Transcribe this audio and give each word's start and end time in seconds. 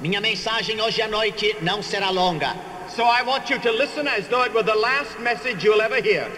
Minha 0.00 0.20
mensagem 0.20 0.80
hoje 0.80 1.00
à 1.00 1.08
noite 1.08 1.56
não 1.62 1.82
será 1.82 2.10
longa. 2.10 2.54
So 2.94 3.02
I 3.02 3.22
want 3.22 3.48
you 3.48 3.58
to 3.60 3.70
listen 3.70 4.06
as 4.06 4.28
though 4.28 4.44
it 4.44 4.52
were 4.52 4.62
the 4.62 4.78
last 4.78 5.18
message 5.20 5.64
you'll 5.64 5.80
ever 5.80 6.02
hear. 6.02 6.30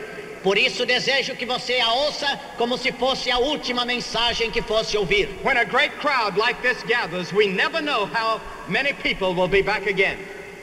Por 0.43 0.57
isso 0.57 0.87
desejo 0.87 1.35
que 1.35 1.45
você 1.45 1.81
a 1.81 1.93
ouça 1.93 2.41
como 2.57 2.79
se 2.79 2.93
fosse 2.93 3.31
a 3.33 3.39
última 3.39 3.85
mensagem 3.85 4.51
que 4.51 4.63
fosse 4.63 4.97
ouvir. 4.97 5.29
When 5.43 5.57
a 5.57 5.65
great 5.65 5.99
crowd 5.99 6.39
like 6.39 6.63
this 6.63 6.81
gathers, 6.85 7.33
we 7.33 7.49
never 7.49 7.83
know 7.83 8.07
how 8.07 8.41
many 8.69 8.93
people 8.93 9.35
will 9.35 9.49
be 9.49 9.61
back 9.61 9.89
again. 9.89 10.19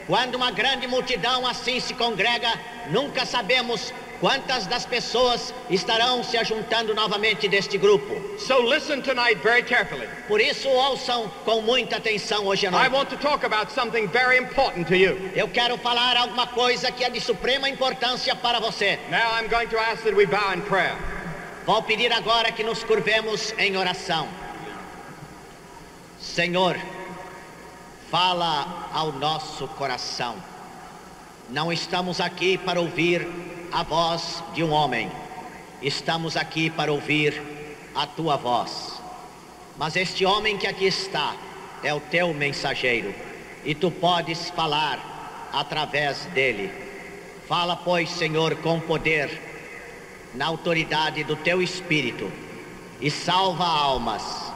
Quando 0.06 0.36
uma 0.36 0.50
grande 0.52 0.86
multidão 0.86 1.46
assim 1.46 1.80
se 1.80 1.92
congrega, 1.92 2.52
nunca 2.90 3.26
sabemos 3.26 3.92
quantas 4.24 4.66
das 4.66 4.86
pessoas 4.86 5.52
estarão 5.68 6.24
se 6.24 6.38
ajuntando 6.38 6.94
novamente 6.94 7.46
deste 7.46 7.76
grupo. 7.76 8.14
So 8.38 8.58
listen 8.62 9.02
tonight 9.02 9.38
very 9.42 9.62
carefully. 9.62 10.08
Por 10.26 10.40
isso 10.40 10.66
ouçam 10.66 11.30
com 11.44 11.60
muita 11.60 11.98
atenção 11.98 12.46
hoje 12.46 12.66
à 12.66 12.70
I 12.70 12.72
noite. 12.72 12.94
want 12.94 13.10
to 13.10 13.18
talk 13.18 13.44
about 13.44 13.70
something 13.70 14.08
very 14.08 14.38
important 14.38 14.88
to 14.88 14.96
you. 14.96 15.30
Eu 15.36 15.46
quero 15.48 15.76
falar 15.76 16.16
alguma 16.16 16.46
coisa 16.46 16.90
que 16.90 17.04
é 17.04 17.10
de 17.10 17.20
suprema 17.20 17.68
importância 17.68 18.34
para 18.34 18.60
você. 18.60 18.98
Now 19.10 19.38
I'm 19.38 19.50
going 19.50 19.68
to 19.68 19.78
ask 19.78 20.02
that 20.04 20.16
we 20.16 20.24
bow 20.24 20.54
in 20.54 20.62
prayer. 20.62 20.96
Vou 21.66 21.82
pedir 21.82 22.10
agora 22.10 22.50
que 22.50 22.64
nos 22.64 22.82
curvemos 22.82 23.52
em 23.58 23.76
oração. 23.76 24.26
Senhor, 26.18 26.78
fala 28.10 28.88
ao 28.90 29.12
nosso 29.12 29.68
coração. 29.76 30.34
Não 31.50 31.70
estamos 31.70 32.22
aqui 32.22 32.56
para 32.56 32.80
ouvir 32.80 33.28
a 33.74 33.82
voz 33.82 34.40
de 34.54 34.62
um 34.62 34.70
homem. 34.70 35.10
Estamos 35.82 36.36
aqui 36.36 36.70
para 36.70 36.92
ouvir 36.92 37.42
a 37.92 38.06
tua 38.06 38.36
voz. 38.36 39.02
Mas 39.76 39.96
este 39.96 40.24
homem 40.24 40.56
que 40.56 40.68
aqui 40.68 40.84
está 40.84 41.34
é 41.82 41.92
o 41.92 41.98
teu 41.98 42.32
mensageiro 42.32 43.12
e 43.64 43.74
tu 43.74 43.90
podes 43.90 44.48
falar 44.50 45.50
através 45.52 46.24
dele. 46.26 46.70
Fala, 47.48 47.74
pois, 47.74 48.10
Senhor, 48.10 48.54
com 48.58 48.78
poder 48.78 49.42
na 50.34 50.46
autoridade 50.46 51.24
do 51.24 51.34
teu 51.34 51.60
espírito 51.60 52.30
e 53.00 53.10
salva 53.10 53.64
almas, 53.64 54.52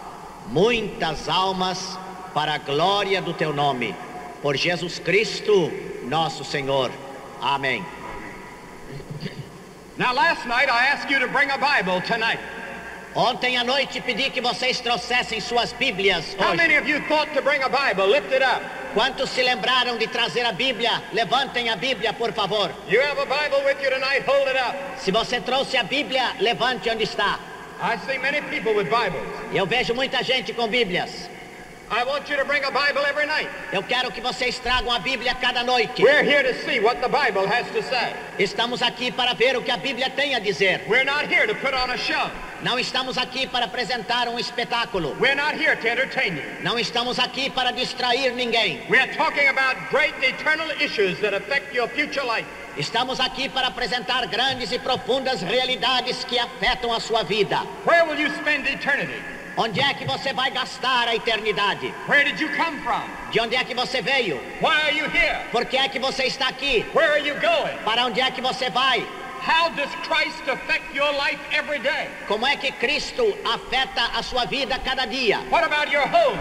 muitas 0.47 1.28
almas 1.28 1.98
para 2.32 2.55
a 2.55 2.58
glória 2.58 3.20
do 3.20 3.34
teu 3.34 3.53
nome, 3.53 3.97
por 4.41 4.56
Jesus 4.56 5.00
Cristo, 5.00 5.72
nosso 6.05 6.44
Senhor. 6.44 6.92
Amém. 7.41 7.84
Now 9.98 10.14
last 10.14 10.46
night 10.46 10.68
I 10.70 10.86
asked 10.86 11.10
you 11.10 11.18
to 11.18 11.27
bring 11.27 11.50
a 11.50 11.58
Bible 11.58 12.00
tonight. 12.00 12.38
Ontem 13.16 13.56
à 13.56 13.64
noite 13.64 14.00
pedi 14.00 14.30
que 14.30 14.41
vocês 14.41 14.80
trouxessem 14.80 15.41
suas 15.41 15.72
Bíblias 15.72 16.36
How 16.38 16.50
hoje. 16.50 16.56
many 16.56 16.77
of 16.77 16.86
you 16.88 17.00
thought 17.08 17.34
to 17.34 17.42
bring 17.42 17.60
a 17.64 17.68
Bible? 17.68 18.06
Lift 18.06 18.32
it 18.32 18.42
up. 18.42 18.62
Quantos 18.94 19.28
se 19.30 19.42
lembraram 19.42 19.98
de 19.98 20.06
trazer 20.06 20.46
a 20.46 20.52
Bíblia? 20.52 21.02
Levantem 21.12 21.69
a 21.69 21.74
Bíblia, 21.74 22.12
por 22.12 22.32
favor. 22.32 22.70
You 22.88 23.00
have 23.00 23.19
a 23.19 23.26
Bible 23.26 23.64
with 23.64 23.82
you 23.82 23.91
tonight, 23.91 24.22
hold 24.24 24.46
it 24.46 24.56
up. 24.56 24.76
Se 25.00 25.10
você 25.10 25.41
trouxe 25.41 25.76
a 25.76 25.82
Bíblia, 25.82 26.36
levante 26.38 26.88
onde 26.88 27.02
está. 27.02 27.41
I 27.80 27.96
see 28.06 28.19
many 28.19 28.41
people 28.42 28.74
with 28.74 28.88
Bibles. 28.88 29.26
Eu 29.52 29.66
vejo 29.66 29.94
muita 29.94 30.22
gente 30.22 30.52
com 30.52 30.69
Bíblias. 30.69 31.28
I 31.91 32.05
want 32.05 32.28
you 32.28 32.36
to 32.36 32.44
bring 32.44 32.64
a 32.64 32.70
Bible 32.70 33.03
every 33.06 33.27
night. 33.27 33.48
Eu 33.72 33.83
quero 33.83 34.11
que 34.11 34.20
vocês 34.20 34.58
tragam 34.58 34.92
a 34.92 34.98
Bíblia 34.98 35.34
cada 35.34 35.64
noite. 35.64 36.03
We're 36.03 36.22
here 36.22 36.42
to 36.42 36.55
see 36.62 36.81
what 36.81 37.00
the 37.00 37.08
Bible 37.08 37.47
has 37.47 37.67
to 37.70 37.83
say. 37.83 38.12
Estamos 38.39 38.83
aqui 38.83 39.11
para 39.11 39.33
ver 39.34 39.56
o 39.56 39.62
que 39.62 39.70
a 39.70 39.78
Bíblia 39.78 40.11
tem 40.11 40.34
a 40.34 40.39
dizer. 40.39 40.83
We're 40.86 41.05
not 41.05 41.27
here 41.27 41.47
to 41.47 41.55
put 41.55 41.72
on 41.72 41.91
a 41.91 41.97
show. 41.97 42.31
Não 42.62 42.78
estamos 42.78 43.16
aqui 43.16 43.47
para 43.47 43.64
apresentar 43.64 44.28
um 44.28 44.39
espetáculo. 44.39 45.16
We're 45.19 45.34
not 45.34 45.54
here 45.54 45.76
to 45.76 45.88
entertain 45.88 46.37
you. 46.37 46.44
Não 46.62 46.78
estamos 46.78 47.19
aqui 47.19 47.49
para 47.49 47.71
distrair 47.71 48.34
ninguém. 48.34 48.82
We're 48.91 49.15
talking 49.16 49.49
about 49.49 49.76
great 49.91 50.15
eternal 50.22 50.70
issues 50.82 51.19
that 51.20 51.34
affect 51.34 51.75
your 51.75 51.88
future 51.88 52.25
life. 52.25 52.47
Estamos 52.76 53.19
aqui 53.19 53.49
para 53.49 53.69
apresentar 53.69 54.26
grandes 54.26 54.72
e 54.72 54.78
profundas 54.78 55.41
realidades 55.41 56.22
que 56.25 56.38
afetam 56.38 56.93
a 56.93 57.00
sua 57.00 57.22
vida. 57.22 57.62
Where 57.87 58.05
will 58.05 58.20
you 58.20 58.28
spend 58.37 58.69
eternity? 58.69 59.38
Onde 59.60 59.80
é 59.80 59.92
que 59.92 60.04
você 60.04 60.32
vai 60.32 60.52
gastar 60.52 61.08
a 61.08 61.16
eternidade? 61.16 61.92
Where 62.08 62.22
did 62.22 62.38
you 62.38 62.48
come 62.56 62.80
from? 62.80 63.02
De 63.32 63.41
onde 63.41 63.56
é 63.56 63.64
que 63.64 63.74
você 63.74 64.00
veio? 64.00 64.36
Why 64.60 64.82
are 64.82 64.96
you 64.96 65.06
here? 65.06 65.46
Por 65.50 65.64
que 65.64 65.76
é 65.76 65.88
que 65.88 65.98
você 65.98 66.26
está 66.26 66.46
aqui? 66.46 66.86
Where 66.94 67.10
are 67.10 67.28
you 67.28 67.34
going? 67.41 67.76
Para 67.84 68.06
onde 68.06 68.20
é 68.20 68.30
que 68.30 68.41
você 68.41 68.70
vai? 68.70 69.04
How 69.44 69.70
does 69.70 69.91
Christ 70.06 70.48
affect 70.48 70.96
your 70.96 71.10
life 71.12 71.41
every 71.50 71.80
day? 71.80 72.08
Como 72.28 72.46
é 72.46 72.56
que 72.56 72.70
Cristo 72.70 73.36
afeta 73.44 74.16
a 74.16 74.22
sua 74.22 74.44
vida 74.44 74.78
cada 74.78 75.06
dia? 75.06 75.41
What 75.50 75.64
about 75.64 75.92
your 75.92 76.06
home? 76.06 76.38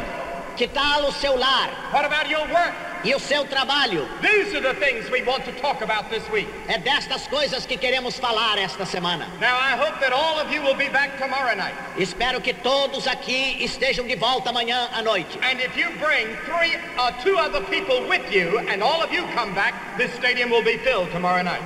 Que 0.55 0.67
tal 0.67 1.07
o 1.07 1.11
seu 1.11 1.35
lar 1.35 1.69
What 1.91 2.05
about 2.05 2.29
your 2.29 2.47
work? 2.49 2.87
E 3.07 3.16
o 3.16 3.19
seu 3.19 3.45
trabalho? 3.45 4.06
These 4.22 4.53
are 4.53 4.62
the 4.62 4.78
things 4.81 5.09
we 5.09 5.23
want 5.23 5.45
to 5.45 5.53
talk 5.62 5.81
about 5.81 6.09
this 6.09 6.29
week. 6.29 6.50
É 6.68 6.78
destas 6.78 7.25
coisas 7.28 7.66
que 7.66 7.78
queremos 7.78 8.19
falar 8.19 8.57
esta 8.57 8.85
semana. 8.85 9.28
Now, 9.40 9.56
I 9.56 9.78
hope 9.78 9.97
that 10.01 10.12
all 10.12 10.38
of 10.41 10.51
you 10.51 10.62
will 10.62 10.75
be 10.75 10.90
back 10.90 11.17
tomorrow 11.17 11.56
night. 11.56 11.73
Espero 11.97 12.41
que 12.41 12.53
todos 12.53 13.07
aqui 13.07 13.63
estejam 13.63 14.06
de 14.06 14.16
volta 14.17 14.50
amanhã 14.50 14.90
à 14.94 15.01
noite. 15.01 15.40
And 15.41 15.62
if 15.62 15.78
you 15.78 15.90
bring 16.00 16.35
three 16.44 16.75
or 17.00 17.13
two 17.23 17.38
other 17.38 17.62
people 17.69 18.06
with 18.09 18.29
you 18.29 18.59
and 18.67 18.84
all 18.84 19.01
of 19.01 19.13
you 19.13 19.23
come 19.34 19.53
back, 19.53 19.73
this 19.97 20.13
stadium 20.16 20.50
will 20.50 20.63
be 20.63 20.78
filled 20.79 21.09
tomorrow 21.12 21.44
night. 21.44 21.63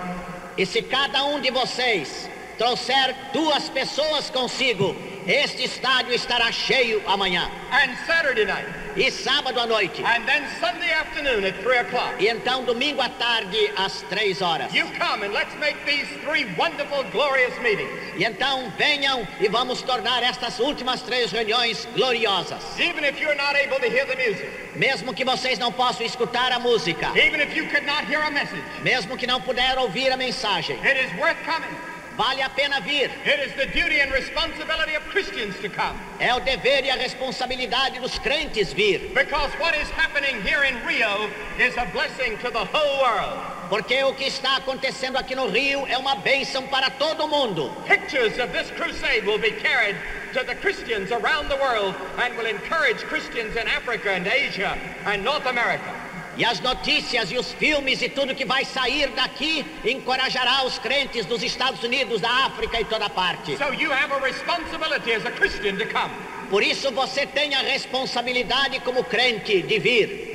E 0.59 0.65
se 0.65 0.83
cada 0.83 1.23
um 1.23 1.41
de 1.41 1.49
vocês 1.49 2.29
trouxer 2.59 3.15
duas 3.33 3.67
pessoas 3.69 4.29
consigo, 4.29 4.95
este 5.25 5.63
estádio 5.63 6.13
estará 6.13 6.51
cheio 6.51 7.01
amanhã. 7.07 7.49
And 7.71 7.95
Saturday 8.05 8.45
night. 8.45 8.80
E 8.95 9.09
sábado 9.11 9.59
à 9.59 9.65
noite. 9.65 10.03
And 10.03 10.25
then 10.25 10.47
Sunday 10.59 10.91
afternoon 10.91 11.45
at 11.45 11.55
3 11.61 11.79
o'clock. 11.79 12.15
E 12.19 12.27
então 12.27 12.63
domingo 12.63 13.01
à 13.01 13.09
tarde 13.09 13.71
às 13.75 14.01
três 14.03 14.41
horas. 14.41 14.73
You 14.73 14.85
come 14.99 15.25
and 15.25 15.33
let's 15.33 15.55
make 15.59 15.77
these 15.85 16.07
three 16.25 16.45
wonderful, 16.57 17.03
glorious 17.11 17.57
meetings. 17.61 17.91
E 18.17 18.23
então 18.25 18.71
venham 18.77 19.27
e 19.39 19.47
vamos 19.47 19.81
tornar 19.81 20.23
estas 20.23 20.59
últimas 20.59 21.01
três 21.01 21.31
reuniões 21.31 21.87
gloriosas. 21.95 22.61
Even 22.79 23.03
if 23.05 23.19
you're 23.19 23.35
not 23.35 23.55
able 23.55 23.79
to 23.79 23.87
hear 23.87 24.05
the 24.05 24.15
music, 24.15 24.49
Mesmo 24.75 25.13
que 25.13 25.25
vocês 25.25 25.59
não 25.59 25.71
possam 25.71 26.05
escutar 26.05 26.51
a 26.51 26.59
música, 26.59 27.11
even 27.15 27.41
if 27.41 27.55
you 27.55 27.67
could 27.67 27.85
not 27.85 28.05
hear 28.09 28.21
a 28.21 28.31
message, 28.31 28.63
mesmo 28.81 29.17
que 29.17 29.27
não 29.27 29.41
puder 29.41 29.77
ouvir 29.77 30.09
a 30.11 30.17
mensagem, 30.17 30.77
it 30.77 30.97
is 30.97 31.11
worth 31.19 31.37
coming. 31.43 31.90
Vale 32.17 32.41
a 32.41 32.49
pena 32.49 32.81
vir. 32.81 33.09
It 33.25 33.39
is 33.39 33.53
the 33.55 33.67
duty 33.67 33.99
and 33.99 34.11
responsibility 34.11 34.95
of 34.95 35.03
Christians 35.09 35.55
to 35.61 35.69
come. 35.69 35.97
É 36.19 36.33
o 36.33 36.39
dever 36.39 36.85
e 36.85 36.89
a 36.89 36.95
responsabilidade 36.95 37.99
dos 37.99 38.17
crentes 38.19 38.73
vir. 38.73 39.11
Because 39.13 39.51
what 39.59 39.75
is 39.75 39.89
happening 39.91 40.41
here 40.41 40.63
in 40.63 40.75
Rio 40.85 41.29
is 41.59 41.75
a 41.77 41.85
blessing 41.93 42.37
to 42.39 42.51
the 42.51 42.65
whole 42.65 43.01
world. 43.01 43.39
Porque 43.69 44.03
o 44.03 44.13
que 44.13 44.25
está 44.25 44.57
acontecendo 44.57 45.17
aqui 45.17 45.33
no 45.33 45.47
Rio 45.47 45.85
é 45.87 45.97
uma 45.97 46.15
bênção 46.15 46.67
para 46.67 46.89
todo 46.89 47.25
mundo. 47.27 47.71
Pictures 47.87 48.37
of 48.37 48.51
this 48.51 48.69
crusade 48.71 49.25
will 49.25 49.39
be 49.39 49.51
carried 49.51 49.95
to 50.33 50.43
the 50.43 50.55
Christians 50.55 51.11
around 51.11 51.47
the 51.47 51.55
world 51.55 51.95
and 52.17 52.35
will 52.35 52.47
encourage 52.47 52.97
Christians 53.03 53.55
in 53.55 53.67
Africa 53.67 54.11
and 54.11 54.27
Asia 54.27 54.77
and 55.05 55.23
North 55.23 55.45
America. 55.45 56.00
E 56.37 56.45
as 56.45 56.59
notícias 56.61 57.31
e 57.31 57.37
os 57.37 57.51
filmes 57.53 58.01
e 58.01 58.09
tudo 58.09 58.33
que 58.33 58.45
vai 58.45 58.63
sair 58.63 59.09
daqui 59.09 59.65
encorajará 59.83 60.63
os 60.63 60.79
crentes 60.79 61.25
dos 61.25 61.43
Estados 61.43 61.83
Unidos, 61.83 62.21
da 62.21 62.45
África 62.45 62.79
e 62.79 62.85
toda 62.85 63.09
parte. 63.09 63.57
So 63.57 63.73
you 63.73 63.91
have 63.91 64.13
a 64.13 64.19
responsibility 64.19 65.13
as 65.13 65.25
a 65.25 65.31
Christian 65.31 65.77
to 65.77 65.85
come. 65.85 66.11
Por 66.51 66.61
isso 66.61 66.91
você 66.91 67.25
tem 67.25 67.55
a 67.55 67.61
responsabilidade 67.61 68.81
como 68.81 69.05
crente 69.05 69.61
de 69.61 69.79
vir. 69.79 70.33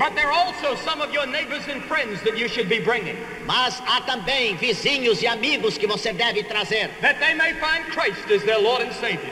Mas 3.44 3.82
há 3.86 4.00
também 4.00 4.56
vizinhos 4.56 5.20
e 5.20 5.26
amigos 5.26 5.76
que 5.76 5.86
você 5.86 6.14
deve 6.14 6.42
trazer 6.44 6.88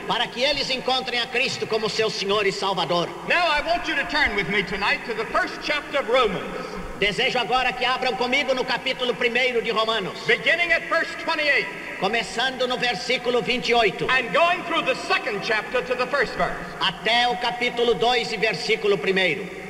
para 0.07 0.27
que 0.27 0.43
eles 0.43 0.69
encontrem 0.69 1.19
a 1.19 1.25
Cristo 1.25 1.65
como 1.65 1.89
seu 1.89 2.11
Senhor 2.11 2.45
e 2.45 2.51
Salvador. 2.51 3.09
Now 3.27 3.47
I 3.47 3.61
want 3.67 3.87
you 3.87 3.95
to 3.95 4.05
turn 4.11 4.35
with 4.35 4.47
me 4.49 4.61
tonight 4.61 5.03
to 5.07 5.15
the 5.15 5.25
first 5.31 5.59
chapter 5.63 5.99
of 5.99 6.07
Romans, 6.07 6.74
Desejo 6.99 7.37
agora 7.39 7.73
que 7.73 7.85
abram 7.85 8.15
comigo 8.15 8.53
no 8.53 8.63
capítulo 8.63 9.13
1 9.13 9.61
de 9.61 9.71
Romanos, 9.71 10.17
beginning 10.25 10.71
at 10.71 10.87
verse 10.87 11.13
28 11.17 11.85
começando 11.99 12.67
no 12.67 12.77
versículo 12.77 13.41
28, 13.41 14.07
and 14.09 14.33
going 14.33 14.61
through 14.63 14.83
the 14.83 14.95
second 15.07 15.41
chapter 15.43 15.81
to 15.81 15.95
the 15.95 16.05
first 16.07 16.33
verse. 16.35 16.55
até 16.79 17.27
o 17.27 17.37
capítulo 17.37 17.93
2 17.95 18.33
e 18.33 18.37
versículo 18.37 18.95
1. 18.95 19.65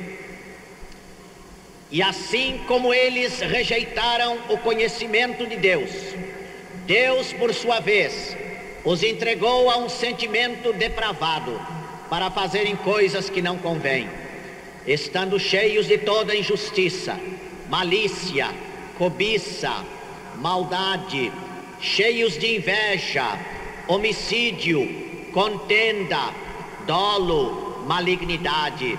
E 1.90 2.02
assim 2.02 2.60
como 2.66 2.92
eles 2.92 3.40
rejeitaram 3.40 4.38
o 4.48 4.58
conhecimento 4.58 5.46
de 5.46 5.56
Deus, 5.56 5.90
Deus, 6.86 7.32
por 7.32 7.54
sua 7.54 7.80
vez, 7.80 8.36
os 8.84 9.02
entregou 9.02 9.70
a 9.70 9.76
um 9.78 9.88
sentimento 9.88 10.72
depravado 10.72 11.60
para 12.10 12.30
fazerem 12.30 12.76
coisas 12.76 13.30
que 13.30 13.40
não 13.40 13.56
convêm, 13.58 14.08
estando 14.86 15.38
cheios 15.38 15.86
de 15.86 15.98
toda 15.98 16.34
injustiça, 16.34 17.18
malícia, 17.68 18.50
cobiça, 18.96 19.84
maldade, 20.36 21.32
cheios 21.80 22.38
de 22.38 22.56
inveja, 22.56 23.38
homicídio, 23.88 24.88
contenda, 25.32 26.32
dolo, 26.86 27.84
malignidade, 27.86 28.98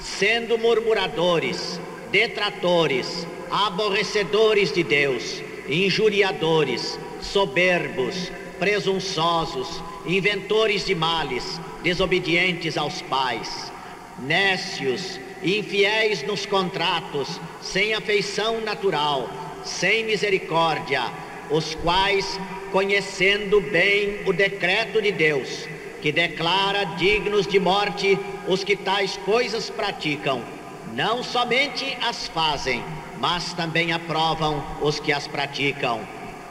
sendo 0.00 0.58
murmuradores, 0.58 1.80
detratores, 2.10 3.26
aborrecedores 3.50 4.72
de 4.72 4.82
Deus, 4.82 5.42
injuriadores, 5.68 6.98
soberbos, 7.20 8.30
presunçosos, 8.58 9.82
inventores 10.06 10.84
de 10.84 10.94
males, 10.94 11.60
desobedientes 11.82 12.76
aos 12.76 13.00
pais, 13.02 13.70
nécios, 14.18 15.20
infiéis 15.42 16.22
nos 16.22 16.46
contratos, 16.46 17.40
sem 17.60 17.94
afeição 17.94 18.60
natural, 18.60 19.28
sem 19.64 20.04
misericórdia, 20.04 21.02
os 21.50 21.74
quais, 21.76 22.38
conhecendo 22.72 23.60
bem 23.60 24.20
o 24.26 24.32
decreto 24.32 25.00
de 25.00 25.12
Deus, 25.12 25.68
que 26.02 26.12
declara 26.12 26.84
dignos 26.96 27.46
de 27.46 27.58
morte 27.58 28.18
os 28.46 28.62
que 28.62 28.76
tais 28.76 29.16
coisas 29.18 29.70
praticam, 29.70 30.42
não 30.94 31.22
somente 31.22 31.96
as 32.02 32.28
fazem, 32.28 32.82
mas 33.18 33.52
também 33.52 33.92
aprovam 33.92 34.64
os 34.80 35.00
que 35.00 35.12
as 35.12 35.26
praticam. 35.26 36.00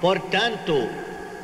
Portanto, 0.01 0.89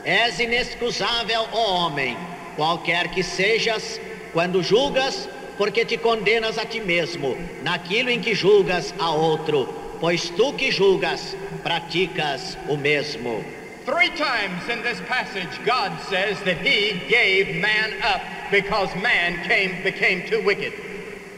és 0.03 0.39
inexcusável, 0.39 1.47
ó 1.51 1.85
homem, 1.85 2.17
qualquer 2.55 3.07
que 3.09 3.23
sejas, 3.23 3.99
quando 4.31 4.61
julgas, 4.61 5.29
porque 5.57 5.85
te 5.85 5.97
condenas 5.97 6.57
a 6.57 6.65
ti 6.65 6.79
mesmo, 6.79 7.37
naquilo 7.63 8.09
em 8.09 8.19
que 8.19 8.33
julgas 8.33 8.93
a 8.99 9.09
outro, 9.11 9.67
pois 9.99 10.29
tu 10.31 10.53
que 10.53 10.71
julgas, 10.71 11.35
praticas 11.63 12.57
o 12.67 12.77
mesmo. 12.77 13.43
Three 13.85 14.09
times 14.11 14.69
in 14.69 14.81
this 14.81 14.99
passage, 15.07 15.49
God 15.65 15.91
says 16.09 16.39
that 16.43 16.57
He 16.57 17.01
gave 17.09 17.61
man 17.61 17.91
up 18.01 18.21
because 18.49 18.89
man 18.95 19.43
came, 19.43 19.83
became 19.83 20.25
too 20.25 20.41
wicked. 20.41 20.73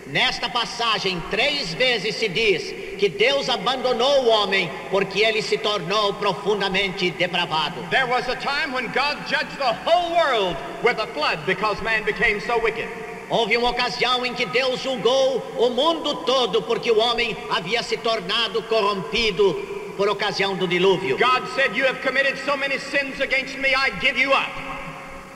Nesta 0.07 0.47
passagem, 0.49 1.19
três 1.31 1.73
vezes 1.73 2.15
se 2.15 2.29
diz 2.29 2.71
que 2.99 3.09
Deus 3.09 3.49
abandonou 3.49 4.25
o 4.25 4.29
homem 4.29 4.69
porque 4.91 5.21
ele 5.21 5.41
se 5.41 5.57
tornou 5.57 6.13
profundamente 6.13 7.09
depravado. 7.09 7.89
There 7.89 8.05
was 8.05 8.27
a 8.29 8.35
time 8.35 8.71
when 8.71 8.91
God 8.91 9.25
judged 9.27 9.57
the 9.57 9.73
whole 9.73 10.15
world 10.15 10.55
with 10.83 10.99
a 10.99 11.07
flood 11.07 11.39
because 11.47 11.81
man 11.81 12.03
became 12.05 12.39
so 12.39 12.59
wicked. 12.61 12.87
Houve 13.29 13.57
uma 13.57 13.69
ocasião 13.71 14.25
em 14.25 14.33
que 14.33 14.45
Deus 14.45 14.81
julgou 14.81 15.37
o 15.57 15.69
mundo 15.69 16.15
todo 16.25 16.61
porque 16.61 16.91
o 16.91 16.99
homem 16.99 17.35
havia 17.49 17.81
se 17.81 17.97
tornado 17.97 18.61
corrompido 18.63 19.53
por 19.97 20.07
ocasião 20.09 20.55
do 20.55 20.67
dilúvio. 20.67 21.17
God 21.17 21.47
said, 21.55 21.75
You 21.75 21.85
have 21.85 22.01
committed 22.01 22.37
so 22.45 22.55
many 22.55 22.77
sins 22.77 23.19
against 23.19 23.57
me, 23.57 23.73
I 23.73 23.91
give 23.99 24.19
you 24.19 24.31
up. 24.31 24.51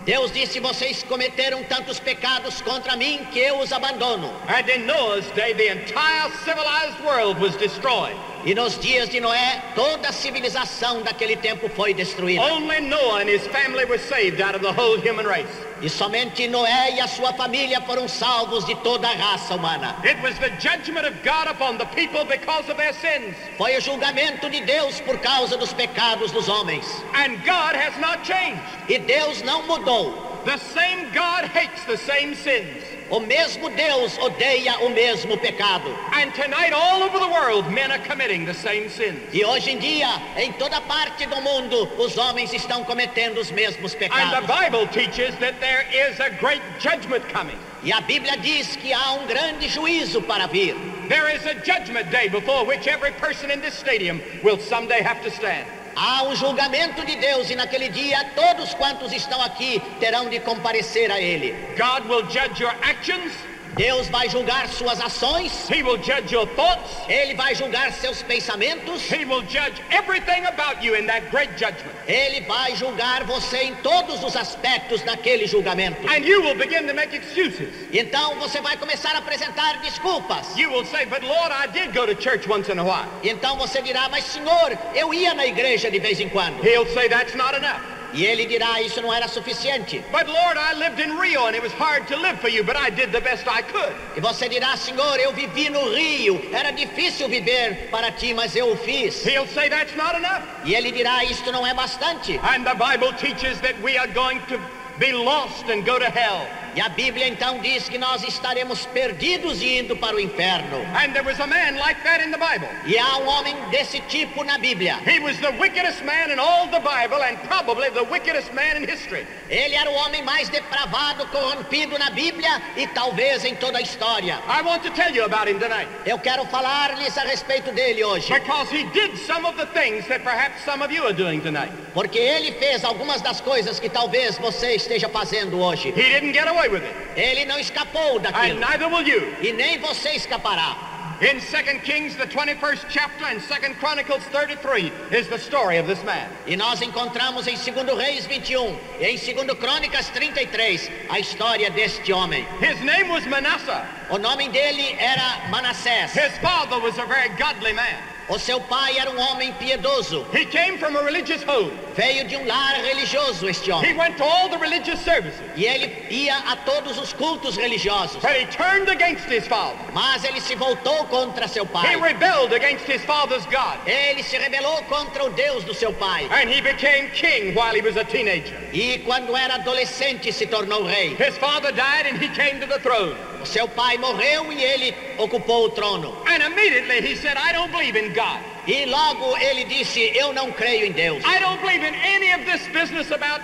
Deus 0.06 0.32
disse: 0.32 0.60
Vocês 0.60 1.04
cometeram 1.04 1.64
tantos 1.64 2.00
pecados 2.00 2.62
contra 2.62 2.96
mim 2.96 3.26
que 3.32 3.40
eu 3.40 3.60
os 3.60 3.72
abandono. 3.72 4.34
And 4.48 4.70
in 4.70 4.86
Noah's 4.86 5.30
day, 5.32 5.54
the 5.54 5.70
entire 5.72 6.32
civilized 6.46 7.00
world 7.04 7.40
was 7.40 7.56
destroyed. 7.58 8.16
E 8.46 8.56
nos 8.56 8.80
dias 8.80 9.10
de 9.10 9.20
Noé, 9.20 9.62
toda 9.76 10.10
a 10.10 10.12
civilização 10.14 11.02
daquele 11.02 11.36
tempo 11.36 11.68
foi 11.70 11.94
destruída. 11.94 12.42
Only 12.42 12.80
Noah 12.80 13.22
and 13.22 13.30
his 13.30 13.46
family 13.48 13.84
were 13.86 14.00
saved 14.00 14.42
out 14.42 14.56
of 14.56 14.62
the 14.62 14.72
whole 14.72 14.98
human 14.98 15.26
race. 15.26 15.50
E 15.82 15.90
somente 15.90 16.48
Noé 16.48 16.96
e 16.96 17.00
a 17.02 17.08
sua 17.08 17.34
família 17.34 17.82
foram 17.82 18.08
salvos 18.08 18.66
de 18.66 18.76
toda 18.76 19.08
a 19.08 19.14
raça 19.14 19.56
humana. 19.56 19.96
It 20.06 20.22
was 20.22 20.38
the 20.40 20.50
judgment 20.60 21.06
of 21.06 21.16
God 21.24 21.48
upon 21.48 21.78
the 21.78 21.86
people 21.88 22.24
because 22.26 22.70
of 22.70 22.78
their 22.78 22.94
sins. 22.94 23.36
Foi 23.58 23.76
o 23.76 23.82
julgamento 23.82 24.50
de 24.50 24.62
Deus 24.62 25.02
por 25.02 25.18
causa 25.20 25.58
dos 25.58 25.74
pecados 25.74 26.32
dos 26.32 26.48
homens. 26.48 26.86
And 27.14 27.38
God 27.44 27.76
has 27.76 27.98
not 28.00 28.24
changed. 28.24 28.62
E 28.88 29.00
Deus 29.00 29.42
não 29.42 29.64
mudou. 29.64 30.30
The 30.46 30.58
same 30.58 31.12
God 31.12 31.46
hates 31.54 31.84
the 31.84 31.98
same 31.98 32.34
sins. 32.36 32.84
O 33.10 33.20
mesmo 33.20 33.70
Deus 33.72 34.18
odeia 34.20 34.78
o 34.82 34.90
mesmo 34.90 35.38
pecado. 35.38 35.90
And 36.14 36.32
tonight, 36.34 36.74
all 36.74 37.02
over 37.02 37.18
the 37.20 37.28
world, 37.28 37.72
men 37.72 37.92
are 37.92 38.00
committing 38.00 38.46
the 38.46 38.54
same 38.54 38.88
sins. 38.90 39.20
E 39.34 39.44
hoje 39.44 39.72
em 39.72 39.80
dia, 39.80 40.08
em 40.38 40.52
toda 40.54 40.80
parte 40.82 41.26
do 41.26 41.42
mundo, 41.42 41.90
os 41.98 42.18
homens 42.18 42.54
estão 42.54 42.84
cometendo 42.84 43.40
os 43.40 43.50
mesmos 43.52 43.94
And 43.96 44.00
pecados. 44.00 44.40
the 44.48 44.54
Bible 44.54 44.88
teaches 44.88 45.36
that 45.40 45.60
there 45.60 45.86
is 45.92 46.20
a 46.20 46.30
great 46.30 46.62
judgment 46.80 47.24
coming. 47.34 47.58
E 47.84 47.92
a 47.92 48.02
Bíblia 48.02 48.38
diz 48.38 48.76
que 48.76 48.94
há 48.94 49.14
um 49.14 49.26
grande 49.26 49.68
juízo 49.70 50.22
para 50.22 50.48
vir. 50.48 50.76
There 51.08 51.34
is 51.34 51.44
a 51.46 51.56
judgment 51.56 52.12
day 52.12 52.28
before 52.30 52.66
which 52.66 52.88
every 52.88 53.12
person 53.14 53.50
in 53.50 53.62
this 53.62 53.74
stadium 53.74 54.22
will 54.44 54.60
someday 54.60 55.02
have 55.02 55.24
to 55.24 55.32
stand. 55.32 55.66
Há 55.96 56.24
um 56.24 56.36
julgamento 56.36 57.06
de 57.06 57.16
Deus 57.16 57.50
e 57.50 57.56
naquele 57.56 57.90
dia 57.90 58.24
todos 58.36 58.74
quantos 58.74 59.12
estão 59.12 59.42
aqui 59.42 59.82
terão 60.00 60.30
de 60.30 60.40
comparecer 60.40 61.12
a 61.12 61.20
Ele. 61.20 61.52
God 61.78 62.10
will 62.10 62.30
judge 62.30 62.62
your 62.62 62.76
actions. 62.82 63.32
Deus 63.80 64.10
vai 64.10 64.28
julgar 64.28 64.68
suas 64.68 65.00
ações, 65.00 65.70
He 65.70 65.82
will 65.82 66.04
judge 66.04 66.34
your 66.34 66.46
thoughts. 66.48 66.98
Ele 67.08 67.34
vai 67.34 67.56
julgar 67.56 67.94
seus 67.94 68.22
pensamentos, 68.22 69.10
He 69.10 69.24
will 69.24 69.42
judge 69.44 69.82
everything 69.90 70.46
about 70.48 70.84
you 70.84 70.96
in 70.96 71.06
that 71.06 71.32
great 71.32 71.52
judgment. 71.58 71.96
Ele 72.06 72.42
vai 72.42 72.76
julgar 72.76 73.24
você 73.24 73.64
em 73.64 73.76
todos 73.76 74.22
os 74.22 74.36
aspectos 74.36 75.02
daquele 75.04 75.48
julgamento. 75.48 76.06
And 76.10 76.26
you 76.26 76.42
will 76.42 76.56
begin 76.56 76.88
to 76.88 76.94
make 76.94 77.16
excuses. 77.16 77.70
Então 77.94 78.36
você 78.36 78.60
vai 78.60 78.76
começar 78.76 79.16
a 79.16 79.20
apresentar 79.20 79.80
desculpas. 79.80 80.58
You 80.58 80.70
will 80.72 80.86
say, 80.86 81.06
But 81.06 81.24
Lord, 81.24 81.54
I 81.54 81.68
did 81.68 81.94
go 81.94 82.06
to 82.06 82.22
church 82.22 82.50
once 82.50 82.70
in 82.70 82.80
a 82.80 82.84
while. 82.84 83.08
Então 83.24 83.56
você 83.56 83.82
dirá, 83.82 84.10
mas 84.10 84.26
Senhor, 84.26 84.78
eu 84.94 85.14
ia 85.14 85.34
na 85.34 85.46
igreja 85.46 85.90
de 85.90 86.00
vez 86.00 86.20
em 86.20 86.28
quando. 86.28 86.62
He'll 86.62 86.86
say, 86.88 87.08
That's 87.08 87.34
not 87.34 87.56
enough. 87.56 87.99
E 88.14 88.26
ele 88.26 88.46
dirá, 88.46 88.82
isso 88.82 89.02
não 89.02 89.14
era 89.14 89.28
suficiente. 89.28 90.04
But 90.12 90.28
Lord, 90.28 90.58
I 90.58 90.74
lived 90.74 91.00
in 91.00 91.18
Rio 91.18 91.46
and 91.46 91.56
it 91.56 91.62
was 91.62 91.74
hard 91.74 92.08
to 92.08 92.16
live 92.18 92.40
for 92.40 92.50
you, 92.50 92.64
but 92.64 92.76
I 92.76 92.90
did 92.90 93.12
the 93.12 93.22
best 93.22 93.48
I 93.48 93.62
could. 93.62 93.94
E 94.16 94.22
você 94.22 94.50
dirá, 94.50 94.76
Senhor, 94.78 95.20
eu 95.20 95.32
vivi 95.34 95.70
no 95.70 95.90
Rio, 95.94 96.42
era 96.54 96.72
difícil 96.72 97.28
viver 97.28 97.90
para 97.92 98.12
ti, 98.12 98.34
mas 98.34 98.56
eu 98.56 98.72
o 98.72 98.78
fiz. 98.78 99.26
He'll 99.26 99.48
say, 99.48 99.70
That's 99.70 99.96
not 99.96 100.16
enough. 100.16 100.44
E 100.66 100.74
ele 100.74 100.92
dirá, 100.92 101.24
isto 101.24 101.52
não 101.52 101.66
é 101.66 101.74
bastante. 101.74 102.40
And 102.44 102.64
the 102.64 102.76
Bible 102.76 103.14
teaches 103.14 103.60
that 103.62 103.76
we 103.82 103.98
are 103.98 104.08
going 104.08 104.40
to 104.48 104.60
be 104.98 105.14
lost 105.14 105.70
and 105.70 105.86
go 105.86 106.00
to 106.00 106.06
hell. 106.06 106.48
E 106.76 106.82
a 106.82 106.90
Bíblia 106.90 107.28
então 107.28 107.60
diz 107.60 107.90
que 107.90 107.98
nós 107.98 108.24
estaremos 108.24 108.86
perdidos 108.88 109.62
e 109.62 109.80
indo 109.80 109.96
para 109.96 110.16
o 110.16 110.20
inferno. 110.20 110.78
And 110.96 111.14
there 111.14 111.26
was 111.26 111.40
a 111.40 111.48
man 111.48 111.78
like 111.78 112.02
that 112.04 112.24
in 112.24 112.32
the 112.32 112.38
Bible. 112.38 112.70
E 112.86 112.98
há 112.98 113.18
um 113.18 113.28
homem 113.28 113.56
desse 113.72 114.00
tipo 114.02 114.44
na 114.44 114.58
Bíblia. 114.58 115.00
He 115.06 115.20
was 115.20 115.38
the 115.40 115.52
wickedest 115.60 116.04
man 116.04 116.32
in 116.32 116.40
all 116.40 116.68
the 116.68 116.80
Bible 116.80 117.22
and 117.24 117.38
probably 117.48 117.90
the 117.92 118.04
wickedest 118.04 118.54
man 118.54 118.78
in 118.78 118.88
history. 118.88 119.26
Ele 119.50 119.76
era 119.76 119.90
o 119.90 119.94
homem 119.94 120.22
mais 120.24 120.48
depravado, 120.50 121.26
corrompido 121.28 121.98
na 121.98 122.10
Bíblia 122.12 122.62
e 122.78 122.86
talvez 122.88 123.44
em 123.46 123.56
toda 123.56 123.80
a 123.80 123.82
história. 123.82 124.40
I 124.48 124.62
want 124.62 124.84
to 124.84 124.92
tell 124.92 125.12
you 125.14 125.24
about 125.26 125.50
him 125.50 125.60
tonight 125.60 125.88
Eu 126.06 126.20
quero 126.20 126.46
falar-lhes 126.46 127.18
a 127.18 127.24
respeito 127.24 127.72
dele 127.72 128.04
hoje, 128.04 128.32
because 128.32 128.70
he 128.72 128.84
did 128.92 129.18
some 129.18 129.46
of 129.46 129.58
the 129.58 129.66
things 129.68 130.08
that 130.08 130.24
perhaps 130.24 130.64
some 130.64 130.84
of 130.84 130.92
you 130.94 131.04
are 131.04 131.14
doing 131.14 131.42
tonight. 131.42 131.72
porque 131.94 132.20
ele 132.20 132.52
fez 132.54 132.84
algumas 132.84 133.22
das 133.22 133.42
coisas 133.42 133.80
que 133.80 133.90
talvez 133.90 134.38
você 134.38 134.76
esteja 134.76 135.10
fazendo 135.10 135.60
hoje. 135.60 135.90
He 135.90 136.20
didn't 136.20 136.34
get 136.34 136.48
away 136.48 136.59
with 136.68 136.84
it, 136.84 136.96
Ele 137.16 137.46
não 137.46 137.58
escapou 137.60 138.18
and 138.18 138.24
daquilo 138.24 138.60
neither 138.60 138.90
will 138.90 139.08
you. 139.08 139.36
e 139.42 139.54
nem 139.54 139.78
você 139.80 140.10
escapará. 140.12 140.76
In 141.22 141.42
2 141.42 141.82
Kings, 141.84 142.16
the 142.16 142.26
21st 142.26 142.86
chapter, 142.88 143.26
and 143.26 143.42
2 143.42 143.76
Chronicles 143.82 144.24
33 144.32 144.90
is 145.12 145.28
the 145.28 145.38
story 145.38 145.78
of 145.78 145.86
this 145.86 146.02
man. 146.06 146.30
E 146.48 146.56
nós 146.56 146.82
encontramos 146.82 147.46
em 147.46 147.56
2 147.58 147.98
Reis 147.98 148.26
21 148.26 148.78
e 149.02 149.06
em 149.06 149.18
2 149.18 149.60
Crônicas 149.60 150.08
33 150.10 150.90
a 151.10 151.20
história 151.20 151.70
deste 151.72 152.14
homem. 152.14 152.48
His 152.62 152.80
name 152.80 153.10
was 153.10 153.26
Manasseh. 153.26 153.84
O 154.10 154.18
nome 154.18 154.48
dele 154.48 154.96
era 154.98 155.50
Manassés. 155.50 156.14
His 156.16 156.38
father 156.38 156.80
was 156.80 156.98
a 156.98 157.06
very 157.06 157.28
godly 157.38 157.74
man. 157.74 157.98
O 158.30 158.38
seu 158.38 158.60
pai 158.62 159.00
era 159.00 159.10
um 159.10 159.18
homem 159.20 159.52
piedoso. 159.54 160.24
He 160.32 160.46
came 160.46 160.78
from 160.78 160.96
a 160.96 161.02
religious 161.04 161.42
home. 161.44 161.72
Veio 161.96 162.28
de 162.28 162.36
um 162.38 162.46
lar 162.46 162.76
religioso 162.76 163.50
este 163.50 163.66
He 163.68 163.72
homem. 163.72 163.98
went 163.98 164.18
to 164.18 164.24
all 164.24 164.48
the 164.50 164.58
religious 164.60 165.00
services, 165.02 165.42
E 165.56 165.66
ele 165.66 165.92
ia 166.12 166.36
a 166.48 166.56
todos 166.58 167.00
os 167.00 167.12
cultos 167.12 167.58
religiosos. 167.58 168.22
but 168.22 168.32
he 168.38 168.46
turned 168.46 168.88
against 168.88 169.26
his 169.26 169.48
father. 169.48 169.76
Mas 169.94 170.24
ele 170.24 170.40
se 170.40 170.54
voltou 170.56 171.06
contra 171.10 171.48
seu 171.48 171.64
He 171.66 171.70
pai. 171.70 171.96
rebelled 172.00 172.54
against 172.54 172.86
his 172.86 173.04
father's 173.04 173.46
God. 173.48 173.80
Ele 173.88 174.22
se 174.22 174.38
rebelou 174.38 174.84
contra 174.88 175.26
o 175.26 175.30
Deus 175.32 175.64
do 175.64 175.74
seu 175.74 175.92
pai. 175.92 176.28
And 176.32 176.50
he 176.50 176.62
became 176.62 177.10
king 177.10 177.56
while 177.56 177.74
he 177.74 177.82
was 177.82 177.98
a 177.98 178.04
teenager. 178.04 178.56
E 178.72 179.00
quando 179.00 179.36
era 179.36 179.56
adolescente 179.56 180.32
se 180.32 180.46
tornou 180.46 180.84
rei. 180.86 181.16
His 181.16 181.36
father 181.40 181.72
died 181.72 182.06
and 182.06 182.18
he 182.22 182.28
came 182.30 182.60
to 182.60 182.68
the 182.68 182.80
throne. 182.80 183.16
O 183.42 183.46
seu 183.46 183.68
pai 183.68 183.98
morreu 183.98 184.52
e 184.52 184.62
ele 184.62 184.94
ocupou 185.18 185.66
o 185.66 185.70
trono. 185.70 186.14
And 186.28 186.44
immediately 186.44 187.02
he 187.02 187.16
said, 187.16 187.38
I 187.38 187.54
don't 187.54 187.72
believe 187.72 187.96
in 187.96 188.14
God. 188.14 188.40
E 188.68 188.86
logo 188.86 189.38
ele 189.38 189.64
disse: 189.66 190.12
Eu 190.16 190.34
não 190.34 190.52
creio 190.52 190.86
em 190.86 190.92
Deus. 190.92 191.24
I 191.24 191.40
don't 191.40 191.62
believe 191.62 191.84
in 191.84 191.96
any 191.96 192.34
of 192.34 192.46
this 192.46 192.68
business 192.68 193.12
about 193.12 193.42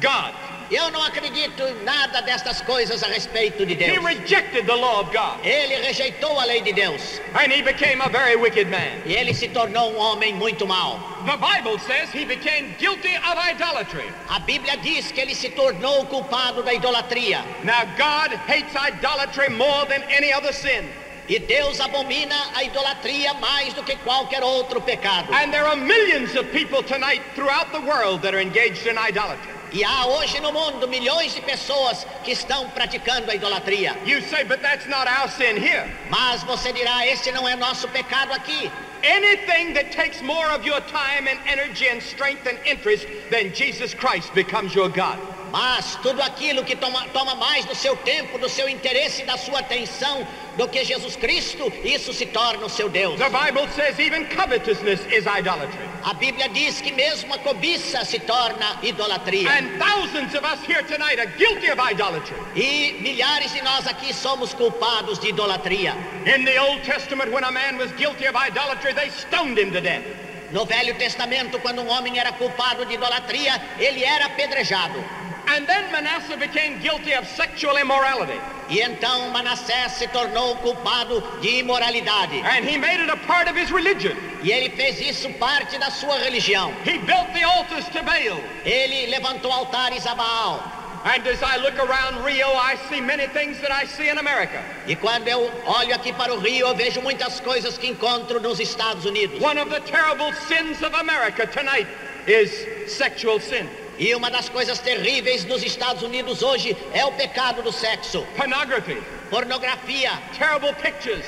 God. 0.00 0.34
Eu 0.72 0.90
não 0.90 1.02
acredito 1.02 1.62
em 1.62 1.82
nada 1.84 2.22
destas 2.22 2.62
coisas 2.62 3.02
a 3.02 3.08
respeito 3.08 3.66
de 3.66 3.74
He 3.74 3.76
Deus. 3.76 4.04
rejected 4.04 4.64
the 4.66 4.74
law 4.74 5.00
of 5.00 5.12
God. 5.12 5.44
Ele 5.44 5.76
rejeitou 5.82 6.40
a 6.40 6.44
lei 6.46 6.62
de 6.62 6.72
Deus 6.72 7.20
And 7.34 7.52
he 7.52 7.60
became 7.62 8.00
a 8.00 8.08
very 8.08 8.36
wicked 8.36 8.68
man. 8.70 9.02
e 9.04 9.12
ele 9.14 9.34
se 9.34 9.48
tornou 9.48 9.92
um 9.92 9.98
homem 9.98 10.32
muito 10.34 10.66
mau. 10.66 10.98
The 11.26 11.36
Bible 11.36 11.78
says 11.80 12.10
he 12.10 12.24
became 12.24 12.74
guilty 12.78 13.14
of 13.16 13.36
idolatry. 13.38 14.10
A 14.30 14.40
Bíblia 14.40 14.76
diz 14.82 15.12
que 15.12 15.20
ele 15.20 15.34
se 15.34 15.50
tornou 15.50 16.06
culpado 16.06 16.62
da 16.62 16.72
idolatria. 16.72 17.44
Now, 17.64 17.84
God 17.98 18.32
hates 18.48 18.74
idolatry 18.74 19.50
more 19.50 19.84
than 19.86 20.02
any 20.04 20.32
other 20.32 20.52
sin. 20.54 20.88
E 21.28 21.38
Deus 21.38 21.78
abomina 21.80 22.34
a 22.56 22.64
idolatria 22.64 23.34
mais 23.34 23.74
do 23.74 23.82
que 23.84 23.96
qualquer 23.96 24.42
outro 24.42 24.80
pecado. 24.80 25.32
And 25.32 25.52
there 25.52 25.66
are 25.66 25.76
millions 25.76 26.34
of 26.34 26.50
people 26.50 26.82
tonight 26.82 27.20
throughout 27.34 27.70
the 27.72 27.80
world 27.80 28.22
that 28.22 28.34
are 28.34 28.40
engaged 28.40 28.86
in 28.86 28.96
idolatry. 28.96 29.52
E 29.72 29.82
há 29.82 30.06
hoje 30.06 30.38
no 30.40 30.52
mundo 30.52 30.86
milhões 30.86 31.34
de 31.34 31.40
pessoas 31.40 32.06
que 32.22 32.32
estão 32.32 32.68
praticando 32.70 33.30
a 33.30 33.34
idolatria. 33.34 33.96
You 34.04 34.20
say, 34.20 34.44
but 34.44 34.60
that's 34.60 34.86
not 34.86 35.08
our 35.08 35.28
sin 35.28 35.56
here. 35.56 35.90
Mas 36.10 36.42
você 36.42 36.72
dirá, 36.72 37.06
esse 37.06 37.32
não 37.32 37.48
é 37.48 37.56
nosso 37.56 37.88
pecado 37.88 38.32
aqui. 38.32 38.70
Anything 39.02 39.72
that 39.74 39.90
takes 39.90 40.20
more 40.22 40.46
of 40.54 40.64
your 40.64 40.80
time 40.82 41.26
and 41.26 41.38
energy 41.46 41.88
and 41.88 42.02
strength 42.02 42.46
and 42.46 42.58
interest 42.66 43.06
than 43.30 43.52
Jesus 43.54 43.94
Christ 43.94 44.32
becomes 44.34 44.74
your 44.74 44.90
God. 44.90 45.18
Mas 45.52 45.96
tudo 45.96 46.22
aquilo 46.22 46.64
que 46.64 46.74
toma, 46.74 47.06
toma 47.12 47.34
mais 47.34 47.66
do 47.66 47.74
seu 47.74 47.94
tempo, 47.94 48.38
do 48.38 48.48
seu 48.48 48.66
interesse 48.70 49.20
e 49.20 49.26
da 49.26 49.36
sua 49.36 49.58
atenção 49.58 50.26
do 50.56 50.66
que 50.66 50.82
Jesus 50.82 51.14
Cristo, 51.14 51.70
isso 51.84 52.14
se 52.14 52.24
torna 52.24 52.64
o 52.64 52.70
seu 52.70 52.88
Deus. 52.88 53.18
The 53.18 53.28
Bible 53.28 53.68
says 53.76 53.98
even 53.98 54.24
covetousness 54.34 55.00
is 55.12 55.26
idolatry. 55.26 55.92
A 56.04 56.14
Bíblia 56.14 56.48
diz 56.48 56.80
que 56.80 56.90
mesmo 56.90 57.34
a 57.34 57.38
cobiça 57.38 58.02
se 58.06 58.18
torna 58.20 58.78
idolatria. 58.82 59.50
And 59.50 59.78
thousands 59.78 60.34
of 60.34 60.42
us 60.42 60.58
here 60.66 60.82
tonight 60.84 61.20
are 61.20 61.30
guilty 61.36 61.70
of 61.70 61.78
idolatry. 61.78 62.36
E 62.56 62.98
milhares 63.02 63.52
de 63.52 63.60
nós 63.60 63.86
aqui 63.86 64.14
somos 64.14 64.54
culpados 64.54 65.18
de 65.18 65.28
idolatria. 65.28 65.94
In 66.24 66.46
the 66.46 66.58
Old 66.58 66.82
Testament, 66.82 67.30
when 67.30 67.44
a 67.44 67.52
man 67.52 67.76
was 67.76 67.92
guilty 67.92 68.26
of 68.26 68.34
idolatry, 68.34 68.94
they 68.94 69.10
stoned 69.10 69.58
him 69.58 69.70
to 69.70 69.82
death. 69.82 70.02
No 70.50 70.64
Velho 70.64 70.94
Testamento, 70.94 71.58
quando 71.60 71.82
um 71.82 71.88
homem 71.88 72.18
era 72.18 72.32
culpado 72.32 72.86
de 72.86 72.94
idolatria, 72.94 73.60
ele 73.78 74.02
era 74.02 74.26
apedrejado. 74.26 75.02
And 75.48 75.66
then 75.66 75.90
Manasseh 75.92 76.36
became 76.36 76.78
guilty 76.80 77.12
of 77.12 77.26
sexual 77.26 77.76
immorality. 77.76 78.40
E 78.70 78.80
então 78.80 79.30
Manassés 79.30 79.92
se 79.92 80.06
tornou 80.08 80.56
culpado 80.56 81.22
de 81.40 81.60
imoralidade. 81.60 82.42
And 82.42 82.64
he 82.64 82.78
made 82.78 83.00
it 83.00 83.10
a 83.10 83.16
part 83.26 83.48
of 83.48 83.56
his 83.56 83.70
religion. 83.70 84.16
E 84.42 84.50
ele 84.50 84.70
fez 84.70 85.00
isso 85.00 85.28
parte 85.38 85.78
da 85.78 85.90
sua 85.90 86.18
religião. 86.18 86.72
He 86.84 86.98
built 86.98 87.32
the 87.34 87.42
altars 87.42 87.86
to 87.88 88.02
Baal. 88.02 88.40
Ele 88.64 89.06
levantou 89.08 89.50
altares 89.50 90.06
a 90.06 90.14
Baal. 90.14 90.62
And 91.04 91.26
as 91.26 91.42
I 91.42 91.56
look 91.56 91.76
around 91.80 92.24
Rio, 92.24 92.46
I 92.46 92.76
see 92.88 93.00
many 93.00 93.26
things 93.26 93.60
that 93.60 93.72
I 93.72 93.86
see 93.86 94.08
in 94.08 94.18
America. 94.18 94.62
E 94.86 94.94
quando 94.94 95.26
eu 95.26 95.50
olho 95.66 95.94
aqui 95.94 96.12
para 96.12 96.32
o 96.32 96.38
Rio, 96.38 96.68
eu 96.68 96.76
vejo 96.76 97.02
muitas 97.02 97.40
coisas 97.40 97.76
que 97.76 97.88
encontro 97.88 98.40
nos 98.40 98.60
Estados 98.60 99.04
Unidos. 99.04 99.40
One 99.40 99.58
of 99.58 99.68
the 99.68 99.80
terrible 99.80 100.32
sins 100.46 100.80
of 100.80 100.94
America 100.94 101.44
tonight 101.44 101.88
is 102.28 102.52
sexual 102.86 103.40
sin. 103.40 103.68
E 104.02 104.16
uma 104.16 104.28
das 104.32 104.48
coisas 104.48 104.80
terríveis 104.80 105.44
dos 105.44 105.62
Estados 105.62 106.02
Unidos 106.02 106.42
hoje 106.42 106.76
é 106.92 107.04
o 107.04 107.12
pecado 107.12 107.62
do 107.62 107.70
sexo, 107.70 108.26
Pornography, 108.36 109.00
pornografia, 109.30 110.10
terrible 110.36 110.74
pictures. 110.74 111.24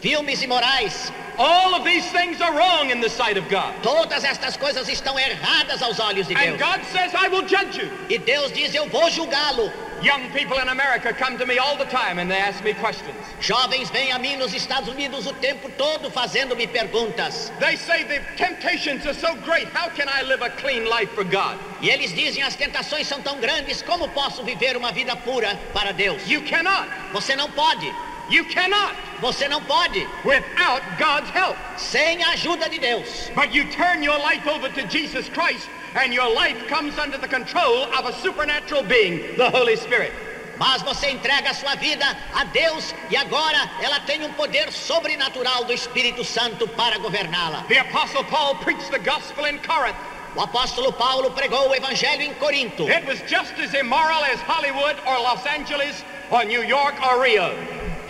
filmes 0.00 0.40
imorais. 0.40 1.12
All 1.36 1.74
of 1.74 1.82
these 1.84 2.08
things 2.12 2.40
are 2.40 2.52
wrong 2.54 2.92
in 2.92 3.00
the 3.00 3.08
sight 3.08 3.36
of 3.36 3.48
God. 3.48 3.74
Todas 3.82 4.22
estas 4.22 4.56
coisas 4.56 4.88
estão 4.88 5.18
erradas 5.18 5.82
aos 5.82 5.98
olhos 5.98 6.28
de 6.28 6.34
And 6.36 6.56
Deus. 6.56 6.60
God 6.60 6.80
says, 6.92 7.12
I 7.12 7.26
will 7.26 7.42
judge 7.42 7.76
you. 7.76 7.90
E 8.08 8.18
Deus 8.18 8.52
diz: 8.52 8.72
Eu 8.72 8.88
vou 8.88 9.10
julgá-lo. 9.10 9.72
Young 10.02 10.30
people 10.30 10.58
in 10.58 10.68
America 10.68 11.12
come 11.12 11.36
to 11.36 11.44
me 11.44 11.58
all 11.58 11.76
the 11.76 11.84
time 11.84 12.18
and 12.18 12.30
they 12.30 12.38
ask 12.38 12.64
me 12.64 12.72
questions. 12.72 13.16
Jovens 13.40 13.90
vêm 13.90 14.12
a 14.12 14.18
mim 14.18 14.38
nos 14.38 14.54
Estados 14.54 14.88
Unidos 14.88 15.26
o 15.26 15.34
tempo 15.34 15.68
todo 15.76 16.10
fazendo-me 16.10 16.66
perguntas. 16.66 17.50
They 17.60 17.76
say 17.76 18.04
the 18.04 18.20
temptations 18.36 19.04
are 19.04 19.12
so 19.12 19.34
great. 19.44 19.68
How 19.68 19.90
can 19.90 20.08
I 20.08 20.22
live 20.22 20.40
a 20.40 20.48
clean 20.50 20.88
life 20.88 21.10
for 21.10 21.24
God? 21.24 21.58
E 21.82 21.90
eles 21.90 22.14
dizem: 22.14 22.42
As 22.42 22.56
tentações 22.56 23.06
são 23.06 23.20
tão 23.20 23.38
grandes, 23.40 23.82
como 23.82 24.08
posso 24.08 24.42
viver 24.42 24.74
uma 24.74 24.90
vida 24.90 25.14
pura 25.16 25.58
para 25.74 25.92
Deus? 25.92 26.26
You 26.26 26.42
cannot. 26.42 26.88
Você 27.12 27.36
não 27.36 27.50
pode. 27.50 27.92
You 28.30 28.44
cannot 28.46 28.94
Você 29.20 29.48
não 29.48 29.60
pode. 29.64 30.06
without 30.24 30.82
God's 30.98 31.28
help. 31.34 31.56
Sem 31.76 32.22
a 32.22 32.30
ajuda 32.30 32.70
de 32.70 32.78
Deus. 32.78 33.30
But 33.34 33.52
you 33.52 33.64
turn 33.70 34.02
your 34.02 34.18
life 34.18 34.48
over 34.48 34.70
to 34.70 34.86
Jesus 34.88 35.28
Christ 35.28 35.68
and 35.96 36.12
your 36.12 36.32
life 36.32 36.56
comes 36.68 36.98
under 36.98 37.18
the 37.18 37.28
control 37.28 37.84
of 37.94 38.06
a 38.06 38.12
supernatural 38.12 38.82
being, 38.82 39.36
the 39.36 39.50
Holy 39.50 39.76
Spirit. 39.76 40.12
Mas 40.58 40.82
você 40.82 41.10
entrega 41.10 41.50
a 41.50 41.54
sua 41.54 41.74
vida 41.76 42.04
a 42.34 42.44
Deus 42.44 42.94
e 43.10 43.16
agora 43.16 43.58
ela 43.82 43.98
tem 44.00 44.22
um 44.22 44.32
poder 44.34 44.70
sobrenatural 44.70 45.64
do 45.64 45.72
Espírito 45.72 46.22
Santo 46.22 46.68
para 46.68 46.98
governá-la. 46.98 47.64
The 47.66 47.78
Apostle 47.78 48.24
Paul 48.24 48.56
preached 48.56 48.90
the 48.90 48.98
gospel 48.98 49.46
in 49.46 49.58
Corinth. 49.60 49.96
O 50.36 50.40
apóstolo 50.40 50.92
Paulo 50.92 51.30
pregou 51.30 51.70
o 51.70 51.74
evangelho 51.74 52.22
em 52.22 52.34
Corinto. 52.34 52.88
It 52.88 53.06
was 53.06 53.20
just 53.22 53.58
as 53.58 53.72
immoral 53.74 54.22
as 54.22 54.38
Hollywood 54.42 54.96
or 55.06 55.18
Los 55.20 55.44
Angeles 55.46 56.04
or 56.30 56.44
New 56.44 56.62
York 56.62 56.94
or 57.02 57.22
Rio. 57.22 57.56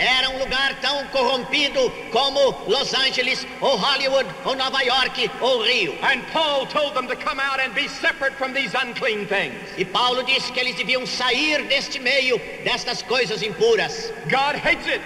Era 0.01 0.31
um 0.31 0.39
lugar 0.39 0.81
tão 0.81 1.07
corrompido 1.09 1.93
como 2.11 2.57
Los 2.67 2.95
Angeles, 2.95 3.47
ou 3.61 3.77
Hollywood, 3.77 4.27
ou 4.47 4.57
Nova 4.57 4.83
York, 4.83 5.31
ou 5.43 5.63
Rio. 5.63 5.93
And 6.03 6.23
Paul 6.33 6.65
told 6.67 6.95
them 6.95 7.07
to 7.07 7.15
come 7.17 7.39
out 7.39 7.61
and 7.61 7.75
be 7.75 7.87
separate 7.87 8.35
from 8.37 8.55
these 8.55 8.75
unclean 8.75 9.27
things. 9.27 9.61
E 9.77 9.85
Paulo 9.85 10.23
disse 10.23 10.51
que 10.53 10.61
eles 10.61 10.75
deviam 10.77 11.07
sair 11.07 11.65
deste 11.65 11.99
meio, 11.99 12.39
destas 12.65 13.03
coisas 13.03 13.43
impuras. 13.43 14.11
God 14.31 14.57
hates 14.57 14.87
it. 14.87 15.03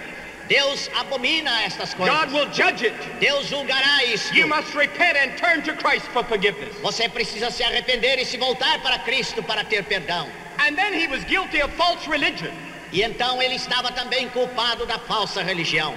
Deus 0.49 0.89
abomina 0.95 1.51
estas 1.65 1.93
God 1.95 2.07
coisas. 2.09 2.33
will 2.33 2.49
judge 2.53 2.85
it. 2.87 2.95
Deus 3.19 3.47
julgará 3.49 4.05
isso. 4.05 4.33
You 4.33 4.47
must 4.47 4.73
repent 4.77 5.17
and 5.17 5.37
turn 5.37 5.63
to 5.63 5.73
Christ 5.75 6.07
for 6.13 6.23
forgiveness. 6.23 6.73
Você 6.83 7.09
precisa 7.09 7.51
se 7.51 7.65
arrepender 7.65 8.21
e 8.21 8.25
se 8.25 8.37
voltar 8.37 8.81
para 8.81 9.01
Cristo 9.01 9.43
para 9.43 9.65
ter 9.65 9.83
perdão. 9.83 10.29
And 10.61 10.77
then 10.77 10.93
he 10.93 11.09
was 11.09 11.25
guilty 11.25 11.61
of 11.61 11.73
false 11.75 12.07
religion. 12.07 12.53
E 12.95 13.03
então 13.03 13.43
ele 13.43 13.57
estava 13.57 13.91
também 13.91 14.29
culpado 14.29 14.87
da 14.87 15.01
falsa 15.01 15.43
religião. 15.43 15.97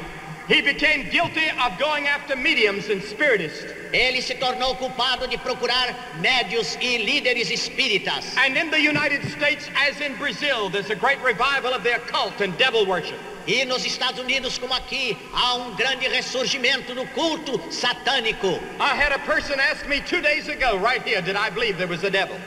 He 0.49 0.63
became 0.63 1.03
guilty 1.03 1.47
of 1.63 1.77
going 1.77 2.07
after 2.07 2.35
mediums 2.35 2.89
and 2.89 3.01
spiritists. 3.01 3.71
Ele 3.93 4.19
se 4.19 4.33
tornou 4.33 4.75
culpado 4.77 5.27
de 5.27 5.37
procurar 5.37 5.93
médios 6.19 6.75
e 6.81 6.97
líderes 6.97 7.51
espíritas. 7.51 8.35
And 8.37 8.57
in 8.57 8.71
the 8.71 8.79
United 8.79 9.29
States, 9.29 9.69
as 9.75 10.01
in 10.01 10.15
Brazil, 10.15 10.71
there's 10.71 10.89
a 10.89 10.95
great 10.95 11.21
revival 11.21 11.71
of 11.71 11.83
the 11.83 11.97
occult 11.97 12.41
and 12.41 12.57
devil 12.57 12.87
worship. 12.87 13.19
E 13.45 13.63
nos 13.63 13.85
Estados 13.85 14.19
Unidos, 14.19 14.57
como 14.57 14.73
aqui, 14.73 15.15
há 15.33 15.53
um 15.53 15.75
grande 15.75 16.07
ressurgimento 16.07 16.95
do 16.95 17.05
culto 17.13 17.61
satânico. 17.71 18.59
I 18.79 18.95
had 18.95 19.11
a 19.11 19.19
person 19.19 19.59
ask 19.59 19.87
me 19.87 20.01
two 20.01 20.21
days 20.21 20.47
ago, 20.47 20.77
right 20.77 21.03
here, 21.03 21.21
did 21.21 21.35
I 21.35 21.51
believe 21.51 21.77
there 21.77 21.87
was 21.87 22.03
a 22.03 22.09
devil? 22.09 22.37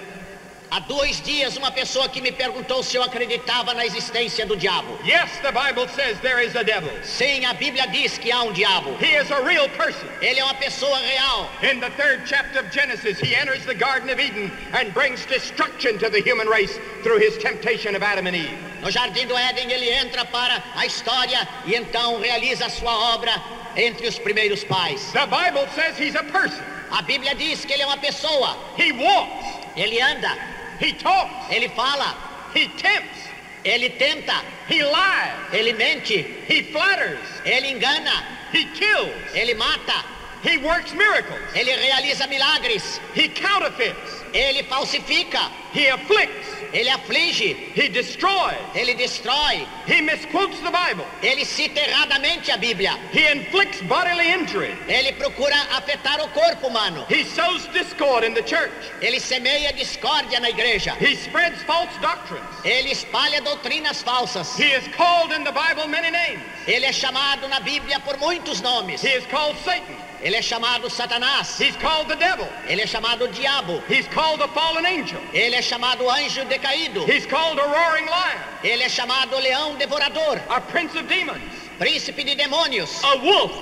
Há 0.70 0.78
dois 0.78 1.20
dias, 1.20 1.56
uma 1.56 1.72
pessoa 1.72 2.08
que 2.08 2.20
me 2.20 2.30
perguntou 2.30 2.80
se 2.84 2.96
eu 2.96 3.02
acreditava 3.02 3.74
na 3.74 3.84
existência 3.84 4.46
do 4.46 4.56
diabo. 4.56 4.96
Yes, 5.04 5.28
the 5.42 5.50
Bible 5.50 5.88
says 5.88 6.20
there 6.20 6.40
is 6.40 6.54
a 6.54 6.62
devil. 6.62 6.92
Sim, 7.02 7.44
a 7.44 7.52
Bíblia 7.54 7.88
diz 7.88 8.16
que 8.18 8.30
há 8.30 8.44
um 8.44 8.52
diabo. 8.52 8.96
He 9.00 9.16
is 9.16 9.32
a 9.32 9.42
real 9.42 9.68
person. 9.70 10.06
Ele 10.22 10.38
é 10.38 10.44
uma 10.44 10.54
pessoa 10.54 10.96
real. 10.98 11.50
In 11.62 11.80
the 11.80 11.90
third 11.90 12.22
chapter 12.24 12.60
of 12.60 12.70
Genesis, 12.70 13.18
he 13.18 13.34
enters 13.34 13.66
the 13.66 13.74
Garden 13.74 14.10
of 14.10 14.20
Eden 14.20 14.52
and 14.72 14.94
brings 14.94 15.26
destruction 15.26 15.98
to 15.98 16.08
the 16.08 16.20
human 16.20 16.46
race 16.46 16.78
through 17.02 17.18
his 17.18 17.36
temptation 17.38 17.96
of 17.96 18.02
Adam 18.04 18.28
and 18.28 18.36
Eve. 18.36 18.56
No 18.80 18.90
Jardim 18.90 19.26
do 19.26 19.34
Éden, 19.34 19.72
ele 19.72 19.90
entra 19.90 20.24
para 20.24 20.62
a 20.76 20.86
história 20.86 21.48
e 21.66 21.74
então 21.74 22.20
realiza 22.20 22.66
a 22.66 22.70
sua 22.70 23.14
obra 23.14 23.32
entre 23.74 24.06
os 24.06 24.20
primeiros 24.20 24.62
pais. 24.62 25.10
The 25.12 25.26
Bible 25.26 25.66
says 25.74 25.98
he's 25.98 26.14
a 26.14 26.22
person. 26.22 26.62
A 26.92 27.02
Bíblia 27.02 27.34
diz 27.34 27.64
que 27.64 27.72
ele 27.72 27.82
é 27.82 27.86
uma 27.86 27.98
pessoa. 27.98 28.56
He 28.78 28.92
walks, 28.92 29.60
Ele 29.76 30.00
anda, 30.00 30.36
he 30.80 30.92
talks, 30.94 31.50
ele 31.50 31.68
fala, 31.68 32.16
he 32.54 32.66
tempts, 32.68 33.28
ele 33.64 33.90
tenta, 33.90 34.42
he 34.68 34.82
lies, 34.82 35.52
ele 35.52 35.72
mente, 35.74 36.22
he 36.48 36.62
flatters, 36.72 37.18
ele 37.44 37.74
engana, 37.74 38.24
he 38.52 38.64
kills, 38.74 39.12
ele 39.34 39.54
mata, 39.54 40.04
he 40.42 40.56
works 40.58 40.92
miracles, 40.94 41.38
ele 41.54 41.70
realiza 41.76 42.26
milagres, 42.28 42.98
he 43.14 43.28
counterfeits, 43.28 44.24
ele 44.32 44.62
falsifica, 44.64 45.50
he 45.72 45.86
afflicts, 45.88 46.48
ele 46.72 46.88
aflige, 46.88 47.54
he 47.74 47.88
destroys, 47.88 48.56
ele 48.74 48.94
destrói, 48.94 49.66
he 49.86 50.00
misquotes 50.00 50.58
the 50.60 50.70
Bible, 50.70 51.04
ele 51.22 51.44
cita 51.44 51.80
erradamente 51.80 52.50
a 52.50 52.56
Bíblia, 52.56 52.96
he 53.12 53.26
inflicts 53.30 53.82
bodily 53.82 54.32
injury, 54.32 54.74
ele 54.88 55.12
procura 55.12 55.54
afetar 55.76 56.20
o 56.20 56.28
corpo 56.28 56.68
humano, 56.68 57.04
he 57.08 57.22
sows 57.24 57.66
discord 57.74 58.24
in 58.24 58.32
the 58.32 58.42
church, 58.42 58.72
ele 59.02 59.20
semeia 59.20 59.72
discórdia 59.72 60.40
na 60.40 60.48
igreja, 60.48 60.94
he 60.98 61.14
spreads 61.16 61.62
false 61.64 61.92
doctrines. 62.00 62.46
ele 62.64 62.90
espalha 62.92 63.40
doutrinas 63.42 64.02
falsas, 64.02 64.56
He 64.56 64.72
is 64.72 64.86
called 64.96 65.32
in 65.32 65.44
the 65.44 65.52
Bible 65.52 65.86
many 65.88 66.10
names. 66.10 66.40
ele 66.66 66.86
é 66.86 66.92
chamado 66.92 67.46
na 67.48 67.60
Bíblia 67.60 68.00
por 68.00 68.16
muitos 68.18 68.60
nomes, 68.62 69.02
He 69.02 69.08
is 69.08 69.26
called 69.26 69.56
Satan. 69.64 69.96
Ele 70.22 70.36
é 70.36 70.42
chamado 70.42 70.90
Satanás. 70.90 71.58
He's 71.58 71.76
called 71.76 72.08
the 72.08 72.16
devil. 72.16 72.46
Ele 72.66 72.82
é 72.82 72.86
chamado 72.86 73.26
diabo. 73.28 73.82
He's 73.88 74.06
called 74.08 74.40
the 74.40 74.48
fallen 74.48 74.84
angel. 74.84 75.20
Ele 75.32 75.56
é 75.56 75.62
chamado 75.62 76.08
anjo 76.10 76.44
decaído. 76.44 77.06
He's 77.08 77.26
called 77.26 77.58
a 77.58 77.64
roaring 77.64 78.06
lion, 78.06 78.40
Ele 78.62 78.82
é 78.82 78.88
chamado 78.88 79.36
leão 79.38 79.76
devorador, 79.76 80.38
a 80.48 80.60
prince 80.60 80.96
of 80.96 81.08
demons, 81.08 81.40
príncipe 81.78 82.22
de 82.22 82.34
demônios, 82.34 83.02
a 83.02 83.16
wolf, 83.16 83.52